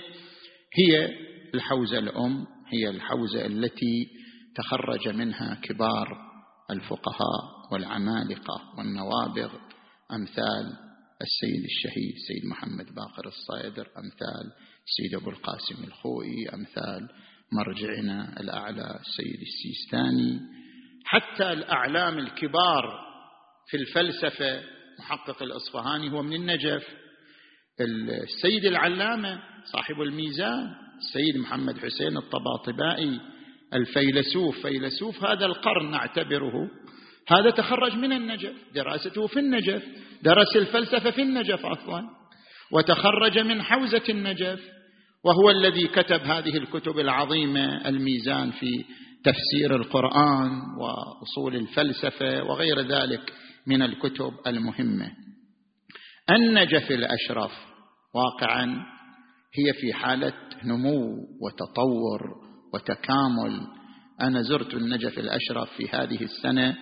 هي 0.73 1.09
الحوزة 1.53 1.99
الأم 1.99 2.45
هي 2.67 2.89
الحوزة 2.89 3.45
التي 3.45 4.07
تخرج 4.55 5.09
منها 5.09 5.59
كبار 5.63 6.17
الفقهاء 6.71 7.71
والعمالقة 7.71 8.61
والنوابغ. 8.77 9.53
أمثال 10.11 10.89
السيد 11.21 11.63
الشهيد 11.63 12.15
سيد 12.27 12.45
محمد 12.45 12.85
باقر 12.95 13.27
الصيدر 13.27 13.87
أمثال 13.97 14.51
سيد 14.85 15.15
أبو 15.15 15.29
القاسم 15.29 15.83
الخوئي 15.83 16.49
أمثال 16.53 17.09
مرجعنا 17.51 18.39
الأعلى 18.39 18.99
السيد 18.99 19.41
السيستاني. 19.41 20.39
حتى 21.05 21.53
الأعلام 21.53 22.17
الكبار 22.17 22.99
في 23.69 23.77
الفلسفة 23.77 24.61
محقق 24.99 25.43
الأصفهاني 25.43 26.11
هو 26.11 26.23
من 26.23 26.33
النجف. 26.33 26.87
السيد 27.81 28.65
العلامة 28.65 29.39
صاحب 29.65 30.01
الميزان 30.01 30.69
السيد 30.97 31.37
محمد 31.37 31.77
حسين 31.77 32.17
الطباطبائي 32.17 33.19
الفيلسوف. 33.73 34.61
فيلسوف 34.61 35.23
هذا 35.23 35.45
القرن 35.45 35.91
نعتبره. 35.91 36.71
هذا 37.27 37.49
تخرج 37.49 37.95
من 37.95 38.11
النجف 38.11 38.53
دراسته 38.75 39.27
في 39.27 39.39
النجف 39.39 39.83
درس 40.23 40.55
الفلسفة 40.55 41.11
في 41.11 41.21
النجف 41.21 41.65
أصلا 41.65 42.09
وتخرج 42.71 43.39
من 43.39 43.61
حوزة 43.61 44.03
النجف. 44.09 44.78
وهو 45.25 45.49
الذي 45.49 45.87
كتب 45.87 46.21
هذه 46.21 46.57
الكتب 46.57 46.99
العظيمة 46.99 47.87
الميزان 47.87 48.51
في 48.51 48.85
تفسير 49.23 49.75
القرآن 49.75 50.51
وأصول 50.79 51.55
الفلسفة 51.55 52.43
وغير 52.43 52.81
ذلك 52.81 53.33
من 53.67 53.81
الكتب 53.81 54.33
المهمة. 54.47 55.11
النجف 56.29 56.91
الأشرف 56.91 57.51
واقعا 58.15 58.65
هي 59.53 59.73
في 59.73 59.93
حالة 59.93 60.33
نمو 60.65 61.17
وتطور 61.41 62.21
وتكامل. 62.73 63.67
أنا 64.21 64.41
زرت 64.41 64.73
النجف 64.73 65.19
الأشرف 65.19 65.69
في 65.77 65.89
هذه 65.89 66.23
السنة 66.23 66.77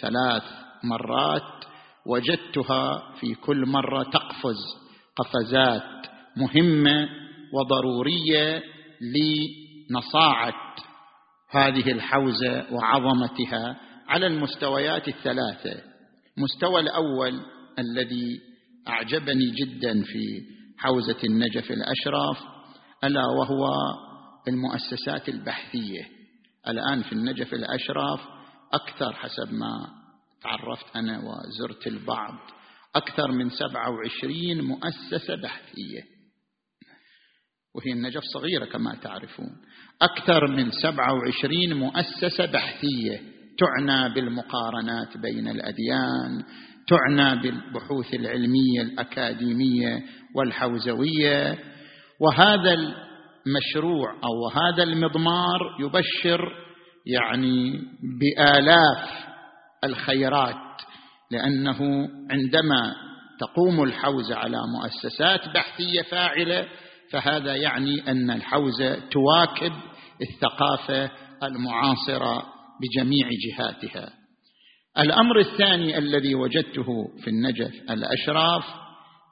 ثلاث 0.00 0.42
مرات 0.84 1.64
وجدتها 2.06 3.12
في 3.20 3.34
كل 3.34 3.66
مرة 3.66 4.02
تقفز 4.02 4.56
قفزات 5.16 6.06
مهمة 6.36 7.08
وضرورية 7.54 8.62
لنصاعة 9.00 10.54
هذه 11.50 11.92
الحوزة 11.92 12.66
وعظمتها 12.72 13.80
على 14.08 14.26
المستويات 14.26 15.08
الثلاثة. 15.08 15.82
المستوى 16.38 16.80
الأول 16.80 17.40
الذي 17.78 18.40
أعجبني 18.88 19.50
جدا 19.50 20.02
في 20.02 20.42
حوزة 20.78 21.16
النجف 21.24 21.70
الأشرف 21.70 22.38
ألا 23.04 23.26
وهو 23.26 23.72
المؤسسات 24.48 25.28
البحثية. 25.28 26.08
الآن 26.68 27.02
في 27.02 27.12
النجف 27.12 27.54
الأشرف 27.54 28.20
أكثر 28.72 29.12
حسب 29.12 29.52
ما 29.52 29.86
تعرفت 30.42 30.96
أنا 30.96 31.18
وزرت 31.18 31.86
البعض 31.86 32.34
أكثر 32.96 33.32
من 33.32 33.50
27 33.50 34.60
مؤسسة 34.60 35.34
بحثية. 35.42 36.13
وهي 37.74 37.92
النجف 37.92 38.22
صغيرة 38.34 38.64
كما 38.64 38.94
تعرفون. 39.02 39.50
أكثر 40.02 40.46
من 40.46 40.70
27 40.70 41.74
مؤسسة 41.74 42.46
بحثية 42.46 43.20
تعنى 43.58 44.14
بالمقارنات 44.14 45.18
بين 45.18 45.48
الأديان 45.48 46.44
تعنى 46.88 47.42
بالبحوث 47.42 48.14
العلمية 48.14 48.82
الأكاديمية 48.82 50.02
والحوزوية. 50.36 51.58
وهذا 52.20 52.76
المشروع 53.46 54.12
أو 54.12 54.48
هذا 54.48 54.82
المضمار 54.82 55.76
يبشر 55.80 56.52
يعني 57.06 57.80
بآلاف 58.20 59.26
الخيرات 59.84 60.80
لأنه 61.30 62.08
عندما 62.30 62.94
تقوم 63.40 63.82
الحوزة 63.82 64.36
على 64.36 64.58
مؤسسات 64.78 65.48
بحثية 65.54 66.02
فاعلة 66.10 66.66
فهذا 67.14 67.56
يعني 67.56 68.10
أن 68.10 68.30
الحوزة 68.30 69.08
تواكب 69.08 69.72
الثقافة 70.22 71.10
المعاصرة 71.42 72.46
بجميع 72.80 73.28
جهاتها. 73.48 74.12
الأمر 74.98 75.38
الثاني 75.40 75.98
الذي 75.98 76.34
وجدته 76.34 77.16
في 77.24 77.30
النجف 77.30 77.72
الأشراف 77.90 78.64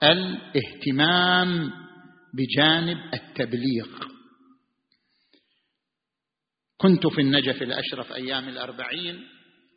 الاهتمام 0.03 1.71
بجانب 2.35 2.99
التبليغ. 3.15 3.87
كنت 6.77 7.07
في 7.07 7.21
النجف 7.21 7.63
الأشرف 7.63 8.13
أيام 8.13 8.49
الأربعين 8.49 9.21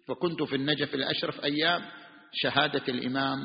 وكنت 0.10 0.44
في 0.44 0.56
النجف 0.56 0.96
الأشرف 0.96 1.44
أيام 1.44 1.82
شهادة 2.34 2.84
الإمام 2.88 3.40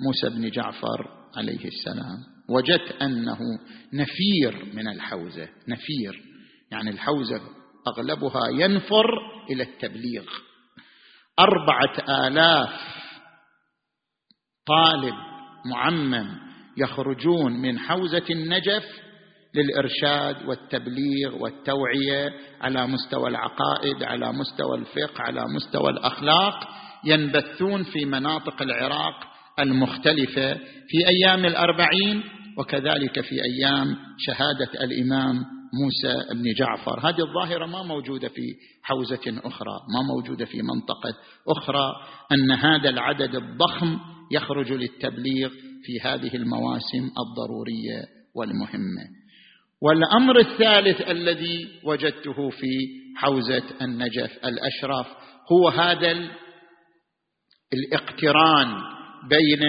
موسى 0.00 0.36
بن 0.36 0.50
جعفر 0.50 1.08
عليه 1.36 1.64
السلام. 1.64 2.37
وجدت 2.48 3.02
أنه 3.02 3.38
نفير 3.92 4.74
من 4.74 4.88
الحوزة 4.88 5.48
نفير. 5.68 6.22
يعني 6.70 6.90
الحوزة 6.90 7.40
أغلبها 7.88 8.48
ينفر 8.52 9.06
إلى 9.50 9.62
التبليغ. 9.62 10.24
أربعة 11.38 12.26
آلاف 12.26 12.70
طالب 14.66 15.14
معمم 15.66 16.48
يخرجون 16.76 17.52
من 17.52 17.78
حوزة 17.78 18.24
النجف 18.30 18.84
للإرشاد 19.54 20.48
والتبليغ 20.48 21.42
والتوعية 21.42 22.32
على 22.60 22.86
مستوى 22.86 23.28
العقائد 23.28 24.02
على 24.02 24.32
مستوى 24.32 24.78
الفقه 24.78 25.22
على 25.22 25.44
مستوى 25.54 25.90
الأخلاق 25.90 26.68
ينبثون 27.04 27.82
في 27.82 28.04
مناطق 28.04 28.62
العراق 28.62 29.27
المختلفة 29.58 30.54
في 30.88 31.08
أيام 31.08 31.46
الأربعين 31.46 32.22
وكذلك 32.58 33.20
في 33.20 33.34
أيام 33.44 33.96
شهادة 34.18 34.84
الإمام 34.84 35.44
موسى 35.74 36.34
بن 36.34 36.52
جعفر. 36.52 37.08
هذه 37.08 37.20
الظاهرة 37.20 37.66
ما 37.66 37.82
موجودة 37.82 38.28
في 38.28 38.54
حوزة 38.82 39.40
أخرى 39.44 39.80
ما 39.94 40.02
موجودة 40.14 40.44
في 40.44 40.62
منطقة 40.62 41.14
أخرى. 41.48 41.92
أن 42.32 42.50
هذا 42.50 42.88
العدد 42.88 43.34
الضخم 43.34 43.98
يخرج 44.32 44.72
للتبليغ 44.72 45.48
في 45.82 46.00
هذه 46.02 46.36
المواسم 46.36 47.10
الضرورية 47.18 48.04
والمهمة. 48.34 49.04
والأمر 49.82 50.38
الثالث 50.38 51.10
الذي 51.10 51.68
وجدته 51.84 52.50
في 52.50 52.70
حوزة 53.16 53.62
النجف 53.82 54.38
الأشرف 54.44 55.06
هو 55.52 55.68
هذا 55.68 56.28
الاقتران 57.72 58.97
بين 59.28 59.62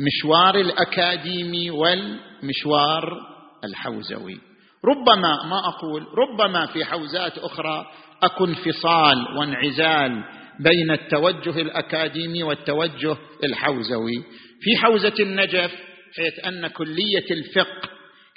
المشوار 0.00 0.60
الأكاديمي 0.60 1.70
والمشوار 1.70 3.20
الحوزوي. 3.64 4.38
ربما 4.84 5.44
ما 5.44 5.58
أقول 5.68 6.06
ربما 6.18 6.66
في 6.66 6.84
حوزات 6.84 7.38
أخرى 7.38 7.86
أكو 8.22 8.44
انفصال 8.44 9.36
وانعزال 9.38 10.24
بين 10.60 10.90
التوجه 10.90 11.60
الأكاديمي 11.60 12.42
والتوجه 12.42 13.16
الحوزوي. 13.44 14.24
في 14.60 14.76
حوزة 14.76 15.14
النجف 15.20 15.70
حيث 16.16 16.46
أن 16.46 16.66
كلية 16.66 17.30
الفقه 17.30 17.88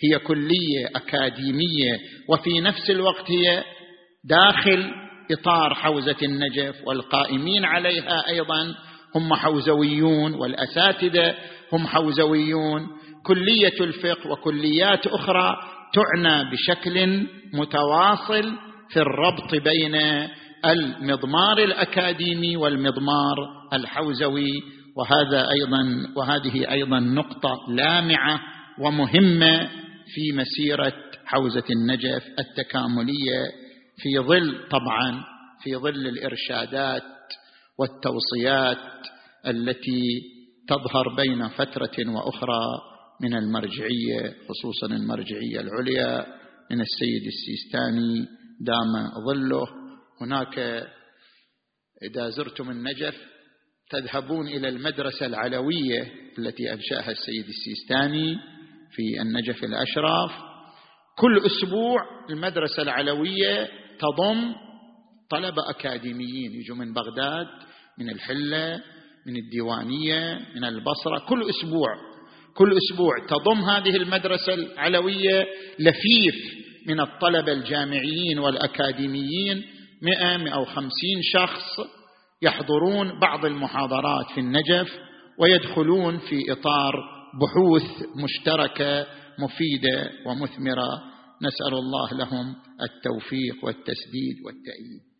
هي 0.04 0.20
كلية 0.20 0.88
أكاديمية 0.96 2.00
وفي 2.30 2.60
نفس 2.60 2.90
الوقت 2.90 3.32
هي 3.32 3.64
داخل 4.24 4.92
إطار 5.32 5.74
حوزة 5.74 6.16
النجف 6.24 6.76
والقائمين 6.88 7.66
عليها 7.66 8.28
أيضا 8.28 8.76
هم 9.16 9.34
حوزويون 9.34 10.34
والأساتذة 10.34 11.36
هم 11.74 11.88
حوزويون. 11.88 12.88
كلية 13.26 13.82
الفقه 13.82 14.32
وكليات 14.32 15.08
أخرى 15.08 15.58
تعنى 15.94 16.52
بشكل 16.52 17.28
متواصل 17.54 18.54
في 18.90 19.00
الربط 19.00 19.56
بين 19.56 19.96
المضمار 20.66 21.58
الأكاديمي 21.58 22.58
والمضمار 22.58 23.38
الحوزوي. 23.74 24.52
وهذا 24.98 25.48
أيضا 25.52 26.12
وهذه 26.16 26.72
أيضا 26.72 27.00
نقطة 27.00 27.56
لامعة 27.70 28.40
ومهمة 28.80 29.70
في 30.14 30.32
مسيرة 30.36 30.94
حوزة 31.26 31.64
النجف 31.70 32.24
التكاملية 32.40 33.44
في 34.02 34.20
ظل 34.20 34.68
طبعا 34.70 35.24
في 35.64 35.76
ظل 35.76 36.08
الإرشادات 36.08 37.04
والتوصيات 37.80 39.08
التي 39.48 40.22
تظهر 40.68 41.16
بين 41.16 41.48
فترة 41.48 42.10
وأخرى 42.10 42.62
من 43.22 43.34
المرجعية 43.36 44.36
خصوصا 44.50 44.88
المرجعية 44.88 45.60
العليا 45.60 46.26
من 46.72 46.82
السيد 46.82 47.24
السيستاني 47.28 48.28
دام 48.62 49.12
ظله. 49.26 49.68
هناك 50.22 50.60
إذا 52.04 52.30
زرتم 52.30 52.70
النجف 52.70 53.16
تذهبون 53.90 54.48
إلى 54.48 54.70
المدرسة 54.70 55.26
العلوية 55.26 56.12
التي 56.40 56.74
أنشأها 56.74 57.12
السيد 57.12 57.46
السيستاني 57.48 58.36
في 58.92 59.22
النجف 59.22 59.64
الأشراف. 59.64 60.32
كل 61.18 61.42
أسبوع 61.46 62.02
المدرسة 62.30 62.84
العلوية 62.84 63.81
تضم 64.02 64.54
طلبة 65.30 65.70
أكاديميين 65.70 66.52
يجوا 66.52 66.76
من 66.76 66.94
بغداد 66.94 67.48
من 68.00 68.10
الحلة 68.10 68.82
من 69.28 69.36
الديوانية 69.38 70.40
من 70.56 70.64
البصرة 70.66 71.20
كل 71.30 71.50
أسبوع 71.50 71.90
كل 72.56 72.78
أسبوع 72.78 73.26
تضم 73.28 73.60
هذه 73.60 73.96
المدرسة 73.96 74.54
العلوية 74.54 75.48
لفيف 75.80 76.62
من 76.88 77.00
الطلبة 77.00 77.52
الجامعيين 77.52 78.40
والأكاديميين 78.40 79.64
مئة 80.02 80.38
مئة 80.38 80.58
وخمسين 80.58 81.22
شخص 81.34 81.80
يحضرون 82.42 83.20
بعض 83.20 83.46
المحاضرات 83.46 84.26
في 84.34 84.40
النجف 84.40 85.00
ويدخلون 85.40 86.18
في 86.18 86.52
إطار 86.52 86.94
بحوث 87.42 88.04
مشتركة 88.16 89.06
مفيدة 89.40 90.10
ومثمرة 90.26 91.11
نسأل 91.42 91.74
الله 91.74 92.14
لهم 92.14 92.56
التوفيق 92.82 93.66
والتسديد 93.66 94.42
والتأييد. 94.46 95.12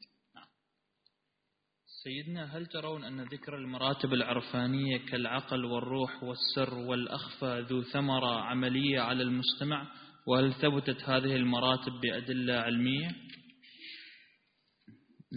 سيدنا 2.04 2.58
هل 2.58 2.66
ترون 2.66 3.04
أن 3.04 3.22
ذكر 3.22 3.58
المراتب 3.58 4.14
العرفانية 4.14 4.98
كالعقل 4.98 5.66
والروح 5.66 6.24
والسر 6.24 6.74
والأخفى 6.74 7.66
ذو 7.70 7.84
ثمرة 7.84 8.42
عملية 8.42 9.00
على 9.00 9.24
المستمع؟ 9.24 9.92
وهل 10.28 10.54
ثبتت 10.54 11.04
هذه 11.04 11.36
المراتب 11.36 11.92
بأدلة 12.02 12.54
علمية؟ 12.54 13.16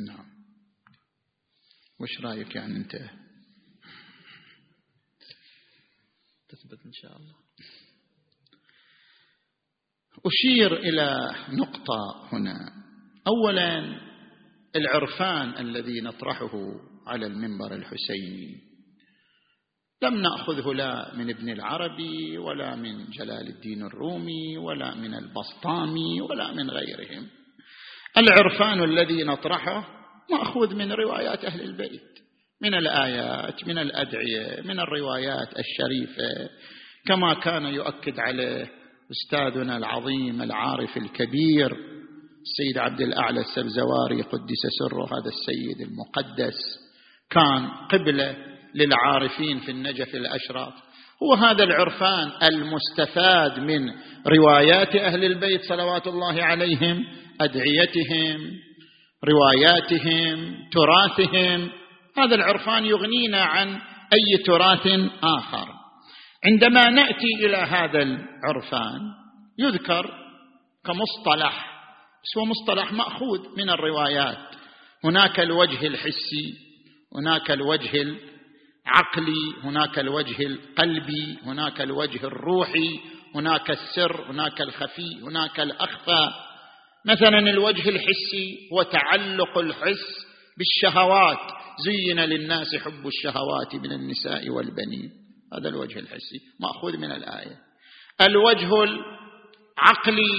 نعم. 0.07 0.27
وش 2.01 2.21
رأيك 2.21 2.55
يعني 2.55 2.77
أنت؟ 2.77 2.97
تثبت 6.49 6.87
إن 6.87 6.93
شاء 6.93 7.17
الله. 7.17 7.44
أشير 10.27 10.77
إلى 10.77 11.35
نقطة 11.53 12.29
هنا. 12.33 12.73
أولا 13.27 13.99
العرفان 14.77 15.59
الذي 15.59 16.01
نطرحه 16.01 16.51
على 17.07 17.27
المنبر 17.27 17.75
الحسيني. 17.75 18.61
لم 20.03 20.15
نأخذه 20.15 20.73
لا 20.73 21.15
من 21.15 21.31
ابن 21.31 21.49
العربي 21.49 22.39
ولا 22.39 22.77
من 22.77 23.11
جلال 23.11 23.49
الدين 23.49 23.83
الرومي 23.83 24.59
ولا 24.59 24.95
من 24.95 25.15
البسطامي 25.15 26.21
ولا 26.21 26.53
من 26.53 26.71
غيرهم. 26.71 27.27
العرفان 28.17 28.85
الذي 28.85 29.25
نطرحه 29.25 29.89
مأخوذ 30.31 30.75
من 30.75 30.93
روايات 30.93 31.45
أهل 31.45 31.61
البيت 31.61 32.15
من 32.63 32.75
الآيات 32.75 33.69
من 33.69 33.79
الأدعية 33.79 34.61
من 34.61 34.81
الروايات 34.81 35.49
الشريفة 35.59 36.51
كما 37.07 37.35
كان 37.35 37.65
يؤكد 37.65 38.19
عليه 38.19 38.84
أستاذنا 39.11 39.77
العظيم 39.77 40.43
العارف 40.43 40.97
الكبير 40.97 41.77
السيد 42.43 42.79
عبد 42.79 43.01
الأعلى 43.01 43.41
السبزواري 43.41 44.23
قدس 44.23 44.63
سره 44.79 45.05
هذا 45.05 45.29
السيد 45.29 45.89
المقدس. 45.89 46.55
كان 47.31 47.69
قبله 47.91 48.37
للعارفين 48.75 49.59
في 49.59 49.71
النجف 49.71 50.15
الأشراف. 50.15 50.73
هو 51.23 51.35
هذا 51.35 51.65
العرفان 51.65 52.31
المستفاد 52.43 53.59
من 53.59 53.91
روايات 54.27 54.97
أهل 54.97 55.25
البيت 55.25 55.61
صلوات 55.69 56.07
الله 56.07 56.43
عليهم 56.43 57.05
أدعيتهم 57.41 58.53
رواياتهم 59.25 60.55
تراثهم. 60.73 61.71
هذا 62.17 62.35
العرفان 62.35 62.85
يغنينا 62.85 63.43
عن 63.43 63.69
أي 64.13 64.43
تراث 64.47 64.87
آخر. 65.23 65.74
عندما 66.47 66.91
نأتي 66.91 67.35
إلى 67.47 67.57
هذا 67.57 68.03
العرفان 68.03 69.01
يذكر 69.59 70.11
كمصطلح 70.85 71.75
هو 72.39 72.45
مصطلح 72.45 72.93
مأخوذ 72.93 73.41
من 73.57 73.71
الروايات. 73.71 74.39
هناك 75.05 75.41
الوجه 75.41 75.87
الحسي 75.87 76.55
هناك 77.17 77.51
الوجه 77.51 78.03
العقلي 78.03 79.55
هناك 79.63 79.99
الوجه 79.99 80.47
القلبي 80.47 81.39
هناك 81.45 81.81
الوجه 81.81 82.27
الروحي 82.27 83.01
هناك 83.35 83.71
السر 83.71 84.31
هناك 84.31 84.61
الخفي 84.61 85.21
هناك 85.23 85.61
الأخفى. 85.61 86.31
مثلا 87.07 87.39
الوجه 87.39 87.89
الحسي 87.89 88.69
هو 88.73 88.83
تعلق 88.83 89.59
الحس 89.59 90.27
بالشهوات. 90.59 91.51
زين 91.85 92.21
للناس 92.21 92.77
حب 92.77 93.07
الشهوات 93.07 93.75
من 93.75 93.93
النساء 93.93 94.51
والبنين. 94.51 95.24
هذا 95.53 95.69
الوجه 95.69 95.99
الحسي 95.99 96.41
مأخوذ 96.61 96.97
من 96.97 97.13
الآية. 97.13 97.57
الوجه 98.21 98.83
العقلي 98.83 100.33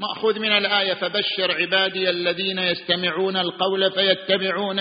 مأخوذ 0.00 0.38
من 0.38 0.52
الآية 0.52 0.94
فبشر 0.94 1.52
عبادي 1.52 2.10
الذين 2.10 2.58
يستمعون 2.58 3.36
القول 3.36 3.92
فيتبعون 3.92 4.78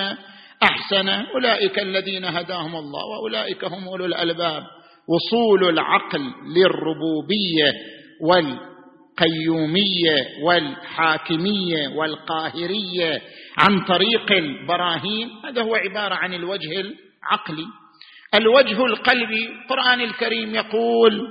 أحسن. 0.63 1.09
أولئك 1.09 1.79
الذين 1.79 2.25
هداهم 2.25 2.75
الله 2.75 3.05
وأولئك 3.05 3.63
هم 3.63 3.87
أولو 3.87 4.05
الألباب. 4.05 4.63
وصول 5.09 5.69
العقل 5.69 6.21
للربوبية 6.55 7.73
والقيومية 8.21 10.15
والحاكمية 10.43 11.87
والقاهرية 11.87 13.21
عن 13.57 13.85
طريق 13.85 14.31
البراهين 14.31 15.29
هذا 15.45 15.61
هو 15.61 15.75
عبارة 15.75 16.15
عن 16.15 16.33
الوجه 16.33 16.81
العقلي. 16.81 17.67
الوجه 18.35 18.85
القلبي 18.85 19.47
القران 19.47 20.01
الكريم 20.01 20.55
يقول 20.55 21.21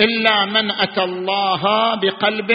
إلا 0.00 0.44
من 0.44 0.70
أتى 0.70 1.04
الله 1.04 1.94
بقلب 1.94 2.50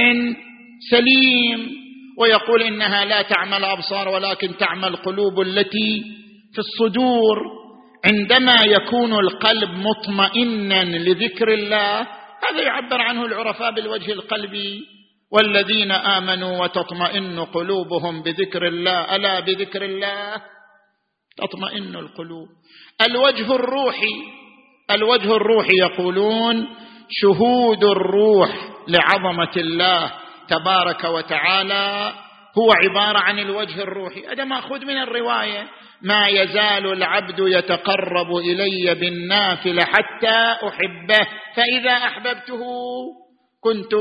سليم. 0.92 1.86
ويقول 2.18 2.62
إنها 2.62 3.06
لا 3.06 3.22
تعمى 3.22 3.58
الابصار 3.58 4.10
ولكن 4.10 4.58
تعمى 4.58 4.88
القلوب 4.88 5.42
التي 5.42 6.04
في 6.54 6.60
الصدور. 6.60 7.38
عندما 8.06 8.56
يكون 8.66 9.14
القلب 9.14 9.70
مطمئنا 9.70 10.84
لذكر 10.84 11.54
الله 11.54 12.02
هذا 12.50 12.62
يعبر 12.64 13.02
عنه 13.02 13.26
العرفاء 13.26 13.72
بالوجه 13.72 14.12
القلبي. 14.12 14.86
والذين 15.32 15.92
آمنوا 15.92 16.64
وتطمئن 16.64 17.40
قلوبهم 17.40 18.24
بذكر 18.24 18.68
الله 18.68 19.16
ألا 19.16 19.40
بذكر 19.40 19.86
الله؟ 19.86 20.42
تطمئن 21.38 21.96
القلوب. 21.96 22.48
الوجه 23.02 23.56
الروحي 23.56 24.16
الوجه 24.92 25.36
الروحي 25.36 25.74
يقولون 25.80 26.68
شهود 27.10 27.84
الروح 27.84 28.50
لعظمة 28.88 29.52
الله 29.58 30.12
تبارك 30.48 31.04
وتعالى 31.04 32.14
هو 32.58 32.72
عبارة 32.72 33.20
عن 33.20 33.40
الوجه 33.40 33.82
الروحي. 33.82 34.28
هذا 34.28 34.44
مأخوذ 34.44 34.86
من 34.86 34.98
الرواية. 34.98 35.68
ما 36.02 36.28
يزال 36.28 36.94
العبد 36.94 37.40
يتقرب 37.40 38.36
إلي 38.36 38.96
بالنافلة 38.96 39.86
حتى 39.86 40.56
أحبه. 40.68 41.28
فإذا 41.56 41.92
أحببته 41.92 42.62
كنت 43.64 43.92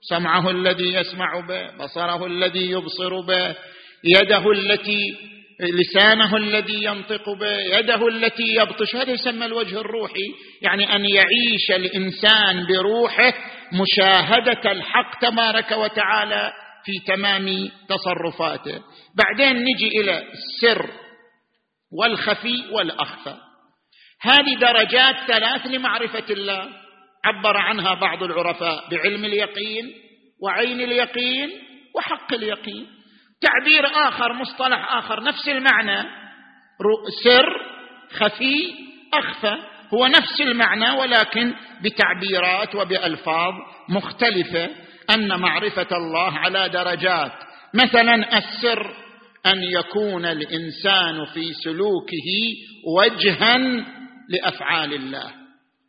سمعه 0.00 0.50
الذي 0.50 0.94
يسمع 0.94 1.40
به 1.40 1.84
بصره 1.84 2.26
الذي 2.26 2.70
يبصر 2.70 3.20
به 3.20 3.56
يده 4.04 4.50
التي 4.52 5.16
لسانه 5.60 6.36
الذي 6.36 6.84
ينطق 6.84 7.30
به 7.30 7.56
يده 7.78 8.08
التي 8.08 8.54
يبطش. 8.54 8.96
هذا 8.96 9.10
يسمى 9.10 9.46
الوجه 9.46 9.80
الروحي. 9.80 10.34
يعني 10.62 10.96
أن 10.96 11.04
يعيش 11.04 11.70
الإنسان 11.70 12.66
بروحه 12.66 13.34
مشاهدة 13.72 14.72
الحق 14.72 15.18
تبارك 15.20 15.72
وتعالى 15.72 16.52
في 16.84 16.92
تمام 17.06 17.70
تصرفاته. 17.88 18.82
بعدين 19.16 19.64
نجي 19.64 19.88
إلى 20.00 20.22
السر 20.32 20.90
والخفي 21.92 22.64
والأخفى. 22.72 23.34
هذه 24.22 24.58
درجات 24.60 25.14
ثلاث 25.26 25.66
لمعرفة 25.66 26.24
الله. 26.30 26.68
عبر 27.24 27.56
عنها 27.56 27.94
بعض 27.94 28.22
العرفاء 28.22 28.88
بعلم 28.90 29.24
اليقين 29.24 29.94
وعين 30.42 30.80
اليقين 30.80 31.50
وحق 31.96 32.32
اليقين. 32.34 32.97
تعبير 33.40 33.86
آخر 34.08 34.32
مصطلح 34.32 34.94
آخر 34.94 35.22
نفس 35.22 35.48
المعنى. 35.48 36.08
سر 37.24 37.46
خفي 38.12 38.74
أخفى. 39.14 39.56
هو 39.94 40.06
نفس 40.06 40.40
المعنى 40.40 40.90
ولكن 40.90 41.54
بتعبيرات 41.82 42.74
وبألفاظ 42.74 43.54
مختلفة. 43.88 44.70
أن 45.10 45.40
معرفة 45.40 45.96
الله 45.96 46.38
على 46.38 46.68
درجات. 46.68 47.32
مثلا 47.74 48.38
السر 48.38 48.94
أن 49.46 49.62
يكون 49.62 50.24
الإنسان 50.24 51.24
في 51.24 51.52
سلوكه 51.52 52.28
وجها 52.96 53.58
لأفعال 54.28 54.94
الله. 54.94 55.32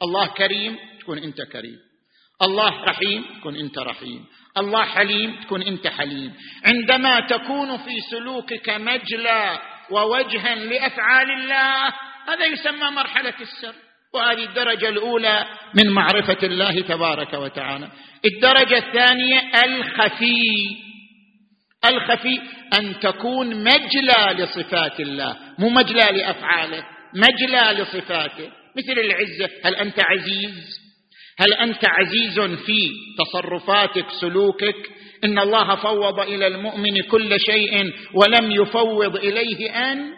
الله 0.04 0.28
كريم 0.28 0.78
تكون 1.00 1.18
أنت 1.18 1.42
كريم. 1.42 1.78
الله 2.42 2.84
رحيم 2.84 3.26
تكون 3.40 3.56
أنت 3.56 3.80
رحيم. 3.80 4.26
الله 4.60 4.86
حليم 4.86 5.36
تكون 5.42 5.62
أنت 5.62 5.88
حليم. 5.88 6.34
عندما 6.66 7.20
تكون 7.20 7.78
في 7.78 8.00
سلوكك 8.12 8.70
مجلى 8.70 9.60
ووجها 9.92 10.56
لأفعال 10.56 11.32
الله 11.32 11.88
هذا 12.28 12.46
يسمى 12.46 12.90
مرحلة 12.92 13.34
السر. 13.42 13.74
وهذه 14.14 14.44
الدرجة 14.44 14.90
الأولى 14.90 15.46
من 15.76 15.90
معرفة 15.90 16.38
الله 16.44 16.82
تبارك 16.82 17.34
وتعالى. 17.34 17.90
الدرجة 18.26 18.78
الثانية 18.78 19.52
الخفي. 19.66 20.78
الخفي 21.86 22.42
أن 22.80 23.00
تكون 23.00 23.64
مجلى 23.64 24.36
لصفات 24.38 25.00
الله 25.00 25.38
مو 25.60 25.70
مجلى 25.70 26.06
لأفعاله 26.12 26.84
مجلى 27.16 27.82
لصفاته. 27.82 28.52
مثل 28.78 29.00
العزة 29.00 29.50
هل 29.66 29.76
أنت 29.76 30.00
عزيز؟ 30.00 30.79
هل 31.40 31.54
أنت 31.54 31.86
عزيز 31.86 32.40
في 32.40 32.92
تصرفاتك 33.18 34.06
سلوكك؟ 34.22 34.76
إن 35.24 35.40
الله 35.40 35.76
فوض 35.76 36.20
إلى 36.20 36.48
المؤمن 36.48 37.02
كل 37.12 37.40
شيء 37.40 37.94
ولم 38.14 38.52
يفوض 38.52 39.16
إليه 39.16 39.72
أن 39.72 40.14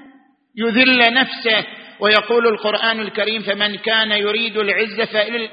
يذل 0.57 1.13
نفسه. 1.13 1.65
ويقول 1.99 2.47
القرآن 2.47 2.99
الكريم 2.99 3.41
فمن 3.41 3.75
كان 3.75 4.11
يريد 4.11 4.57
العزه 4.57 5.05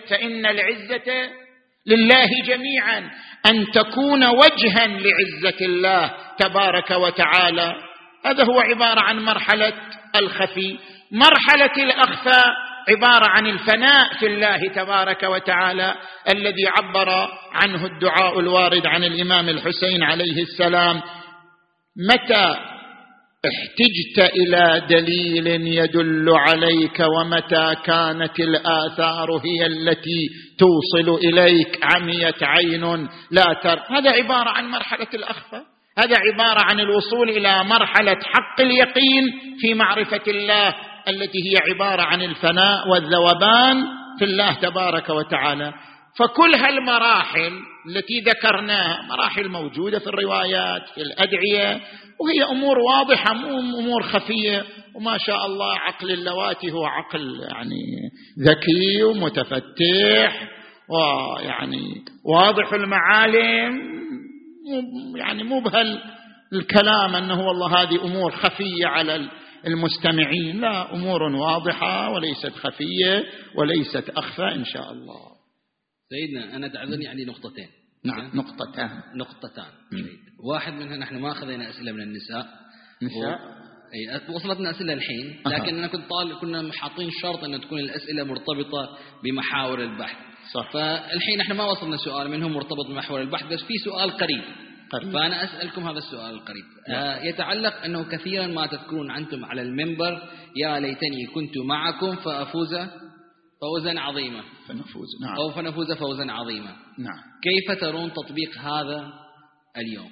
فإن 0.08 0.46
العزة 0.46 1.30
لله 1.86 2.28
جميعا. 2.46 3.10
أن 3.46 3.66
تكون 3.74 4.24
وجها 4.26 4.86
لعزة 4.86 5.66
الله 5.66 6.14
تبارك 6.38 6.90
وتعالى. 6.90 7.74
هذا 8.26 8.44
هو 8.44 8.60
عبارة 8.60 9.00
عن 9.00 9.18
مرحلة 9.18 9.72
الخفي. 10.16 10.78
مرحلة 11.12 11.84
الأخفى 11.84 12.42
عبارة 12.88 13.26
عن 13.26 13.46
الفناء 13.46 14.18
في 14.18 14.26
الله 14.26 14.68
تبارك 14.68 15.22
وتعالى 15.22 15.94
الذي 16.28 16.66
عبر 16.66 17.08
عنه 17.52 17.86
الدعاء 17.86 18.40
الوارد 18.40 18.86
عن 18.86 19.04
الإمام 19.04 19.48
الحسين 19.48 20.02
عليه 20.02 20.42
السلام. 20.42 21.02
متى 22.10 22.56
احتجت 23.46 24.32
إلى 24.34 24.86
دليل 24.88 25.46
يدل 25.66 26.30
عليك 26.30 27.00
ومتى 27.00 27.74
كانت 27.84 28.40
الآثار 28.40 29.30
هي 29.30 29.66
التي 29.66 30.28
توصل 30.58 31.18
إليك؟ 31.24 31.78
عميت 31.82 32.42
عين 32.42 33.08
لا 33.30 33.52
تر. 33.62 33.78
هذا 33.90 34.10
عبارة 34.10 34.50
عن 34.50 34.70
مرحلة 34.70 35.08
الاخفى 35.14 35.60
هذا 35.98 36.16
عبارة 36.16 36.60
عن 36.64 36.80
الوصول 36.80 37.30
إلى 37.30 37.64
مرحلة 37.64 38.16
حق 38.24 38.60
اليقين 38.60 39.24
في 39.60 39.74
معرفة 39.74 40.22
الله. 40.28 40.74
التي 41.08 41.38
هي 41.38 41.72
عبارة 41.74 42.02
عن 42.02 42.22
الفناء 42.22 42.88
والذوبان 42.88 43.84
في 44.18 44.24
الله 44.24 44.52
تبارك 44.52 45.08
وتعالى. 45.08 45.74
فكل 46.18 46.54
هالمراحل 46.54 47.52
التي 47.86 48.20
ذكرناها 48.20 49.02
مراحل 49.08 49.48
موجودة 49.48 49.98
في 49.98 50.06
الروايات 50.06 50.82
في 50.94 51.00
الأدعية 51.02 51.80
وهي 52.20 52.50
أمور 52.50 52.78
واضحة 52.78 53.34
مو 53.34 53.58
أمور 53.58 54.02
خفية. 54.02 54.64
وما 54.94 55.18
شاء 55.18 55.46
الله 55.46 55.74
عقل 55.74 56.10
اللواتي 56.10 56.72
هو 56.72 56.84
عقل 56.84 57.40
يعني 57.40 58.10
ذكي 58.40 59.02
ومتفتح 59.02 60.48
ويعني 60.90 62.04
واضح 62.24 62.72
المعالم. 62.72 63.98
يعني 65.16 65.42
مو 65.42 65.60
بهالكلام 65.60 67.16
أنه 67.16 67.46
والله 67.46 67.82
هذه 67.82 68.04
أمور 68.04 68.30
خفية 68.30 68.86
على 68.86 69.28
المستمعين. 69.66 70.60
لا 70.60 70.94
أمور 70.94 71.22
واضحة 71.22 72.10
وليست 72.10 72.52
خفية 72.52 73.24
وليست 73.54 74.10
أخفى 74.10 74.42
إن 74.42 74.64
شاء 74.64 74.92
الله. 74.92 75.20
سيدنا 76.08 76.56
أنا 76.56 76.68
تعذرني 76.68 77.08
عندي 77.08 77.24
نقطتين. 77.24 77.68
نعم 78.04 78.30
نقطتان. 78.34 79.02
نقطتان. 79.16 79.70
واحد 80.44 80.72
منها 80.72 80.96
نحن 80.96 81.18
ما 81.18 81.32
أخذنا 81.32 81.70
أسئلة 81.70 81.92
من 81.92 82.00
النساء. 82.00 82.46
نساء. 83.02 83.38
أي 83.94 84.34
وصلتنا 84.34 84.70
أسئلة 84.70 84.92
الحين. 84.92 85.42
لكن 85.46 85.78
أنا 85.78 85.86
كنت 85.86 86.04
طالب 86.10 86.38
كنا 86.38 86.72
حاطين 86.72 87.10
شرط 87.22 87.44
أن 87.44 87.60
تكون 87.60 87.78
الأسئلة 87.78 88.24
مرتبطة 88.24 88.98
بمحاور 89.24 89.82
البحث. 89.82 90.16
صح. 90.54 90.72
فالحين 90.72 91.40
إحنا 91.40 91.54
ما 91.54 91.64
وصلنا 91.64 91.96
سؤال 91.96 92.30
منهم 92.30 92.52
مرتبط 92.52 92.86
بمحور 92.88 93.20
البحث 93.20 93.46
بس 93.46 93.62
في 93.62 93.74
سؤال 93.84 94.10
قريب. 94.10 94.67
قريب. 94.92 95.12
فأنا 95.12 95.44
أسألكم 95.44 95.88
هذا 95.88 95.98
السؤال 95.98 96.34
القريب. 96.34 96.64
نعم. 96.88 97.02
آه 97.02 97.22
يتعلق 97.22 97.74
أنه 97.84 98.04
كثيرا 98.04 98.46
ما 98.46 98.66
تذكرون 98.66 99.10
أنتم 99.10 99.44
على 99.44 99.62
المنبر 99.62 100.22
يا 100.56 100.80
ليتني 100.80 101.26
كنت 101.34 101.58
معكم 101.58 102.16
فأفوز 102.16 102.74
فوزا 103.60 104.00
عظيما. 104.00 104.42
فنفوز 104.68 105.08
نعم. 105.22 105.36
أو 105.36 105.50
فنفوز 105.50 105.92
فوزا 105.92 106.32
عظيما. 106.32 106.76
نعم. 106.98 107.22
كيف 107.42 107.80
ترون 107.80 108.12
تطبيق 108.12 108.58
هذا 108.58 109.12
اليوم؟ 109.76 110.10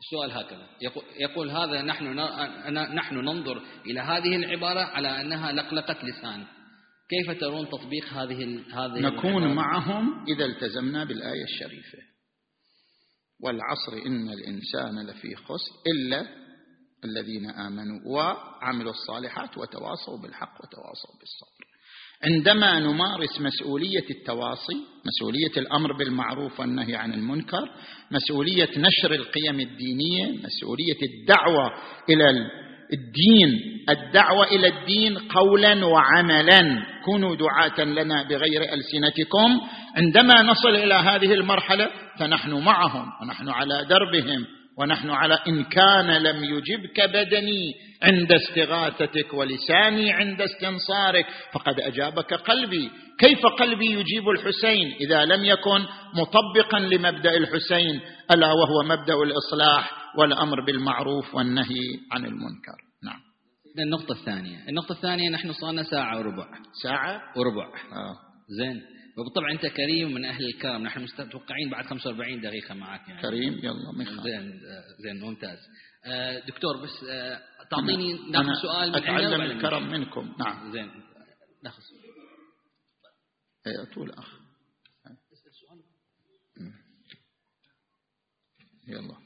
السؤال 0.00 0.30
هكذا. 0.30 0.66
يقول, 0.82 1.04
يقول 1.20 1.50
هذا 1.50 1.82
نحن 1.82 2.04
نحن 2.94 3.14
ننظر 3.14 3.62
إلى 3.86 4.00
هذه 4.00 4.36
العبارة 4.36 4.80
على 4.80 5.20
أنها 5.20 5.52
لقلقة 5.52 5.96
لسان. 6.06 6.44
كيف 7.10 7.40
ترون 7.40 7.68
تطبيق 7.68 8.06
هذه 8.12 8.60
هذه 8.72 9.00
نكون 9.00 9.42
العبارة؟ 9.42 9.54
معهم 9.54 10.24
إذا 10.28 10.44
التزمنا 10.44 11.04
بالآية 11.04 11.44
الشريفة. 11.44 11.98
والعصر 13.40 14.06
إن 14.06 14.28
الإنسان 14.28 15.06
لفي 15.06 15.36
خسر 15.36 15.72
إلا 15.86 16.26
الذين 17.04 17.50
آمنوا 17.50 18.00
وعملوا 18.06 18.90
الصالحات 18.92 19.58
وتواصوا 19.58 20.18
بالحق 20.18 20.54
وتواصوا 20.64 21.14
بالصبر. 21.20 21.66
عندما 22.24 22.80
نمارس 22.80 23.40
مسؤولية 23.40 24.10
التواصي 24.10 24.76
مسؤولية 25.06 25.56
الأمر 25.56 25.92
بالمعروف 25.92 26.60
والنهي 26.60 26.94
عن 26.94 27.12
المنكر 27.12 27.70
مسؤولية 28.10 28.70
نشر 28.76 29.14
القيم 29.14 29.60
الدينية 29.60 30.26
مسؤولية 30.44 30.98
الدعوة 31.02 31.72
إلى 32.10 32.50
الدين 32.92 33.76
الدعوة 33.90 34.46
إلى 34.46 34.68
الدين 34.68 35.18
قولا 35.18 35.84
وعملا. 35.84 36.82
كونوا 37.04 37.36
دعاة 37.36 37.80
لنا 37.84 38.22
بغير 38.22 38.62
ألسنتكم. 38.62 39.60
عندما 39.96 40.42
نصل 40.42 40.76
إلى 40.76 40.94
هذه 40.94 41.32
المرحلة 41.34 41.90
فنحن 42.18 42.50
معهم 42.50 43.06
ونحن 43.22 43.48
على 43.48 43.84
دربهم 43.84 44.46
ونحن 44.78 45.10
على 45.10 45.38
إن 45.48 45.64
كان 45.64 46.22
لم 46.22 46.44
يجبك 46.44 47.00
بدني 47.00 47.74
عند 48.02 48.32
استغاثتك 48.32 49.34
ولساني 49.34 50.12
عند 50.12 50.42
استنصارك 50.42 51.26
فقد 51.52 51.80
أجابك 51.80 52.34
قلبي. 52.34 52.90
كيف 53.18 53.46
قلبي 53.46 53.86
يجيب 53.86 54.28
الحسين؟ 54.28 54.94
إذا 55.00 55.24
لم 55.24 55.44
يكن 55.44 55.84
مطبقا 56.14 56.78
لمبدأ 56.78 57.36
الحسين 57.36 58.00
ألا 58.30 58.46
وهو 58.46 58.82
مبدأ 58.84 59.14
الإصلاح. 59.14 60.05
والأمر 60.18 60.64
بالمعروف 60.64 61.34
والنهي 61.34 62.00
عن 62.12 62.24
المنكر. 62.24 62.76
نعم. 63.04 63.20
النقطة 63.78 64.12
الثانية. 64.12 64.68
النقطة 64.68 64.92
الثانية 64.92 65.30
نحن 65.30 65.52
صارنا 65.52 65.82
ساعة 65.82 66.18
وربع. 66.18 66.48
ساعة؟ 66.82 67.22
وربع. 67.36 67.66
آه. 67.92 68.16
زين. 68.48 68.82
وبالطبع 69.18 69.50
أنت 69.52 69.66
كريم 69.66 70.14
من 70.14 70.24
أهل 70.24 70.44
الكرم. 70.46 70.82
نحن 70.82 71.06
متوقعين 71.18 71.70
بعد 71.70 71.86
45 71.86 72.40
دقيقة 72.40 72.74
معك 72.74 73.08
يعني. 73.08 73.22
كريم؟ 73.22 73.52
يلا 73.58 73.92
من 73.98 74.04
خالد. 74.06 74.20
زين 74.22 74.60
زين 74.98 75.20
ممتاز. 75.20 75.58
آه، 76.04 76.46
دكتور 76.46 76.76
بس 76.82 77.04
آه، 77.10 77.40
تعطيني 77.70 78.30
ناخذ 78.30 78.62
سؤال 78.62 78.92
من 78.92 78.98
وبعدين 78.98 79.40
الكرم. 79.40 79.90
منكم. 79.90 80.34
نعم. 80.38 80.72
زين. 80.72 80.90
ناخذ 81.64 81.82
إيه، 83.66 83.94
طول 83.94 84.12
مم. 86.60 86.72
يلا. 88.88 89.25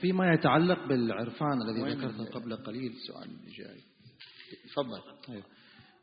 فيما 0.00 0.32
يتعلق 0.32 0.88
بالعرفان 0.88 1.62
الذي 1.62 1.94
ذكرته 1.94 2.24
قبل 2.24 2.56
قليل 2.56 2.92
اللي 3.24 3.56
جاي. 3.58 3.80
تفضل. 4.72 5.00
أيوه. 5.28 5.44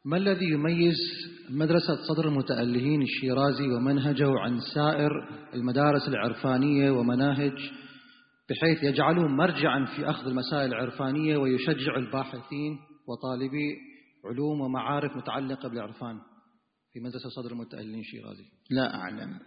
ما 0.06 0.18
الذي 0.18 0.46
يميز 0.46 0.96
مدرسة 1.50 1.96
صدر 2.08 2.28
المتألهين 2.28 3.02
الشيرازي 3.02 3.68
ومنهجه 3.68 4.40
عن 4.40 4.60
سائر 4.74 5.12
المدارس 5.54 6.08
العرفانية 6.08 6.92
ومناهج 6.92 7.72
بحيث 8.50 8.84
يجعله 8.84 9.28
مرجعا 9.28 9.86
في 9.86 10.10
أخذ 10.10 10.28
المسائل 10.28 10.74
العرفانية 10.74 11.38
ويشجع 11.38 11.96
الباحثين 11.96 12.78
وطالبي 13.08 13.78
علوم 14.26 14.62
ومعارف 14.62 15.18
متعلقة 15.18 15.70
بالعرفان 15.70 16.20
في 16.94 17.00
مدرسة 17.00 17.30
صدر 17.30 17.52
المتألهين 17.52 18.00
الشيرازي؟ 18.00 18.46
لا 18.70 18.96
أعلم. 18.96 19.40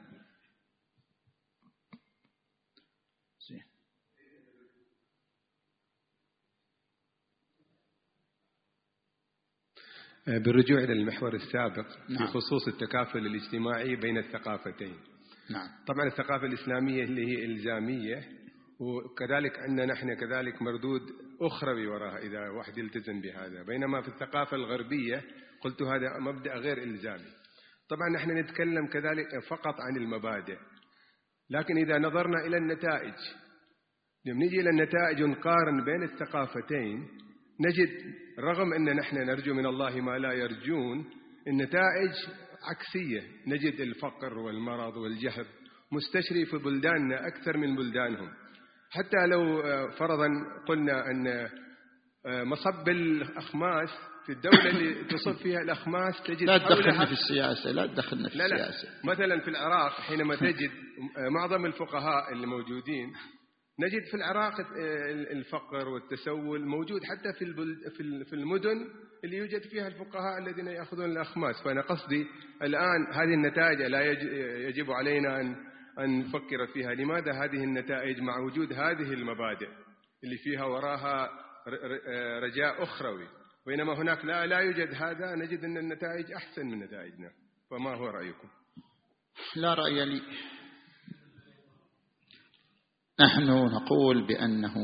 بالرجوع 10.26 10.78
إلى 10.78 10.92
المحور 10.92 11.34
السابق 11.34 11.86
نعم. 12.08 12.26
في 12.26 12.32
خصوص 12.32 12.68
التكافل 12.68 13.18
الاجتماعي 13.18 13.96
بين 13.96 14.18
الثقافتين. 14.18 14.96
نعم. 15.50 15.68
طبعا 15.86 16.06
الثقافة 16.06 16.46
الإسلامية 16.46 17.04
اللي 17.04 17.26
هي 17.26 17.44
إلزامية 17.44 18.22
وكذلك 18.80 19.58
عندنا 19.58 19.86
نحن 19.86 20.14
كذلك 20.14 20.62
مردود 20.62 21.02
أخروي 21.40 21.86
وراها 21.86 22.18
إذا 22.18 22.48
واحد 22.48 22.78
يلتزم 22.78 23.20
بهذا. 23.20 23.62
بينما 23.62 24.02
في 24.02 24.08
الثقافة 24.08 24.56
الغربية 24.56 25.22
قلت 25.60 25.82
هذا 25.82 26.18
مبدأ 26.18 26.54
غير 26.54 26.82
إلزامي. 26.82 27.42
طبعا 27.88 28.08
نحن 28.08 28.38
نتكلم 28.38 28.86
كذلك 28.86 29.44
فقط 29.48 29.74
عن 29.80 29.96
المبادئ 29.96 30.58
لكن 31.50 31.76
إذا 31.76 31.98
نظرنا 31.98 32.46
إلى 32.46 32.56
النتائج 32.56 33.14
لما 34.26 34.44
نجي 34.44 34.60
إلى 34.60 34.70
النتائج 34.70 35.22
ونقارن 35.22 35.84
بين 35.84 36.02
الثقافتين 36.02 37.08
نجد 37.60 38.14
رغم 38.38 38.72
أن 38.72 38.96
نحن 38.96 39.16
نرجو 39.16 39.54
من 39.54 39.66
الله 39.66 40.00
ما 40.00 40.18
لا 40.18 40.32
يرجون 40.32 41.04
النتائج 41.48 42.12
عكسية. 42.62 43.22
نجد 43.46 43.80
الفقر 43.80 44.38
والمرض 44.38 44.96
والجهل 44.96 45.46
مستشري 45.92 46.46
في 46.46 46.56
بلداننا 46.58 47.26
أكثر 47.26 47.56
من 47.56 47.76
بلدانهم. 47.76 48.28
حتى 48.90 49.26
لو 49.26 49.60
آه، 49.60 49.88
فرضا 49.88 50.28
قلنا 50.68 51.10
أن 51.10 51.26
آه، 52.26 52.44
مصب 52.44 52.88
الأخماس 52.88 53.88
في 54.26 54.32
الدولة 54.32 54.68
اللي 54.70 55.04
تصب 55.14 55.36
فيها 55.36 55.60
الأخماس 55.60 56.22
تجد 56.22 56.42
لا 56.42 56.58
تدخلنا 56.58 57.04
في 57.06 57.12
السياسة 57.12 57.70
لا 57.70 57.86
تدخلنا 57.86 58.28
في 58.28 58.38
لا 58.38 58.48
لا. 58.48 58.68
السياسة. 58.68 58.88
مثلا 59.04 59.40
في 59.40 59.48
العراق 59.50 59.92
حينما 59.92 60.34
تجد 60.50 60.70
معظم 61.30 61.66
الفقهاء 61.66 62.32
اللي 62.32 62.46
موجودين 62.46 63.12
نجد 63.82 64.04
في 64.10 64.14
العراق 64.14 64.54
الفقر 65.30 65.88
والتسول 65.88 66.66
موجود 66.66 67.00
حتى 67.04 67.32
في 67.32 67.44
في 68.24 68.32
المدن 68.32 68.88
اللي 69.24 69.36
يوجد 69.36 69.62
فيها 69.62 69.88
الفقهاء 69.88 70.38
الذين 70.38 70.66
يأخذون 70.66 71.04
الأخماس. 71.04 71.62
فأنا 71.64 71.80
قصدي 71.80 72.26
الآن 72.62 73.06
هذه 73.12 73.34
النتائج 73.34 73.82
لا 73.82 74.10
يجب 74.68 74.90
علينا 74.90 75.40
ان 75.40 75.56
أن 75.98 76.20
نفكر 76.20 76.66
فيها. 76.72 76.94
لماذا 76.94 77.32
هذه 77.32 77.64
النتائج 77.64 78.20
مع 78.20 78.38
وجود 78.38 78.72
هذه 78.72 79.12
المبادئ 79.12 79.68
اللي 80.24 80.36
فيها 80.36 80.64
وراها 80.64 81.30
رجاء 82.42 82.82
أخروي؟ 82.82 83.28
بينما 83.66 83.92
هناك 83.92 84.24
لا 84.24 84.46
لا 84.46 84.58
يوجد 84.58 84.94
هذا 84.94 85.34
نجد 85.34 85.64
أن 85.64 85.76
النتائج 85.76 86.32
أحسن 86.32 86.66
من 86.66 86.78
نتائجنا. 86.78 87.30
فما 87.70 87.94
هو 87.94 88.06
رأيكم؟ 88.06 88.48
لا 89.56 89.74
رأي 89.74 90.04
لي. 90.04 90.22
نحن 93.22 93.46
نقول 93.46 94.26
بأنه 94.26 94.74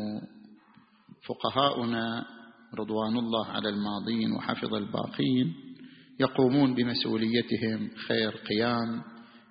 فقهاؤنا 1.28 2.27
رضوان 2.74 3.16
الله 3.16 3.47
على 3.47 3.69
الماضين 3.69 4.32
وحفظ 4.32 4.74
الباقين 4.74 5.55
يقومون 6.20 6.74
بمسؤوليتهم 6.74 7.90
خير 8.09 8.31
قيام 8.31 9.02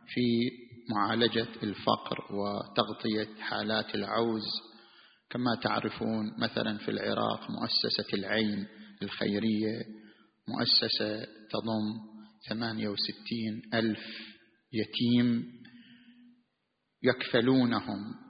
في 0.07 0.51
معالجة 0.95 1.47
الفقر 1.63 2.35
وتغطية 2.35 3.41
حالات 3.41 3.95
العوز. 3.95 4.45
كما 5.29 5.55
تعرفون 5.55 6.33
مثلا 6.37 6.77
في 6.77 6.91
العراق 6.91 7.51
مؤسسة 7.51 8.13
العين 8.13 8.67
الخيرية 9.03 9.79
مؤسسة 10.47 11.25
تضم 11.49 11.99
68 12.49 13.61
ألف 13.73 13.99
يتيم 14.73 15.43
يكفلونهم 17.03 18.26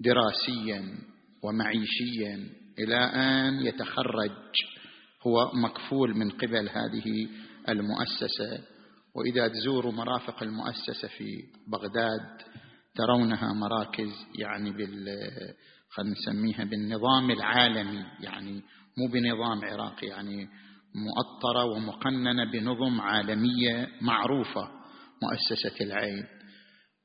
دراسيا 0.00 0.98
ومعيشيا 1.42 2.48
إلى 2.78 2.96
آن 2.96 3.66
يتخرج. 3.66 4.30
هو 5.26 5.50
مكفول 5.54 6.16
من 6.16 6.30
قبل 6.30 6.68
هذه 6.68 7.28
المؤسسة. 7.68 8.64
وإذا 9.14 9.48
تزوروا 9.48 9.92
مرافق 9.92 10.42
المؤسسة 10.42 11.08
في 11.08 11.44
بغداد 11.68 12.42
ترونها 12.94 13.52
مراكز 13.52 14.10
يعني 14.38 14.70
بال 14.70 15.06
خلينا 15.90 16.12
نسميها 16.12 16.64
بالنظام 16.64 17.30
العالمي 17.30 18.04
يعني 18.20 18.62
مو 18.98 19.06
بنظام 19.12 19.64
عراقي 19.64 20.06
يعني 20.06 20.48
مؤطرة 20.94 21.64
ومقننة 21.64 22.50
بنظم 22.52 23.00
عالمية 23.00 23.88
معروفة 24.00 24.68
مؤسسة 25.22 25.84
العين. 25.84 26.24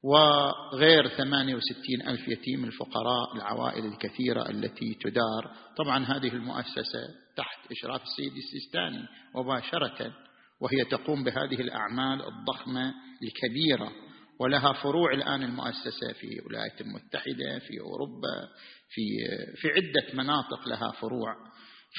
وغير 0.05 1.07
68 1.07 2.07
ألف 2.07 2.27
يتيم 2.27 2.65
الفقراء 2.65 3.35
العوائل 3.35 3.85
الكثيرة 3.85 4.49
التي 4.49 4.97
تدار. 5.01 5.51
طبعا 5.77 6.05
هذه 6.05 6.27
المؤسسة 6.27 7.07
تحت 7.37 7.71
إشراف 7.71 8.01
السيد 8.03 8.33
السيستاني 8.37 9.05
مباشرة 9.35 10.13
وهي 10.61 10.85
تقوم 10.91 11.23
بهذه 11.23 11.61
الأعمال 11.61 12.21
الضخمة 12.27 12.93
الكبيرة. 13.23 13.91
ولها 14.39 14.73
فروع 14.73 15.13
الآن 15.13 15.43
المؤسسة 15.43 16.13
في 16.19 16.39
الولايات 16.39 16.81
المتحدة 16.81 17.59
في 17.59 17.79
أوروبا 17.79 18.49
في 18.89 19.01
في 19.55 19.67
عدة 19.67 20.23
مناطق 20.23 20.67
لها 20.67 20.91
فروع. 20.91 21.35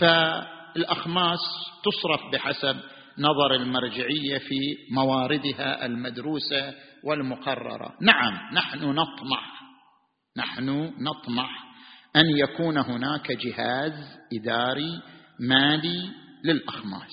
فالأخماس 0.01 1.41
تصرف 1.85 2.21
بحسب 2.33 2.77
نظر 3.19 3.55
المرجعية 3.55 4.39
في 4.39 4.77
مواردها 4.91 5.87
المدروسة 5.87 6.75
والمقررة. 7.05 7.97
نعم 8.01 8.55
نحن 8.55 8.85
نطمح 8.85 9.63
نحن 10.37 10.93
نطمح 10.99 11.65
أن 12.17 12.25
يكون 12.39 12.79
هناك 12.79 13.33
جهاز 13.33 14.19
إداري 14.33 15.03
مالي 15.41 16.11
للأخماس. 16.45 17.13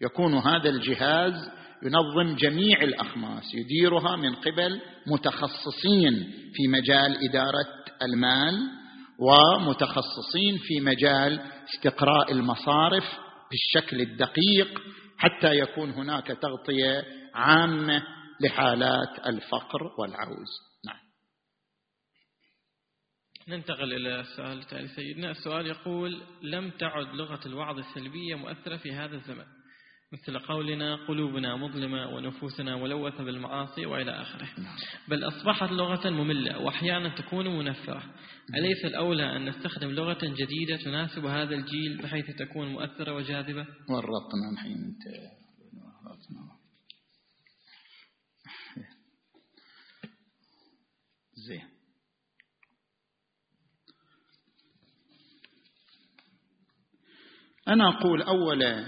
يكون 0.00 0.34
هذا 0.34 0.68
الجهاز 0.68 1.50
ينظم 1.82 2.36
جميع 2.36 2.82
الأخماس 2.82 3.54
يديرها 3.54 4.16
من 4.16 4.34
قبل 4.34 4.80
متخصصين 5.06 6.32
في 6.54 6.68
مجال 6.68 7.28
إدارة 7.28 7.84
المال 8.02 8.54
ومتخصصين 9.18 10.58
في 10.58 10.80
مجال 10.80 11.40
استقراء 11.74 12.32
المصارف 12.32 13.04
بالشكل 13.50 14.00
الدقيق 14.00 14.82
حتى 15.18 15.58
يكون 15.58 15.90
هناك 15.90 16.26
تغطية 16.26 17.04
عامة 17.34 18.02
لحالات 18.40 19.26
الفقر 19.26 19.82
والعوز. 19.98 20.48
نعم. 20.86 21.04
ننتقل 23.48 23.92
إلى 23.92 24.20
السؤال 24.20 24.58
التالي. 24.58 24.88
سيدنا 24.88 25.30
السؤال 25.30 25.66
يقول 25.66 26.22
لم 26.42 26.70
تعد 26.70 27.06
لغة 27.14 27.40
الوعظ 27.46 27.78
السلبية 27.78 28.34
مؤثرة 28.34 28.76
في 28.76 28.92
هذا 28.92 29.16
الزمن 29.16 29.44
مثل 30.12 30.38
قولنا 30.38 31.06
قلوبنا 31.06 31.56
مظلمة 31.56 32.08
ونفوسنا 32.08 32.76
ملوثة 32.76 33.24
بالمعاصي 33.24 33.86
وإلى 33.86 34.10
آخره. 34.10 34.48
نعم. 34.60 34.76
بل 35.08 35.24
أصبحت 35.24 35.72
لغة 35.72 36.10
مملة 36.10 36.58
وأحيانا 36.58 37.16
تكون 37.16 37.58
منفرة. 37.58 38.14
أليس 38.54 38.84
الأولى 38.84 39.36
أن 39.36 39.48
نستخدم 39.48 39.90
لغة 39.90 40.18
جديدة 40.22 40.76
تناسب 40.84 41.24
هذا 41.24 41.54
الجيل 41.54 42.02
بحيث 42.02 42.26
تكون 42.38 42.68
مؤثرة 42.68 43.12
وجاذبة؟ 43.14 43.66
ورطنا 43.88 44.50
الحين 44.52 44.76
انت 44.76 45.34
زين 51.48 51.74
أنا 57.68 57.88
أقول 57.88 58.22
أولا 58.22 58.84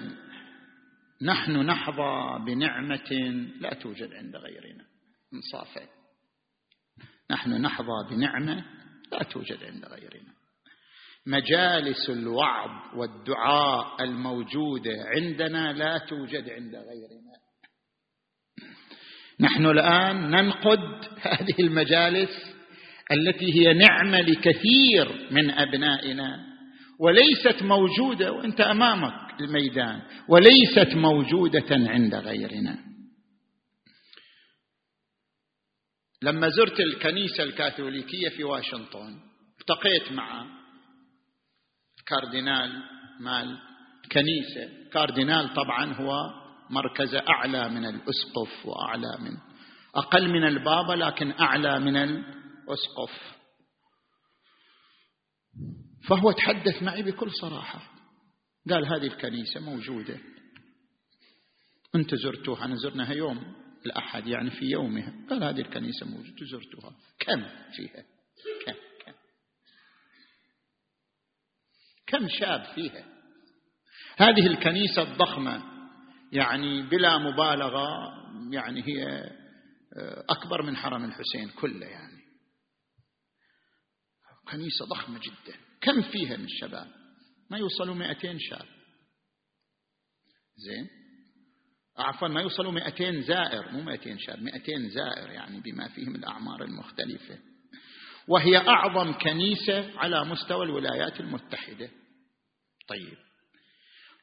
نحن 1.22 1.52
نحظى 1.52 2.44
بنعمة 2.46 3.12
لا 3.60 3.74
توجد 3.74 4.14
عند 4.14 4.36
غيرنا. 4.36 4.84
انصافا. 5.34 5.86
نحن 7.30 7.50
نحظى 7.62 8.08
بنعمة 8.10 8.64
لا 9.12 9.22
توجد 9.22 9.64
عند 9.64 9.84
غيرنا. 9.84 10.32
مجالس 11.26 12.10
الوعظ 12.10 12.98
والدعاء 12.98 14.04
الموجودة 14.04 14.92
عندنا 15.16 15.72
لا 15.72 15.98
توجد 15.98 16.50
عند 16.50 16.74
غيرنا. 16.74 17.36
نحن 19.40 19.66
الآن 19.66 20.30
ننقد 20.30 21.04
هذه 21.20 21.60
المجالس 21.60 22.30
التي 23.12 23.52
هي 23.54 23.74
نعمة 23.74 24.20
لكثير 24.20 25.28
من 25.30 25.50
أبنائنا. 25.50 26.55
وليست 27.00 27.62
موجودة 27.62 28.32
وأنت 28.32 28.60
أمامك 28.60 29.40
الميدان 29.40 30.02
وليست 30.28 30.94
موجودة 30.94 31.66
عند 31.70 32.14
غيرنا. 32.14 32.78
لما 36.22 36.48
زرت 36.48 36.80
الكنيسة 36.80 37.42
الكاثوليكية 37.42 38.28
في 38.28 38.44
واشنطن 38.44 39.20
التقيت 39.60 40.12
مع 40.12 40.46
كاردينال 42.06 42.82
مال 43.20 43.58
كنيسة 44.12 44.90
كاردينال 44.92 45.54
طبعا 45.54 45.92
هو 45.94 46.12
مركزه 46.70 47.22
أعلى 47.28 47.68
من 47.68 47.84
الأسقف 47.84 48.66
وأعلى 48.66 49.18
من 49.20 49.36
أقل 49.94 50.28
من 50.28 50.44
البابا 50.44 50.92
لكن 50.92 51.32
أعلى 51.40 51.80
من 51.80 51.96
الأسقف. 51.96 53.35
فهو 56.08 56.32
تحدث 56.32 56.82
معي 56.82 57.02
بكل 57.02 57.30
صراحة. 57.32 57.92
قال 58.70 58.86
هذه 58.86 59.06
الكنيسة 59.06 59.60
موجودة. 59.60 60.18
انت 61.94 62.14
زرتوها 62.14 62.64
أنا 62.64 62.76
زرناها 62.76 63.12
يوم 63.12 63.54
الأحد 63.86 64.26
يعني 64.26 64.50
في 64.50 64.64
يومها. 64.64 65.14
قال 65.30 65.44
هذه 65.44 65.60
الكنيسة 65.60 66.06
موجودة 66.06 66.46
زرتوها. 66.46 66.92
كم 67.18 67.46
فيها؟ 67.76 68.04
كم 68.66 68.72
كم؟ 69.06 69.12
كم 72.06 72.28
شاب 72.28 72.64
فيها؟ 72.74 73.04
هذه 74.16 74.46
الكنيسة 74.46 75.02
الضخمة 75.02 75.62
يعني 76.32 76.82
بلا 76.82 77.18
مبالغة 77.18 77.86
يعني 78.50 78.82
هي 78.82 79.06
آه، 79.98 80.24
أكبر 80.28 80.62
من 80.62 80.76
حرم 80.76 81.04
الحسين 81.04 81.48
كله 81.48 81.86
يعني. 81.86 82.22
كنيسة 84.50 84.84
ضخمة 84.84 85.18
جدا. 85.18 85.65
كم 85.86 86.02
فيها 86.02 86.36
من 86.36 86.44
الشباب؟ 86.44 86.86
ما 87.50 87.58
يوصلوا 87.58 87.94
200 87.94 88.38
شاب. 88.38 88.66
زين؟ 90.56 90.88
عفوا 91.98 92.28
ما 92.28 92.40
يوصلوا 92.40 92.72
200 92.72 93.20
زائر 93.20 93.72
مو 93.72 93.82
200 93.82 94.18
شاب 94.18 94.42
200 94.42 94.88
زائر 94.88 95.30
يعني 95.30 95.60
بما 95.60 95.88
فيهم 95.88 96.14
الأعمار 96.14 96.64
المختلفة. 96.64 97.38
وهي 98.28 98.56
أعظم 98.56 99.12
كنيسة 99.12 99.98
على 99.98 100.24
مستوى 100.24 100.64
الولايات 100.64 101.20
المتحدة. 101.20 101.90
طيب. 102.88 103.16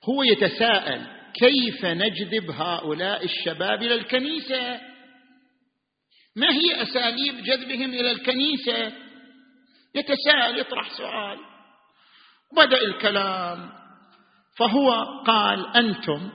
هو 0.10 0.24
يتساءل 0.24 1.08
كيف 1.34 1.86
نجذب 1.86 2.52
هؤلاء 2.52 3.26
الشباب 3.26 3.84
إلى 3.84 3.94
الكنيسة؟ 3.94 4.82
ما 6.36 6.52
هي 6.52 6.84
أساليب 6.84 7.44
جذبهم 7.44 7.90
إلى 7.94 8.12
الكنيسة؟ 8.12 8.94
يتساءل 9.96 10.60
يطرح 10.60 10.98
سؤال. 10.98 11.53
بدأ 12.56 12.82
الكلام. 12.82 13.70
فهو 14.58 14.92
قال 15.26 15.68
أنتم 15.78 16.32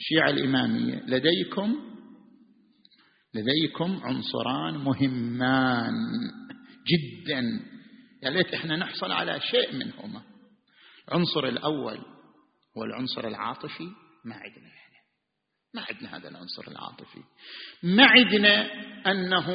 الشيعة 0.00 0.30
الإمامية 0.30 1.02
لديكم 1.06 1.90
لديكم 3.34 4.00
عنصران 4.02 4.74
مهمان 4.74 5.94
جدا. 6.86 7.40
يا 8.22 8.30
ليت 8.30 8.54
إحنا 8.54 8.76
نحصل 8.76 9.12
على 9.12 9.40
شيء 9.40 9.74
منهما. 9.74 10.22
العنصر 11.08 11.44
الأول 11.44 11.98
هو 12.76 12.84
العنصر 12.84 13.28
العاطفي 13.28 13.88
ما 14.24 14.34
عندنا 14.34 14.68
يعني 14.68 14.96
ما 15.74 15.84
عندنا 15.90 16.16
هذا 16.16 16.28
العنصر 16.28 16.68
العاطفي. 16.68 17.22
ما 17.82 18.06
عندنا 18.06 18.70
أنه 19.10 19.48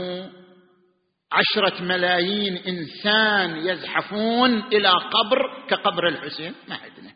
عشرة 1.36 1.84
ملايين 1.84 2.58
إنسان 2.58 3.58
يزحفون 3.58 4.60
إلى 4.60 4.90
قبر 4.90 5.68
كقبر 5.68 6.08
الحسين؟ 6.08 6.56
ما 6.68 6.76
عندنا 6.76 7.14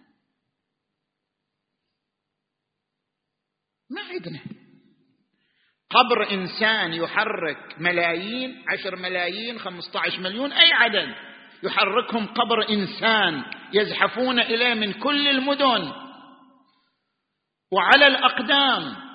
ما 3.90 4.02
عندنا 4.02 4.40
قبر 5.90 6.32
إنسان 6.32 6.94
يحرك 6.94 7.76
ملايين 7.80 8.64
عشر 8.74 8.96
ملايين 8.96 9.60
خمسة 9.60 10.00
عشر 10.00 10.20
مليون 10.20 10.52
أي 10.52 10.74
عدد؟ 10.74 11.16
يحركهم 11.64 12.28
قبر 12.28 12.70
إنسان 12.70 13.44
يزحفون 13.74 14.40
إليه 14.40 14.74
من 14.74 14.94
كل 14.94 15.28
المدن. 15.28 15.92
وعلى 17.72 18.08
الأقدام 18.08 19.09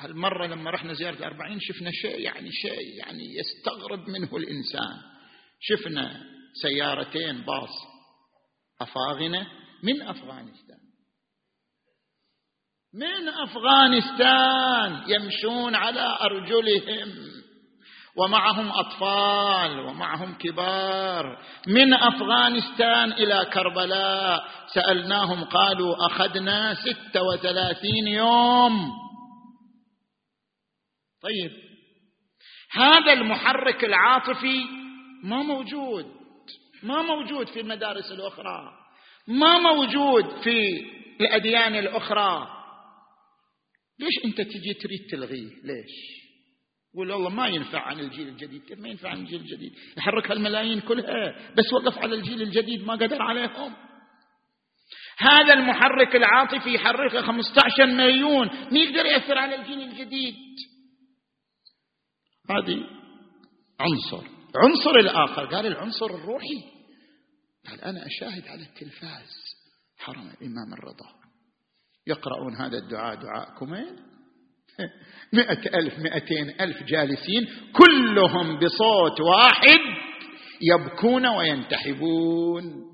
هالمرة 0.00 0.46
لما 0.46 0.70
رحنا 0.70 0.92
زيارة 0.92 1.14
الأربعين 1.14 1.58
شفنا 1.60 1.90
شيء 1.92 2.20
يعني 2.20 2.52
شيء 2.52 2.98
يعني 2.98 3.24
يستغرب 3.36 4.08
منه 4.08 4.36
الإنسان. 4.36 4.96
شفنا 5.60 6.22
سيارتين 6.62 7.40
باص 7.40 7.70
أفاغنة 8.80 9.46
من 9.82 10.02
أفغانستان. 10.02 10.78
من 12.94 13.28
أفغانستان 13.28 15.02
يمشون 15.10 15.74
على 15.74 16.18
أرجلهم 16.20 17.08
ومعهم 18.16 18.70
أطفال 18.70 19.80
ومعهم 19.80 20.38
كبار. 20.38 21.42
من 21.66 21.94
أفغانستان 21.94 23.12
إلى 23.12 23.50
كربلاء. 23.52 24.44
سألناهم 24.74 25.44
قالوا 25.44 26.06
أخذنا 26.06 26.74
ستة 26.74 27.22
وثلاثين 27.22 28.08
يوم. 28.08 29.09
طيب. 31.22 31.50
هذا 32.70 33.12
المحرك 33.12 33.84
العاطفي 33.84 34.64
ما 35.24 35.42
موجود 35.42 36.06
ما 36.82 37.02
موجود 37.02 37.48
في 37.48 37.60
المدارس 37.60 38.12
الأخرى 38.12 38.72
ما 39.26 39.58
موجود 39.58 40.42
في 40.42 40.84
الأديان 41.20 41.74
الأخرى. 41.74 42.48
ليش 43.98 44.24
أنت 44.24 44.40
تجي 44.40 44.74
تريد 44.74 45.06
تلغيه؟ 45.10 45.50
ليش؟ 45.64 46.20
قول 46.94 47.12
والله 47.12 47.30
ما 47.30 47.46
ينفع 47.46 47.80
عن 47.80 48.00
الجيل 48.00 48.28
الجديد 48.28 48.64
كيف 48.64 48.78
ما 48.78 48.88
ينفع 48.88 49.08
عن 49.08 49.18
الجيل 49.18 49.40
الجديد؟ 49.40 49.72
يحرك 49.96 50.30
هالملايين 50.30 50.80
كلها 50.80 51.52
بس 51.56 51.72
وقف 51.72 51.98
على 51.98 52.14
الجيل 52.14 52.42
الجديد 52.42 52.86
ما 52.86 52.92
قدر 52.92 53.22
عليهم. 53.22 53.76
هذا 55.18 55.54
المحرك 55.54 56.16
العاطفي 56.16 56.74
يحرك 56.74 57.16
15 57.16 57.86
مليون 57.86 58.46
ما 58.46 58.78
يقدر 58.78 59.06
يأثر 59.06 59.38
على 59.38 59.54
الجيل 59.54 59.80
الجديد. 59.80 60.34
هذه 62.50 62.86
عنصر 63.80 64.26
عنصر 64.56 64.98
الآخر. 64.98 65.46
قال 65.46 65.66
العنصر 65.66 66.06
الروحي. 66.06 66.62
قال 67.68 67.80
أنا 67.80 68.06
أشاهد 68.06 68.48
على 68.48 68.62
التلفاز 68.62 69.56
حرم 69.98 70.30
الإمام 70.40 70.72
الرضا. 70.72 71.06
يقرؤون 72.06 72.56
هذا 72.56 72.78
الدعاء 72.78 73.14
دعاء 73.14 73.58
كمين 73.58 73.96
مئة 75.32 75.78
ألف 75.78 75.98
مئتين 75.98 76.60
ألف 76.60 76.82
جالسين 76.82 77.48
كلهم 77.72 78.58
بصوت 78.58 79.20
واحد 79.20 79.80
يبكون 80.62 81.26
وينتحبون. 81.26 82.90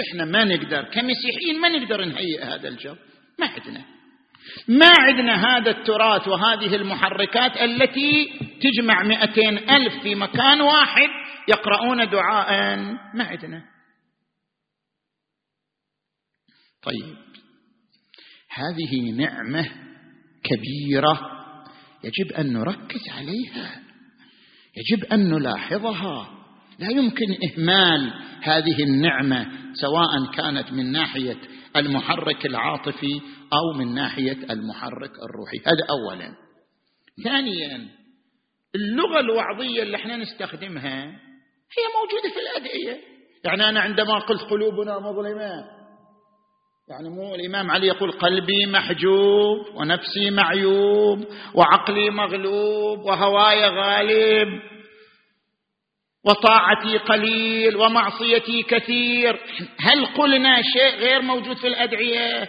إحنا 0.00 0.24
ما 0.24 0.44
نقدر 0.44 0.84
كمسيحيين 0.84 1.60
ما 1.60 1.68
نقدر 1.68 2.04
نهيئ 2.04 2.42
هذا 2.42 2.68
الجو. 2.68 2.94
ما 3.38 3.46
عندنا. 3.46 3.95
ما 4.68 4.90
عندنا 4.98 5.34
هذا 5.34 5.70
التراث 5.70 6.28
وهذه 6.28 6.76
المحركات 6.76 7.56
التي 7.56 8.38
تجمع 8.60 9.02
مئتين 9.02 9.58
ألف 9.70 10.02
في 10.02 10.14
مكان 10.14 10.60
واحد 10.60 11.08
يقرؤون 11.48 12.10
دعاء 12.10 12.76
ما 13.14 13.24
عندنا. 13.24 13.62
طيب. 16.82 17.16
هذه 18.50 19.10
نعمة 19.16 19.70
كبيرة 20.44 21.20
يجب 22.04 22.32
أن 22.32 22.52
نركز 22.52 23.08
عليها 23.08 23.80
يجب 24.76 25.04
أن 25.04 25.30
نلاحظها. 25.30 26.28
لا 26.78 26.90
يمكن 26.90 27.36
إهمال 27.50 28.12
هذه 28.42 28.82
النعمة 28.82 29.46
سواء 29.74 30.32
كانت 30.34 30.72
من 30.72 30.92
ناحية 30.92 31.36
المحرك 31.76 32.46
العاطفي 32.46 33.20
أو 33.52 33.78
من 33.78 33.94
ناحية 33.94 34.38
المحرك 34.50 35.10
الروحي. 35.10 35.58
هذا 35.58 35.86
اولا. 35.90 36.34
ثانيا 37.24 37.88
اللغة 38.74 39.20
الوعظية 39.20 39.82
اللي 39.82 39.96
إحنا 39.96 40.16
نستخدمها 40.16 41.04
هي 41.76 41.84
موجودة 42.00 42.34
في 42.34 42.40
الأدعية. 42.40 43.00
يعني 43.44 43.68
أنا 43.68 43.80
عندما 43.80 44.18
قلت 44.18 44.42
قلوبنا 44.42 44.98
مظلمه 44.98 45.76
يعني 46.88 47.08
مو 47.08 47.34
الإمام 47.34 47.70
علي 47.70 47.86
يقول 47.86 48.12
قلبي 48.12 48.66
محجوب 48.66 49.66
ونفسي 49.74 50.30
معيوب 50.30 51.24
وعقلي 51.54 52.10
مغلوب 52.10 52.98
وهواي 52.98 53.68
غالب. 53.68 54.48
وطاعتي 56.26 56.98
قليل 56.98 57.76
ومعصيتي 57.76 58.62
كثير. 58.62 59.40
هل 59.80 60.06
قلنا 60.06 60.62
شيء 60.62 60.96
غير 60.96 61.22
موجود 61.22 61.56
في 61.56 61.66
الأدعية؟ 61.66 62.48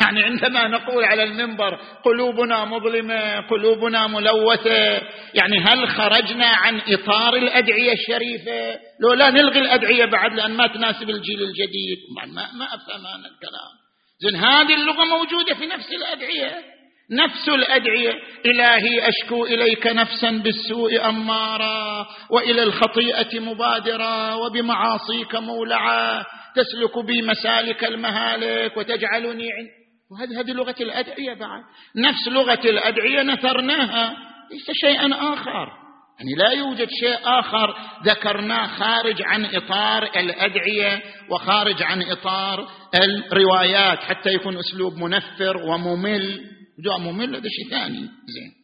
يعني 0.00 0.22
عندما 0.22 0.68
نقول 0.68 1.04
على 1.04 1.22
المنبر 1.22 1.78
قلوبنا 2.04 2.64
مظلمة 2.64 3.40
قلوبنا 3.40 4.06
ملوثة 4.06 5.02
يعني 5.34 5.58
هل 5.58 5.88
خرجنا 5.88 6.46
عن 6.46 6.80
إطار 6.88 7.36
الأدعية 7.36 7.92
الشريفة؟ 7.92 8.80
لو 9.00 9.12
لا 9.12 9.30
نلغي 9.30 9.58
الأدعية 9.58 10.04
بعد 10.04 10.34
لأن 10.34 10.56
ما 10.56 10.66
تناسب 10.66 11.10
الجيل 11.10 11.42
الجديد. 11.42 11.98
ما, 12.16 12.52
ما 12.52 12.64
أفهم 12.64 13.06
هذا 13.06 13.28
الكلام. 13.34 13.72
زين 14.20 14.36
هذه 14.36 14.74
اللغة 14.74 15.04
موجودة 15.04 15.54
في 15.54 15.66
نفس 15.66 15.92
الأدعية. 15.92 16.79
نفس 17.12 17.48
الأدعية 17.48 18.12
إلهي 18.46 19.08
أشكو 19.08 19.44
إليك 19.46 19.86
نفسا 19.86 20.30
بالسوء 20.30 21.08
اماره 21.08 22.06
وإلى 22.30 22.62
الخطيئة 22.62 23.40
مبادره 23.40 24.36
وبمعاصيك 24.36 25.34
مولعه 25.34 26.26
تسلك 26.54 27.04
بي 27.04 27.22
مسالك 27.22 27.84
المهالك 27.84 28.76
وتجعلني 28.76 29.48
وهذه 30.10 30.40
هذه 30.40 30.52
لغة 30.52 30.74
الأدعية 30.80 31.34
بعد. 31.34 31.62
نفس 31.96 32.28
لغة 32.28 32.60
الأدعية 32.64 33.22
نثرناها. 33.22 34.16
ليس 34.50 34.70
شيئا 34.72 35.32
آخر. 35.32 35.68
يعني 36.18 36.34
لا 36.36 36.50
يوجد 36.50 36.88
شيء 37.00 37.18
آخر 37.24 37.76
ذكرناه 38.04 38.66
خارج 38.66 39.22
عن 39.22 39.44
إطار 39.44 40.02
الأدعية 40.02 41.02
وخارج 41.28 41.82
عن 41.82 42.02
إطار 42.02 42.68
الروايات 42.94 43.98
حتى 43.98 44.30
يكون 44.30 44.58
أسلوب 44.58 44.96
منفر 44.96 45.56
وممل. 45.56 46.49
جاء 46.84 46.98
ممل 46.98 47.36
هذا 47.36 47.48
شيء 47.48 47.70
ثاني. 47.70 48.00
زين. 48.26 48.54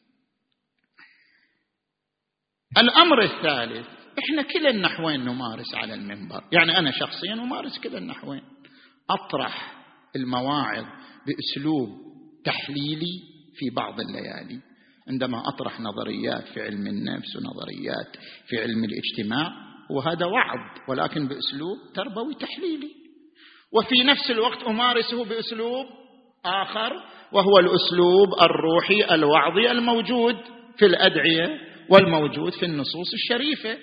الأمر 2.79 3.23
الثالث 3.23 3.87
إحنا 4.19 4.43
كلا 4.43 4.71
النحوين 4.71 5.21
نمارس 5.21 5.75
على 5.75 5.95
المنبر. 5.95 6.45
يعني 6.53 6.79
أنا 6.79 6.91
شخصيا 6.91 7.33
أمارس 7.33 7.79
كلا 7.79 7.99
النحوين. 7.99 8.43
أطرح 9.11 9.85
المواعظ 10.17 10.85
بأسلوب 11.27 11.89
تحليلي 12.45 13.23
في 13.55 13.71
بعض 13.77 14.01
الليالي. 14.01 14.61
عندما 15.09 15.49
أطرح 15.49 15.81
نظريات 15.81 16.49
في 16.49 16.63
علم 16.63 16.87
النفس 16.87 17.37
ونظريات 17.37 18.17
في 18.49 18.59
علم 18.63 18.85
الاجتماع 18.85 19.53
وهذا 19.91 20.27
وعظ 20.27 20.89
ولكن 20.89 21.29
بأسلوب 21.29 21.79
تربوي 21.95 22.35
تحليلي. 22.35 22.91
وفي 23.73 23.95
نفس 24.05 24.31
الوقت 24.31 24.63
أمارسه 24.63 25.25
بأسلوب 25.25 25.87
آخر 26.47 26.93
وهو 27.33 27.59
الأسلوب 27.59 28.29
الروحي 28.43 29.15
الوعظي 29.15 29.71
الموجود 29.71 30.37
في 30.79 30.87
الأدعية 30.87 31.59
والموجود 31.91 32.53
في 32.53 32.67
النصوص 32.67 33.13
الشريفة. 33.15 33.79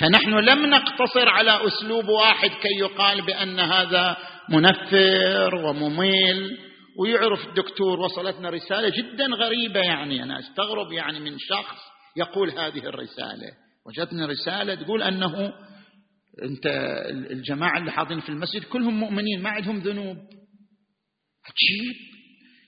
فنحن 0.00 0.30
لم 0.30 0.66
نقتصر 0.66 1.28
على 1.28 1.66
أسلوب 1.66 2.08
واحد 2.08 2.50
كي 2.50 2.78
يقال 2.80 3.22
بأن 3.26 3.60
هذا 3.60 4.16
منفر 4.48 5.54
وممل. 5.54 6.58
ويعرف 6.98 7.48
الدكتور 7.48 8.00
وصلتنا 8.00 8.50
رسالة 8.50 8.88
جدا 8.88 9.26
غريبة 9.26 9.80
يعني 9.80 10.22
أنا 10.22 10.38
أستغرب 10.38 10.92
يعني 10.92 11.20
من 11.20 11.36
شخص 11.38 11.78
يقول 12.16 12.50
هذه 12.50 12.86
الرسالة. 12.86 13.50
وجدنا 13.86 14.26
رسالة 14.26 14.74
تقول 14.74 15.02
أنه 15.02 15.52
أنت 16.42 16.66
الجماعة 17.30 17.78
اللي 17.78 17.92
حاضرين 17.92 18.20
في 18.20 18.28
المسجد 18.28 18.64
كلهم 18.64 19.00
مؤمنين 19.00 19.42
ما 19.42 19.50
عندهم 19.50 19.78
ذنوب. 19.78 20.16
عجيب. 21.46 21.96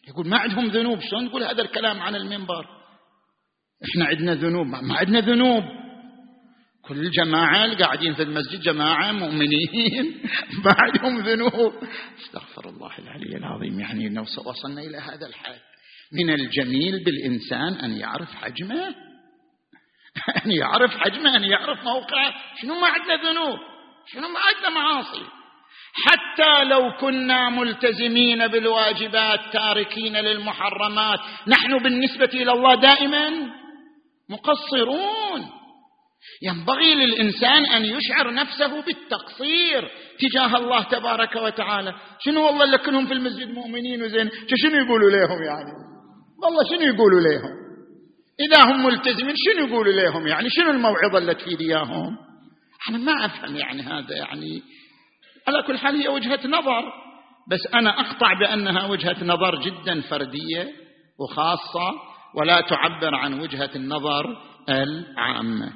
يقول 0.09 0.28
ما 0.28 0.39
عندهم 0.39 0.66
ذنوب 0.66 1.01
شلون 1.01 1.28
تقول 1.28 1.43
هذا 1.43 1.62
الكلام 1.62 2.01
عن 2.01 2.15
المنبر؟ 2.15 2.66
إحنا 3.90 4.05
عندنا 4.05 4.35
ذنوب 4.35 4.66
ما 4.66 4.98
عندنا 4.98 5.20
ذنوب. 5.20 5.65
كل 6.82 6.98
الجماعة 6.98 7.65
اللي 7.65 7.77
قاعدين 7.77 8.15
في 8.15 8.23
المسجد 8.23 8.61
جماعة 8.61 9.12
مؤمنين 9.12 10.23
ما 10.65 10.74
عندهم 10.78 11.19
ذنوب. 11.19 11.73
أستغفر 12.19 12.69
الله 12.69 12.98
العلي 12.98 13.36
العظيم. 13.36 13.81
يعني 13.81 14.19
وصلنا 14.47 14.81
إلى 14.81 14.97
هذا 14.97 15.27
الحد 15.27 15.61
من 16.12 16.31
الجميل 16.31 17.05
بالإنسان 17.05 17.73
أن 17.73 17.97
يعرف 17.97 18.28
حجمه. 18.35 18.94
أن 20.44 20.51
يعرف 20.51 20.90
حجمه 20.90 21.36
أن 21.36 21.44
يعرف 21.44 21.85
موقعه. 21.85 22.35
شنو 22.62 22.74
ما 22.81 22.86
عندنا 22.86 23.31
ذنوب؟ 23.31 23.59
شنو 24.12 24.28
ما 24.28 24.40
عندنا 24.40 24.70
معاصي؟ 24.70 25.35
حتى 26.05 26.64
لو 26.64 26.93
كنا 27.01 27.51
ملتزمين 27.51 28.47
بالواجبات 28.47 29.40
تاركين 29.52 30.16
للمحرمات 30.16 31.18
نحن 31.48 31.78
بالنسبة 31.78 32.31
إلى 32.35 32.52
الله 32.52 32.74
دائما 32.74 33.31
مقصرون. 34.31 35.51
ينبغي 36.43 36.94
للإنسان 36.94 37.66
أن 37.66 37.85
يشعر 37.85 38.35
نفسه 38.35 38.82
بالتقصير 38.82 39.90
تجاه 40.18 40.56
الله 40.56 40.82
تبارك 40.82 41.36
وتعالى. 41.36 41.94
شنو 42.24 42.47
والله 42.47 42.64
اللي 42.64 42.78
كلهم 42.78 43.06
في 43.06 43.12
المسجد 43.12 43.51
مؤمنين 43.51 44.02
وزين؟ 44.02 44.31
شنو 44.56 44.85
يقولوا 44.85 45.10
لهم 45.10 45.43
يعني؟ 45.43 45.73
والله 46.43 46.64
شنو 46.70 46.94
يقولوا 46.94 47.20
لهم؟ 47.20 47.66
إذا 48.40 48.64
هم 48.64 48.85
ملتزمين 48.85 49.35
شنو 49.36 49.66
يقولوا 49.66 49.93
لهم 49.93 50.27
يعني؟ 50.27 50.48
شنو 50.51 50.70
الموعظة 50.70 51.18
اللي 51.18 51.35
تفيد 51.35 51.60
إياهم 51.60 52.16
أنا 52.90 52.98
ما 52.98 53.24
أفهم 53.24 53.56
يعني 53.56 53.82
هذا 53.82 54.16
يعني. 54.16 54.62
على 55.48 55.62
كل 55.66 55.78
حال 55.78 55.97
هي 55.97 56.09
وجهة 56.09 56.47
نظر. 56.47 56.93
بس 57.48 57.74
أنا 57.74 57.90
أقطع 58.01 58.32
بأنها 58.32 58.86
وجهة 58.86 59.24
نظر 59.24 59.60
جدا 59.60 60.01
فردية 60.01 60.73
وخاصة 61.18 61.93
ولا 62.35 62.60
تعبر 62.60 63.14
عن 63.14 63.40
وجهة 63.40 63.70
النظر 63.77 64.36
العامة. 64.68 65.73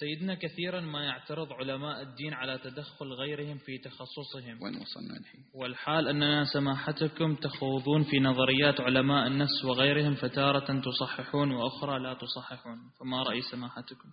سيدنا 0.00 0.34
كثيرا 0.34 0.80
ما 0.80 1.04
يعترض 1.04 1.52
علماء 1.52 2.02
الدين 2.02 2.34
على 2.34 2.58
تدخل 2.58 3.12
غيرهم 3.12 3.58
في 3.58 3.78
تخصصهم. 3.78 4.62
وين 4.62 4.76
وصلنا 4.76 5.16
الحين؟ 5.20 5.44
والحال 5.54 6.08
أننا 6.08 6.44
سماحتكم 6.44 7.34
تخوضون 7.34 8.02
في 8.02 8.20
نظريات 8.20 8.80
علماء 8.80 9.26
النفس 9.26 9.64
وغيرهم 9.64 10.14
فتارة 10.14 10.80
تصححون 10.80 11.50
وأخرى 11.50 11.98
لا 11.98 12.14
تصححون. 12.14 12.78
فما 13.00 13.22
رأي 13.22 13.40
سماحتكم؟ 13.40 14.08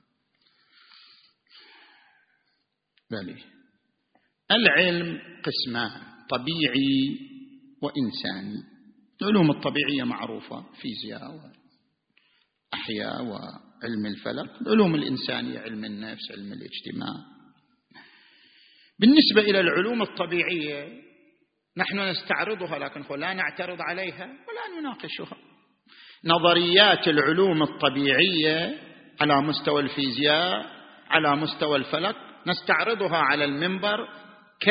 بلي 3.13 3.35
العلم 4.51 5.19
قسمان 5.43 6.01
طبيعي 6.29 7.19
وإنساني. 7.81 8.63
العلوم 9.21 9.51
الطبيعية 9.51 10.03
معروفة 10.03 10.65
فيزياء 10.81 11.21
وأحياء 12.73 13.23
علم 13.83 14.05
الفلك 14.05 14.61
العلوم 14.61 14.95
الإنسانية 14.95 15.59
علم 15.59 15.85
النفس 15.85 16.31
علم 16.31 16.53
الاجتماع. 16.53 17.13
بالنسبة 18.99 19.41
إلى 19.41 19.59
العلوم 19.59 20.01
الطبيعية 20.01 21.01
نحن 21.77 21.99
نستعرضها 21.99 22.79
لكن 22.79 23.19
لا 23.19 23.33
نعترض 23.33 23.81
عليها 23.81 24.25
ولا 24.25 24.79
نناقشها. 24.79 25.37
نظريات 26.25 27.07
العلوم 27.07 27.63
الطبيعية 27.63 28.79
على 29.21 29.41
مستوى 29.41 29.81
الفيزياء 29.81 30.65
على 31.09 31.35
مستوى 31.35 31.77
الفلك 31.77 32.15
نستعرضها 32.47 33.17
على 33.17 33.45
المنبر 33.45 34.07
ك 34.61 34.69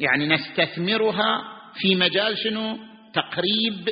يعني 0.00 0.26
نستثمرها 0.26 1.42
في 1.74 1.94
مجال 1.94 2.38
شنو؟ 2.38 2.78
تقريب 3.14 3.88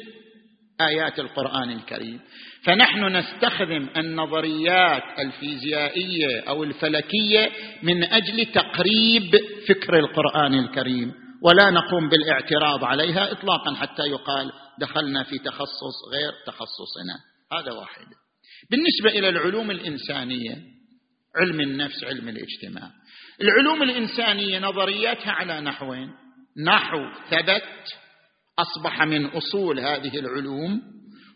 آيات 0.81 1.19
القرآن 1.19 1.71
الكريم. 1.71 2.21
فنحن 2.65 3.17
نستخدم 3.17 3.89
النظريات 3.97 5.03
الفيزيائية 5.19 6.41
أو 6.49 6.65
الفلكية 6.65 7.51
من 7.83 8.05
أجل 8.05 8.47
تقريب 8.47 9.37
فكر 9.69 9.99
القرآن 9.99 10.55
الكريم 10.55 11.13
ولا 11.43 11.71
نقوم 11.71 12.09
بالاعتراض 12.09 12.85
عليها 12.85 13.33
اطلاقا 13.33 13.75
حتى 13.75 14.03
يقال 14.03 14.53
دخلنا 14.79 15.23
في 15.23 15.39
تخصص 15.39 15.97
غير 16.13 16.33
تخصصنا. 16.47 17.17
هذا 17.53 17.73
واحد. 17.73 18.07
بالنسبة 18.71 19.19
إلى 19.19 19.29
العلوم 19.29 19.71
الإنسانية 19.71 20.78
علم 21.39 21.61
النفس 21.61 22.05
علم 22.05 22.29
الاجتماع. 22.29 22.91
العلوم 23.41 23.83
الإنسانية 23.83 24.59
نظرياتها 24.59 25.33
على 25.33 25.61
نحوين. 25.61 26.11
نحو 26.67 26.99
ثبت 27.31 27.63
أصبح 28.59 29.03
من 29.03 29.27
أصول 29.27 29.81
هذه 29.81 30.19
العلوم 30.19 30.83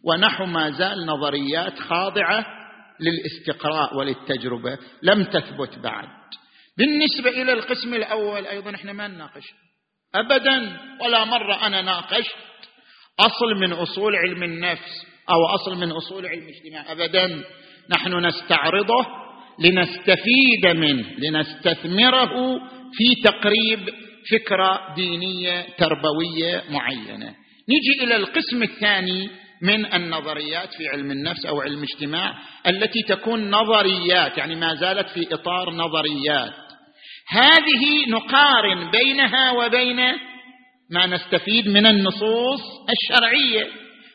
ونحو 0.05 0.47
ما 0.47 0.71
زال 0.71 1.07
نظريات 1.07 1.79
خاضعة 1.79 2.47
للاستقراء 3.01 3.97
وللتجربة. 3.97 4.79
لم 5.03 5.25
تثبت 5.25 5.79
بعد. 5.79 6.09
بالنسبة 6.79 7.31
إلى 7.43 7.53
القسم 7.53 7.95
الأول 7.95 8.47
أيضا 8.47 8.75
إحنا 8.75 8.93
ما 8.93 9.09
نناقش. 9.09 9.45
ابدا 10.15 10.81
ولا 11.01 11.25
مرة 11.25 11.67
أنا 11.67 11.83
ناقشت 11.83 12.37
أصل 13.21 13.55
من 13.61 13.73
أصول 13.73 14.17
علم 14.17 14.43
النفس 14.43 15.07
أو 15.31 15.47
أصل 15.47 15.79
من 15.79 15.93
أصول 15.93 16.27
علم 16.27 16.43
الاجتماع. 16.43 16.93
ابدا 16.93 17.45
نحن 17.91 18.27
نستعرضه 18.27 19.22
لنستفيد 19.63 20.67
منه 20.67 21.07
لنستثمره 21.19 22.61
في 22.93 23.23
تقريب 23.25 23.89
فكرة 24.31 24.95
دينية 24.95 25.67
تربوية 25.79 26.63
معينة. 26.71 27.35
نجي 27.69 28.05
إلى 28.05 28.17
القسم 28.17 28.63
الثاني 28.63 29.31
من 29.63 29.95
النظريات 29.95 30.75
في 30.75 30.89
علم 30.89 31.11
النفس 31.11 31.47
أو 31.47 31.61
علم 31.61 31.79
الاجتماع 31.79 32.35
التي 32.67 33.03
تكون 33.09 33.51
نظريات 33.51 34.39
يعني 34.39 34.55
ما 34.55 34.75
زالت 34.75 35.09
في 35.09 35.35
إطار 35.35 35.75
نظريات. 35.75 36.53
هذه 37.29 38.09
نقارن 38.09 38.91
بينها 38.91 39.51
وبين 39.51 39.97
ما 40.91 41.07
نستفيد 41.07 41.69
من 41.69 41.87
النصوص 41.87 42.61
الشرعية. 42.91 43.67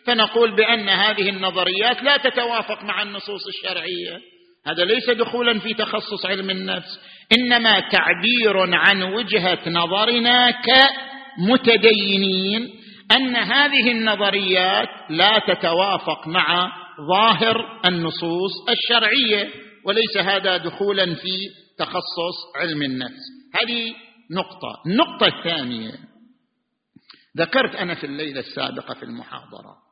فنقول 0.07 0.55
بأن 0.55 0.89
هذه 0.89 1.29
النظريات 1.29 2.03
لا 2.03 2.17
تتوافق 2.17 2.83
مع 2.83 3.01
النصوص 3.01 3.41
الشرعية. 3.47 4.19
هذا 4.67 4.83
ليس 4.85 5.09
دخولا 5.09 5.59
في 5.59 5.73
تخصص 5.73 6.25
علم 6.25 6.49
النفس 6.49 6.99
إنما 7.37 7.79
تعبير 7.79 8.75
عن 8.75 9.03
وجهة 9.03 9.69
نظرنا 9.69 10.51
كمتدينين 11.37 12.69
أن 13.11 13.35
هذه 13.35 13.91
النظريات 13.91 14.89
لا 15.09 15.39
تتوافق 15.47 16.27
مع 16.27 16.71
ظاهر 17.07 17.81
النصوص 17.85 18.51
الشرعية 18.69 19.49
وليس 19.85 20.17
هذا 20.17 20.57
دخولا 20.57 21.15
في 21.15 21.49
تخصص 21.79 22.55
علم 22.55 22.81
النفس. 22.81 23.23
هذه 23.61 23.93
نقطة. 24.31 24.81
النقطة 24.85 25.27
الثانية 25.27 25.91
ذكرت 27.37 27.75
أنا 27.75 27.95
في 27.95 28.05
الليلة 28.05 28.39
السابقة 28.39 28.93
في 28.93 29.03
المحاضرة 29.03 29.86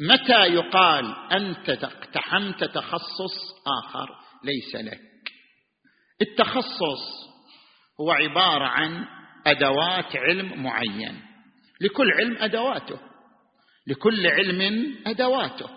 متى 0.00 0.46
يقال 0.54 1.14
أنت 1.32 1.70
اقتحمت 1.70 2.64
تخصص 2.64 3.34
آخر 3.84 4.08
ليس 4.44 4.74
لك؟ 4.74 5.00
التخصص 6.22 7.28
هو 8.00 8.10
عبارة 8.10 8.64
عن 8.64 9.04
أدوات 9.46 10.16
علم 10.16 10.62
معين. 10.62 11.20
لكل 11.80 12.12
علم 12.12 12.36
أدواته. 12.40 12.98
لكل 13.86 14.26
علم 14.26 14.94
أدواته. 15.06 15.70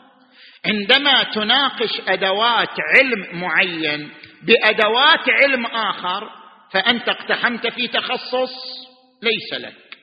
عندما 0.65 1.23
تناقش 1.23 2.01
أدوات 2.07 2.75
علم 2.95 3.39
معين 3.41 4.11
بأدوات 4.43 5.29
علم 5.29 5.65
آخر 5.65 6.29
فأنت 6.71 7.09
اقتحمت 7.09 7.67
في 7.67 7.87
تخصص 7.87 8.53
ليس 9.23 9.61
لك. 9.61 9.97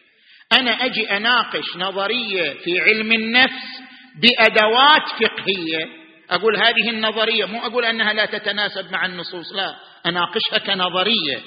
أنا 0.52 0.70
أجي 0.70 1.16
أناقش 1.16 1.76
نظرية 1.76 2.52
في 2.52 2.80
علم 2.80 3.12
النفس 3.12 3.87
بأدوات 4.22 5.02
فقهية. 5.02 5.86
أقول 6.30 6.56
هذه 6.56 6.90
النظرية 6.90 7.44
مو 7.44 7.66
أقول 7.66 7.84
أنها 7.84 8.12
لا 8.12 8.26
تتناسب 8.26 8.92
مع 8.92 9.06
النصوص 9.06 9.52
لا. 9.52 9.76
أناقشها 10.06 10.58
كنظرية. 10.58 11.42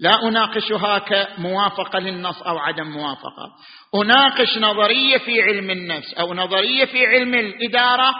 لا 0.00 0.28
أناقشها 0.28 0.98
كموافقة 0.98 1.98
للنص 1.98 2.42
أو 2.42 2.58
عدم 2.58 2.86
موافقة. 2.86 3.52
أناقش 3.94 4.58
نظرية 4.58 5.18
في 5.18 5.42
علم 5.42 5.70
النفس 5.70 6.14
أو 6.14 6.34
نظرية 6.34 6.84
في 6.84 7.06
علم 7.06 7.34
الإدارة 7.34 8.14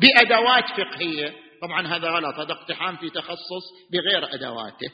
بأدوات 0.00 0.64
فقهية. 0.68 1.32
طبعا 1.62 1.86
هذا 1.86 2.08
غلط 2.08 2.38
هذا 2.38 2.52
اقتحام 2.52 2.96
في 2.96 3.10
تخصص 3.10 3.64
بغير 3.92 4.34
أدواته. 4.34 4.88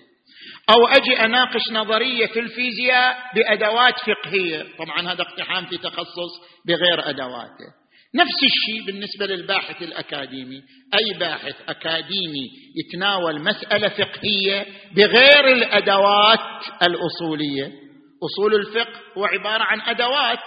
أو 0.70 0.88
أجي 0.88 1.24
أناقش 1.24 1.70
نظرية 1.72 2.26
في 2.26 2.40
الفيزياء 2.40 3.16
بأدوات 3.34 3.94
فقهية. 3.98 4.66
طبعا 4.78 5.12
هذا 5.12 5.22
اقتحام 5.22 5.66
في 5.66 5.78
تخصص 5.78 6.32
بغير 6.66 7.10
أدواته. 7.10 7.79
نفس 8.14 8.36
الشيء 8.42 8.86
بالنسبة 8.86 9.26
للباحث 9.26 9.82
الأكاديمي. 9.82 10.62
أي 10.94 11.18
باحث 11.18 11.54
أكاديمي 11.68 12.50
يتناول 12.76 13.40
مسألة 13.42 13.88
فقهية 13.88 14.66
بغير 14.96 15.52
الأدوات 15.52 16.64
الأصولية. 16.82 17.72
أصول 18.24 18.54
الفقه 18.54 19.00
هو 19.18 19.24
عبارة 19.24 19.62
عن 19.62 19.80
أدوات 19.80 20.38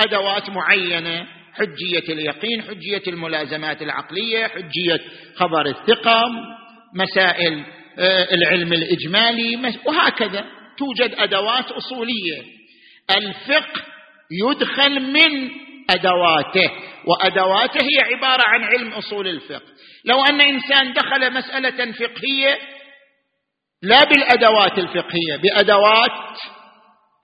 أدوات 0.00 0.50
معينة. 0.50 1.26
حجية 1.52 2.12
اليقين 2.12 2.62
حجية 2.62 3.02
الملازمات 3.08 3.82
العقلية 3.82 4.46
حجية 4.46 5.00
خبر 5.36 5.66
الثقة 5.66 6.24
مسائل 6.94 7.64
آه، 7.98 8.34
العلم 8.34 8.72
الإجمالي 8.72 9.74
وهكذا. 9.86 10.44
توجد 10.78 11.14
أدوات 11.14 11.70
أصولية. 11.70 12.42
الفقه 13.10 13.82
يدخل 14.30 15.00
من 15.00 15.50
أدواته 15.90 16.70
وأدواته 17.04 17.80
هي 17.80 18.14
عبارة 18.14 18.42
عن 18.46 18.64
علم 18.64 18.92
أصول 18.92 19.28
الفقه. 19.28 19.72
لو 20.04 20.24
أن 20.24 20.40
إنسان 20.40 20.92
دخل 20.92 21.32
مسألة 21.32 21.92
فقهية 21.92 22.58
لا 23.82 24.04
بالأدوات 24.04 24.78
الفقهية 24.78 25.36
بأدوات 25.42 26.38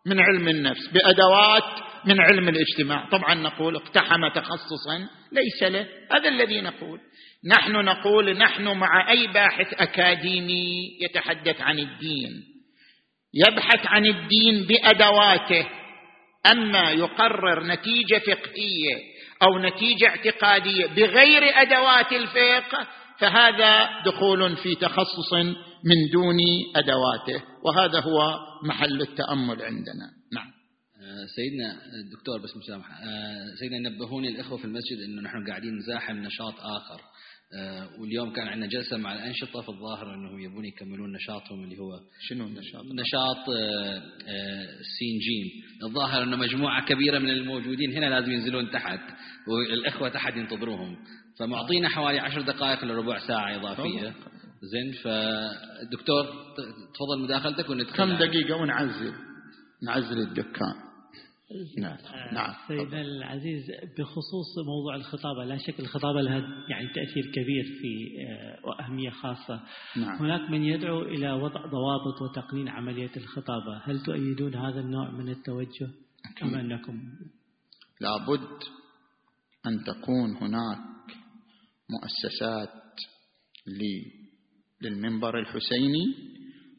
من 0.06 0.20
علم 0.20 0.48
النفس 0.48 0.88
بأدوات 0.88 1.84
من 2.04 2.20
علم 2.20 2.48
الاجتماع. 2.48 3.08
طبعا 3.10 3.34
نقول 3.34 3.76
اقتحم 3.76 4.28
تخصصا 4.28 5.08
ليس 5.32 5.62
له 5.62 5.86
هذا 6.12 6.28
الذي 6.28 6.60
نقول. 6.60 7.00
نحن 7.46 7.72
نقول 7.72 8.38
نحن 8.38 8.68
مع 8.68 9.10
أي 9.10 9.26
باحث 9.26 9.74
أكاديمي 9.74 10.98
يتحدث 11.00 11.60
عن 11.60 11.78
الدين. 11.78 12.42
يبحث 13.34 13.86
عن 13.86 14.06
الدين 14.06 14.66
بأدواته. 14.66 15.66
أما 16.46 16.90
يقرر 16.90 17.66
نتيجة 17.66 18.18
فقهية 18.18 18.96
أو 19.42 19.58
نتيجة 19.58 20.08
اعتقادية 20.08 20.86
بغير 20.86 21.42
أدوات 21.62 22.12
الفقه 22.12 22.86
فهذا 23.18 23.88
دخول 24.06 24.56
في 24.56 24.74
تخصص 24.74 25.32
من 25.84 26.10
دون 26.12 26.36
أدواته 26.76 27.44
وهذا 27.62 28.00
هو 28.00 28.38
محل 28.64 29.00
التأمل 29.02 29.62
عندنا. 29.62 30.10
نعم. 30.32 30.54
آه، 31.04 31.26
سيدنا 31.36 31.72
الدكتور 32.04 32.38
بس 32.38 32.56
مسامحة. 32.56 32.94
آه، 32.94 33.54
سيدنا 33.60 33.88
نبهوني 33.88 34.28
الإخوة 34.28 34.58
في 34.58 34.64
المسجد 34.64 34.98
أنه 35.08 35.22
نحن 35.22 35.46
قاعدين 35.48 35.78
نزاحم 35.78 36.16
نشاط 36.16 36.54
آه، 36.60 36.98
واليوم 38.00 38.32
كان 38.32 38.48
عندنا 38.48 38.66
جلسة 38.66 38.96
مع 38.96 39.14
الأنشطة 39.14 39.60
في 39.60 39.68
الظاهر 39.68 40.14
أنهم 40.14 40.40
يبون 40.40 40.64
يكملون 40.64 41.12
نشاطهم 41.12 41.64
اللي 41.64 41.78
هو 41.78 42.00
شنو 42.20 42.46
النشاط؟ 42.46 42.84
نشاط 42.84 43.46
سين 44.98 45.18
جيم 45.18 45.62
الظاهر 45.82 46.22
أنه 46.22 46.36
مجموعة 46.36 46.86
كبيرة 46.86 47.18
من 47.18 47.30
الموجودين 47.30 47.92
هنا 47.92 48.06
لازم 48.06 48.32
ينزلون 48.32 48.70
تحت 48.70 49.00
والإخوة 49.48 50.08
تحت 50.08 50.36
ينتظروهم. 50.36 50.96
فمعطينا 51.38 51.88
حوالي 51.88 52.18
عشر 52.18 52.40
دقائق 52.40 52.84
لربع 52.84 53.18
ساعة 53.18 53.56
إضافية. 53.56 54.14
زين 54.62 54.92
فالدكتور 55.02 56.24
تفضل 56.94 57.22
مداخلتك 57.24 57.70
وندخل 57.70 57.96
كم 57.96 58.12
دقيقة 58.12 58.56
ونعزل؟ 58.56 59.12
نعزل 59.86 60.18
الدكان. 60.18 60.74
نعم 61.78 61.96
نعم 62.32 62.54
سيدنا 62.68 63.00
العزيز 63.00 63.70
بخصوص 63.98 64.58
موضوع 64.66 64.96
الخطابة 64.96 65.44
لا 65.44 65.56
شك 65.56 65.80
الخطابة 65.80 66.20
لها 66.20 66.38
يعني 66.68 66.88
تأثير 66.94 67.32
كبير 67.34 67.64
في 67.64 68.16
آه، 68.28 68.66
وأهمية 68.66 69.10
خاصة. 69.10 69.60
نعم. 69.96 70.18
هناك 70.18 70.50
من 70.50 70.64
يدعو 70.64 71.02
إلى 71.02 71.32
وضع 71.32 71.66
ضوابط 71.66 72.22
وتقنين 72.22 72.68
عملية 72.68 73.10
الخطابة. 73.16 73.76
هل 73.84 74.02
تؤيدون 74.02 74.54
هذا 74.54 74.80
النوع 74.80 75.10
من 75.10 75.28
التوجه 75.28 75.88
أم 76.42 76.54
أنكم؟ 76.54 77.02
لابد 78.00 78.62
أن 79.66 79.84
تكون 79.84 80.36
هناك 80.36 81.16
مؤسسات 81.90 82.82
للمنبر 84.82 85.38
الحسيني. 85.38 86.04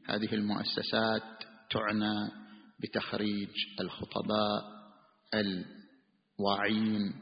هذه 0.10 0.34
المؤسسات 0.34 1.24
تعنى 1.70 2.45
بتخريج 2.80 3.50
الخطباء 3.82 4.64
الواعين 5.34 7.14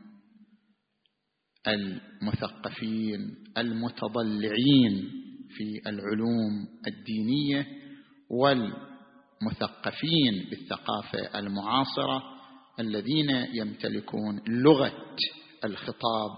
المثقفين 1.67 3.35
المتضلعين 3.57 5.11
في 5.49 5.81
العلوم 5.89 6.67
الدينية 6.87 7.67
والمثقفين 8.29 8.89
بالثقافة 10.49 11.39
المعاصرة 11.39 12.23
الذين 12.79 13.29
يمتلكون 13.53 14.41
لغة 14.47 15.15
الخطاب 15.65 16.31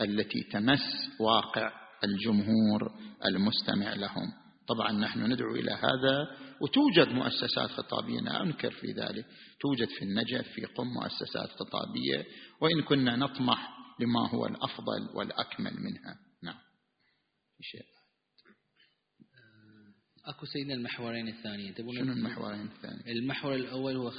التي 0.00 0.42
تمس 0.52 0.80
واقع 1.20 1.72
الجمهور 2.04 2.92
المستمع 3.26 3.94
لهم. 3.94 4.32
طبعا 4.68 4.92
نحن 4.92 5.32
ندعو 5.32 5.54
إلى 5.54 5.70
هذا 5.70 6.36
وتوجد 6.60 7.08
مؤسسات 7.08 7.70
خطابية 7.70 8.20
لا 8.20 8.42
أنكر 8.42 8.70
في 8.70 8.92
ذلك 8.92 9.26
توجد 9.60 9.88
في 9.88 10.04
النجف 10.04 10.48
في 10.48 10.64
قم 10.64 10.86
مؤسسات 10.86 11.50
خطابية 11.50 12.26
وإن 12.60 12.82
كنا 12.82 13.16
نطمح 13.16 13.78
لما 14.00 14.28
هو 14.28 14.46
الأفضل 14.46 15.08
والأكمل 15.14 15.80
منها 15.80 16.18
نعم 16.42 16.58
في 17.56 17.62
شيء 17.62 17.98
أكو 20.24 20.46
سيدنا 20.46 20.74
المحورين 20.74 21.28
الثانيين 21.28 21.74
تبون 21.74 21.96
شنو 21.96 22.12
المحورين 22.12 22.66
الثانيين؟ 22.66 23.18
المحور 23.18 23.54
الأول 23.54 23.96
هو 23.96 24.10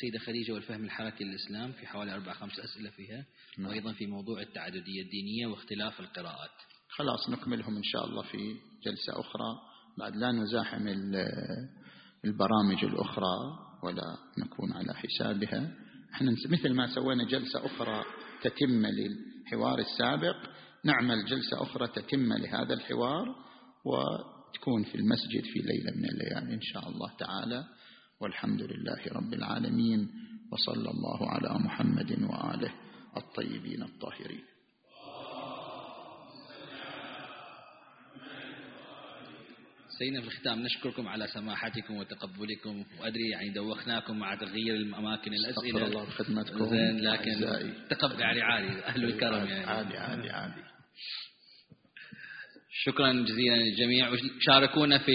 سيدة 0.00 0.18
خديجة 0.26 0.52
والفهم 0.52 0.84
الحركي 0.84 1.24
للإسلام 1.24 1.72
في 1.72 1.86
حوالي 1.86 2.14
أربع 2.14 2.32
خمس 2.32 2.60
أسئلة 2.60 2.90
فيها 2.90 3.24
نعم. 3.58 3.70
وأيضا 3.70 3.92
في 3.92 4.06
موضوع 4.06 4.40
التعددية 4.40 5.02
الدينية 5.02 5.46
واختلاف 5.46 6.00
القراءات. 6.00 6.50
خلاص 6.88 7.28
نكملهم 7.30 7.76
إن 7.76 7.82
شاء 7.82 8.06
الله 8.06 8.22
في 8.22 8.56
جلسة 8.84 9.20
أخرى 9.20 9.71
بعد 9.98 10.16
لا 10.16 10.32
نزاحم 10.32 10.88
البرامج 12.24 12.84
الأخرى 12.84 13.36
ولا 13.82 14.16
نكون 14.38 14.72
على 14.72 14.94
حسابها. 14.94 15.70
إحنا 16.14 16.32
مثل 16.48 16.74
ما 16.74 16.86
سوينا 16.86 17.24
جلسة 17.24 17.66
أخرى 17.66 18.04
تتم 18.42 18.86
للحوار 18.86 19.78
السابق 19.78 20.36
نعمل 20.84 21.24
جلسة 21.24 21.62
أخرى 21.62 21.88
تتم 21.88 22.32
لهذا 22.32 22.74
الحوار 22.74 23.36
وتكون 23.84 24.84
في 24.84 24.94
المسجد 24.94 25.44
في 25.44 25.58
ليلة 25.58 25.96
من 25.96 26.04
الليالي 26.04 26.54
إن 26.54 26.62
شاء 26.62 26.88
الله 26.88 27.10
تعالى. 27.18 27.64
والحمد 28.20 28.62
لله 28.62 29.02
رب 29.12 29.34
العالمين 29.34 30.08
وصلى 30.52 30.90
الله 30.90 31.30
على 31.30 31.58
محمد 31.58 32.10
وآله 32.22 32.72
الطيبين 33.16 33.82
الطاهرين. 33.82 34.44
سيدنا 40.02 40.20
في 40.20 40.26
الختام 40.26 40.62
نشكركم 40.62 41.08
على 41.08 41.26
سماحتكم 41.26 41.94
وتقبلكم. 41.96 42.84
وأدري 43.00 43.28
يعني 43.32 43.50
دوخناكم 43.50 44.18
مع 44.18 44.34
تغيير 44.34 44.74
الأماكن 44.74 45.32
الأسئلة. 45.34 45.86
الله 45.86 46.04
بخدمتكم 46.04 46.66
زين 46.66 47.00
لكن 47.00 47.32
تقبل 47.90 48.20
يعني 48.20 48.42
عادي 48.42 48.84
أهل 48.84 49.04
الكرم 49.04 49.46
يعني. 49.46 49.64
عادي 49.64 49.96
عادي 49.96 50.30
عادي. 50.30 50.62
شكرا 52.84 53.12
جزيلا 53.12 53.56
للجميع. 53.56 54.10
وشاركونا 54.10 54.98
في 54.98 55.12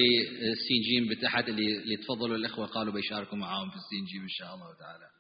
السين 0.52 0.82
جيم 0.90 1.10
بتحت 1.10 1.50
اللي 1.50 1.78
اللي 1.78 1.98
تفضلوا 1.98 2.38
الإخوة 2.38 2.68
قالوا 2.68 2.94
بيشاركوا 2.94 3.38
معاهم 3.38 3.70
في 3.70 3.76
السين 3.76 4.06
جيم 4.06 4.22
إن 4.22 4.30
شاء 4.30 4.56
الله 4.56 4.78
تعالى. 4.80 5.17